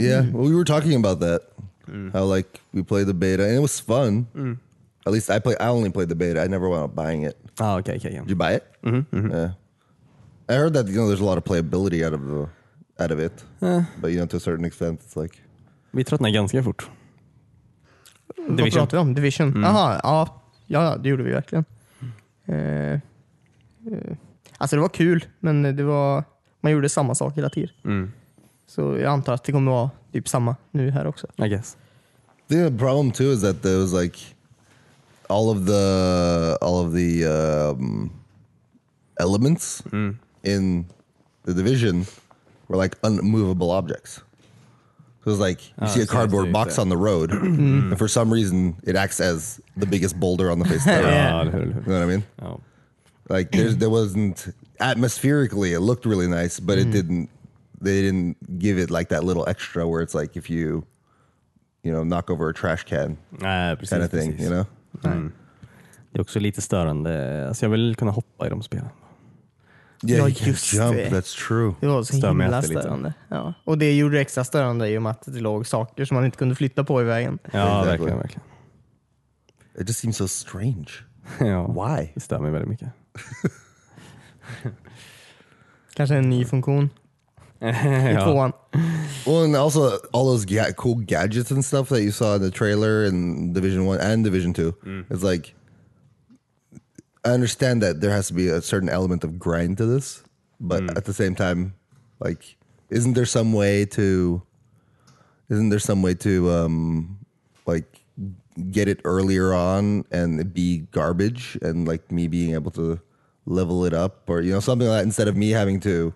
[0.08, 1.42] Yeah, well, we were talking about that
[2.14, 4.26] How like we played the beta and it was fun.
[5.06, 5.56] At least I play.
[5.60, 6.44] I only played the beta.
[6.46, 7.36] I never wound up buying it.
[7.60, 8.12] Ah, okej, okej.
[8.12, 8.64] Did you buy it?
[8.84, 9.52] Mm-hmm, Yeah.
[10.50, 13.20] I heard that you know there's a lot of playability out of the out of
[13.20, 13.46] it,
[14.02, 15.38] but you know to a certain extent it's like
[15.92, 16.90] Vi tröttnade ganska fort.
[18.38, 18.80] Vad Division.
[18.80, 19.14] pratar vi om?
[19.14, 19.48] Division?
[19.48, 19.62] Mm.
[19.64, 21.66] Jaha, ja, ja, det gjorde vi verkligen.
[22.46, 23.00] Eh, eh,
[24.58, 26.24] alltså det var kul, men det var,
[26.62, 27.70] man gjorde samma sak hela tiden.
[27.86, 28.12] Mm.
[28.68, 31.28] Så jag antar att det kommer vara typ samma nu här också.
[31.38, 31.78] I guess.
[32.48, 34.20] the problem too is that there was like
[35.28, 38.12] all of the all of the um,
[39.20, 39.84] elements
[40.46, 40.86] in
[41.44, 42.06] the division
[42.68, 44.22] were like unmovable objects.
[45.24, 47.32] So it was like you Ah, see a cardboard box like- on the road,
[47.92, 51.08] and for some reason it acts as the biggest boulder on the face of the
[51.08, 51.14] earth.
[51.14, 52.24] Ja, eller hur, eller You know what I mean?
[52.42, 52.58] Ja.
[53.30, 57.30] Like there's, there wasn't atmospherically it looked really nice, but it didn't.
[57.82, 60.86] They didn't give it like that little extra where it's like if you,
[61.84, 63.90] you know, knock over a trash can Nej, precis.
[63.90, 64.32] kind of thing.
[64.32, 64.50] precis.
[64.50, 64.66] You know.
[66.12, 67.46] Det är också lite störande.
[67.48, 68.86] Alltså jag vill kunna hoppa i de spelen.
[70.02, 70.96] Ja, you can just jump.
[70.96, 71.10] det.
[71.10, 71.74] That's true.
[71.82, 73.14] Det var så mig himla störande.
[73.30, 73.54] Ja.
[73.64, 76.26] Och det gjorde det extra störande i och med att det låg saker som man
[76.26, 77.40] inte kunde flytta på i vägen.
[77.52, 77.90] Ja, Exactly.
[77.92, 78.18] verkligen.
[78.18, 78.44] verkligen.
[79.80, 80.88] It just seems so strange.
[81.40, 81.68] Ja.
[81.68, 82.10] Why?
[82.14, 82.90] Det stör mig väldigt mycket.
[85.96, 86.90] Kanske en ny funktion
[87.62, 88.26] i ja.
[88.26, 88.52] tvåan.
[89.26, 89.80] Well, and also
[90.14, 93.88] all those ga- cool gadgets and stuff that you saw in the trailer in Division
[93.88, 94.74] One and Division Two.
[95.10, 95.55] It's like
[97.26, 100.24] I understand that there has to be a certain element of grind to this,
[100.60, 101.74] but at the same time,
[102.20, 102.56] like,
[102.92, 104.44] isn't there some way to?
[105.50, 107.20] Isn't there some way to um,
[107.66, 108.02] like
[108.72, 113.00] get it earlier on and it be garbage and like me being able to
[113.46, 116.14] level it up or you know something like that instead of me having to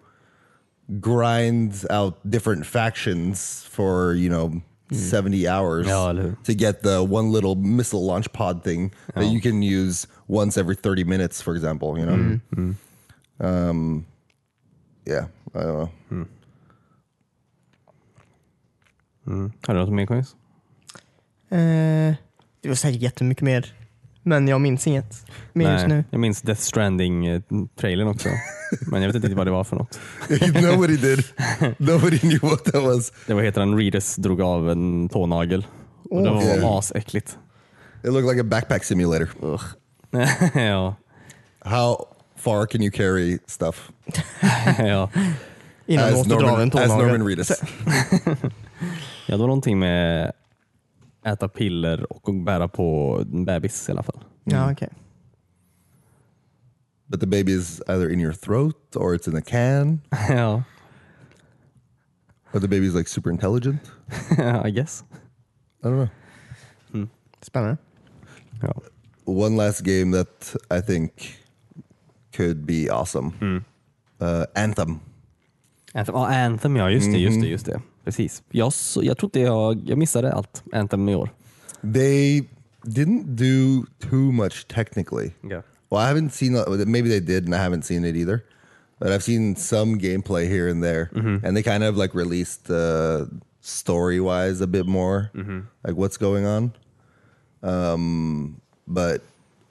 [0.99, 4.98] grind out different factions for you know Hmm.
[4.98, 6.36] 70 hours Ja, eller hur?
[6.44, 9.34] to get the one little missile launch pod thing that oh.
[9.34, 12.16] you can use once every 30 minutes for example you know?
[12.16, 12.72] Hmm.
[13.40, 13.45] Hmm.
[13.45, 14.06] Um
[15.06, 16.30] yeah i don't know.
[19.68, 20.36] Har du något mer Coins?
[21.49, 22.16] Eh,
[22.61, 23.74] det var säkert jättemycket mer.
[24.24, 26.04] Men jag minns inget mer just nu.
[26.10, 28.30] Jag minns Death Stranding-trailern också.
[28.88, 30.00] Men jag vet inte vad det var för något.
[30.62, 31.24] nobody did
[31.78, 35.66] nobody knew what that was Det var heter den Readers drog av en tånagel.
[36.10, 37.38] Och det var asäckligt.
[38.04, 39.64] it looked like a backpack simulator Ugh.
[40.56, 40.96] ja.
[41.62, 42.06] how
[42.36, 43.91] far can you carry stuff
[44.78, 45.10] ja.
[45.86, 47.28] Innan du as måste dra av en norman, as norman tånagel.
[47.28, 47.52] readus
[49.26, 50.32] ja, det var någonting med
[51.34, 54.23] äta piller och bära på en bebis i alla fall.
[54.43, 54.89] Ja, okej.
[57.07, 60.64] but the baby is either in your throat or it's in a can ja,
[62.53, 63.81] or the baby's like super intelligent
[64.65, 65.03] I guess.
[65.84, 66.10] i don't know
[67.41, 67.77] Spännande.
[68.61, 68.73] Ja.
[69.26, 71.11] one last game that I think
[72.38, 73.31] could be awesome.
[74.22, 74.99] Uh, Anthem.
[75.93, 77.81] Anthem, ja, Anthem ja, just det, just det, just det.
[78.03, 78.43] Precis.
[78.49, 81.30] Jag, så, jag trodde jag, jag missade allt Anthem i år.
[81.93, 82.49] They
[82.84, 85.34] didn't do too much technically.
[85.41, 85.63] Ja.
[85.89, 86.53] Well, I haven't seen.
[86.85, 88.43] Maybe they did, and I haven't seen it either.
[88.99, 91.45] But I've seen some gameplay here and there, mm-hmm.
[91.45, 93.26] and they kind of like released uh,
[93.61, 95.61] story wise a bit more, mm-hmm.
[95.84, 96.73] like what's going on.
[97.63, 99.21] Um, but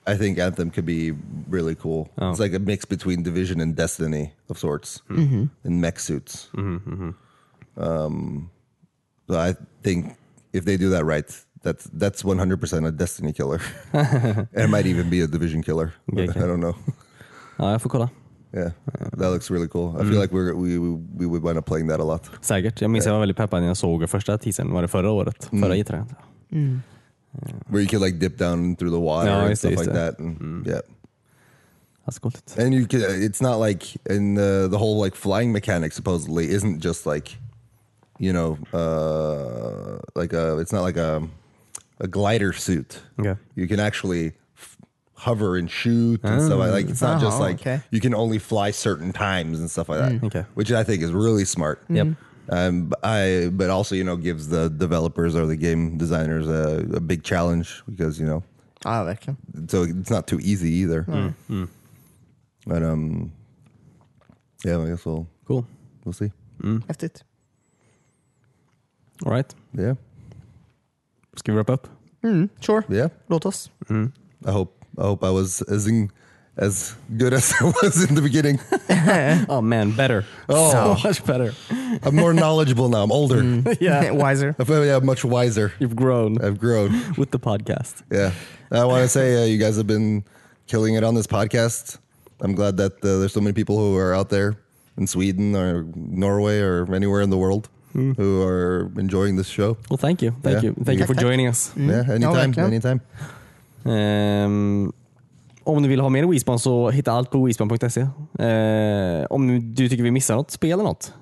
[0.07, 1.13] I think Anthem could be
[1.49, 2.09] really cool.
[2.19, 2.31] Oh.
[2.31, 5.45] It's like a mix between Division and Destiny of sorts, mm-hmm.
[5.65, 6.49] in mech suits.
[7.79, 8.51] Um,
[9.29, 10.17] so I think
[10.53, 11.27] if they do that right,
[11.63, 13.61] that's that's one hundred percent a Destiny killer.
[14.53, 15.93] it might even be a Division killer.
[16.13, 16.45] Okay, but okay.
[16.45, 16.75] I don't know.
[17.59, 18.11] ja, jag får kolla.
[18.55, 18.71] Yeah,
[19.13, 19.95] that um, looks really cool.
[19.97, 20.21] I feel mm.
[20.21, 22.31] like we're, we we we would wind up playing that a lot.
[22.41, 22.81] Säkert.
[22.81, 24.73] Jag minns jag var väldigt peppad när jag såg första teasern.
[24.73, 25.53] Var det förra året?
[25.53, 25.63] Mm.
[25.63, 26.05] Förra E3?
[26.53, 26.81] Mm.
[27.33, 27.55] Eh.
[27.67, 29.99] Where you could like dip down through the water Ja, and just det, stuff like
[29.99, 30.19] that.
[30.21, 30.81] And, Yeah,
[32.05, 32.57] Alltså coolt.
[32.59, 33.03] and you could.
[33.03, 37.37] Uh, it's not like in the the whole like flying mechanic supposedly isn't just like,
[38.19, 40.59] you know, uh, like a.
[40.59, 41.27] It's not like a
[42.01, 43.01] a glider suit.
[43.19, 43.37] Okay.
[43.57, 44.77] You can actually f-
[45.15, 46.71] hover and shoot and stuff like.
[46.73, 47.81] Like it's not just Oh, like okay.
[47.91, 50.25] you can only fly certain times and stuff like that.
[50.27, 50.45] Okay.
[50.55, 51.83] Which I think is really smart.
[51.89, 52.09] Yep.
[52.51, 56.97] Um, but I but also you know gives the developers or the game designers a,
[56.97, 58.43] a big challenge because you know
[58.85, 59.37] Ja, verkligen.
[59.71, 61.05] so it's not too easy either.
[62.67, 63.33] But um,
[64.65, 65.67] yeah, I guess we'll Cool.
[66.05, 66.31] we'll see.
[66.63, 67.23] Häftigt.
[69.27, 69.55] All right.
[69.75, 69.95] Yeah,
[71.37, 71.89] Ska vi wrap up?
[72.23, 72.85] Mm, sure.
[72.89, 73.09] yeah.
[73.29, 73.71] Låt oss.
[73.91, 76.11] I hope I hope I was as in,
[76.57, 78.59] as good as I was in the beginning.
[79.49, 80.25] Oh man, better.
[80.49, 80.71] Oh.
[80.73, 81.55] So much better.
[82.03, 83.03] I'm more knowledgeable now.
[83.05, 83.43] I'm older.
[83.81, 84.55] Yeah, Wiser.
[84.59, 85.73] I feel yeah, much wiser.
[85.79, 86.93] you've grown I've grown.
[87.17, 88.03] with the podcast.
[88.11, 88.33] Yeah.
[88.71, 90.25] I want to say uh, you guys have been
[90.67, 91.99] killing it on this podcast.
[92.41, 94.57] I'm glad that uh, there's so many people who are out there
[94.97, 97.69] in Sweden or Norway or anywhere in the world
[98.19, 99.77] who are enjoying this show.
[99.91, 100.33] Well, thank you.
[100.43, 100.65] Thank Yeah.
[100.65, 100.85] you.
[100.85, 101.73] Thank you for joining us.
[101.77, 102.67] Yeah, anytime, verkligen.
[102.67, 103.01] anytime.
[103.85, 104.93] Ehm,
[105.65, 108.01] om du vill ha mer WeSpan så hitta allt på WeSpan.se.
[108.01, 111.13] Eh, om du tycker vi missar något spel eller något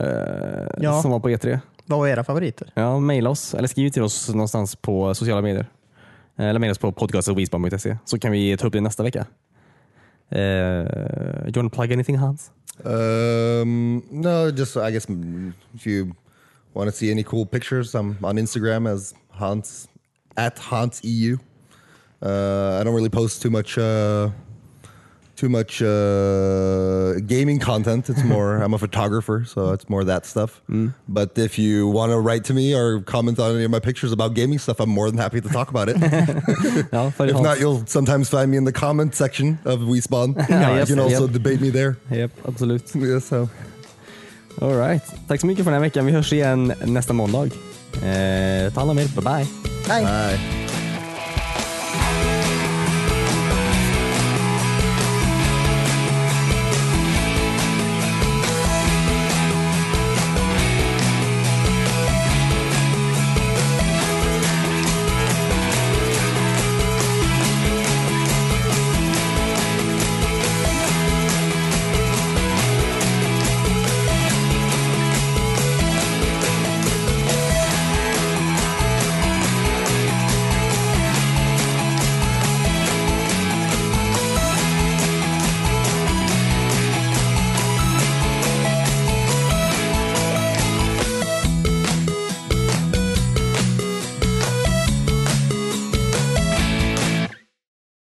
[0.00, 1.02] eh, Ja.
[1.02, 1.58] som var på E3.
[1.86, 2.70] Vad var era favoriter?
[2.74, 5.66] Ja, mejla oss eller skriv till oss någonstans på sociala medier.
[6.36, 9.26] Eller mejla oss på podcastetweespan.se så kan vi ta upp det nästa vecka.
[10.32, 12.50] Uh, you want to plug anything Hans?
[12.84, 15.06] Um, no, just I guess
[15.74, 16.14] if you
[16.74, 19.88] want to see any cool pictures, I'm on Instagram as Hans
[20.36, 21.36] at Hans EU.
[22.22, 24.30] Uh, I don't really post too much uh,
[25.38, 28.10] too much uh, gaming content.
[28.10, 30.60] It's more I'm a photographer, so it's more that stuff.
[31.08, 34.12] But if you want to write to me or comment on any of my pictures
[34.12, 35.96] about gaming stuff, I'm more than happy to talk about it.
[36.92, 37.44] Ja, följ if Hans.
[37.44, 40.28] not, you'll sometimes find me in the comment section of WeSpawn.
[40.48, 41.32] you yes, can also yep.
[41.32, 41.96] debate me there.
[42.10, 42.94] Japp, absolut.
[42.94, 43.48] Yeah, so.
[44.60, 45.02] All right.
[45.28, 46.06] Tack så mycket för den här veckan.
[46.06, 47.50] Vi hörs igen nästa måndag.
[48.02, 49.08] Eh, ta hand om er.
[49.14, 49.46] Bye bye.
[49.88, 50.04] Nej.
[50.04, 50.87] Bye.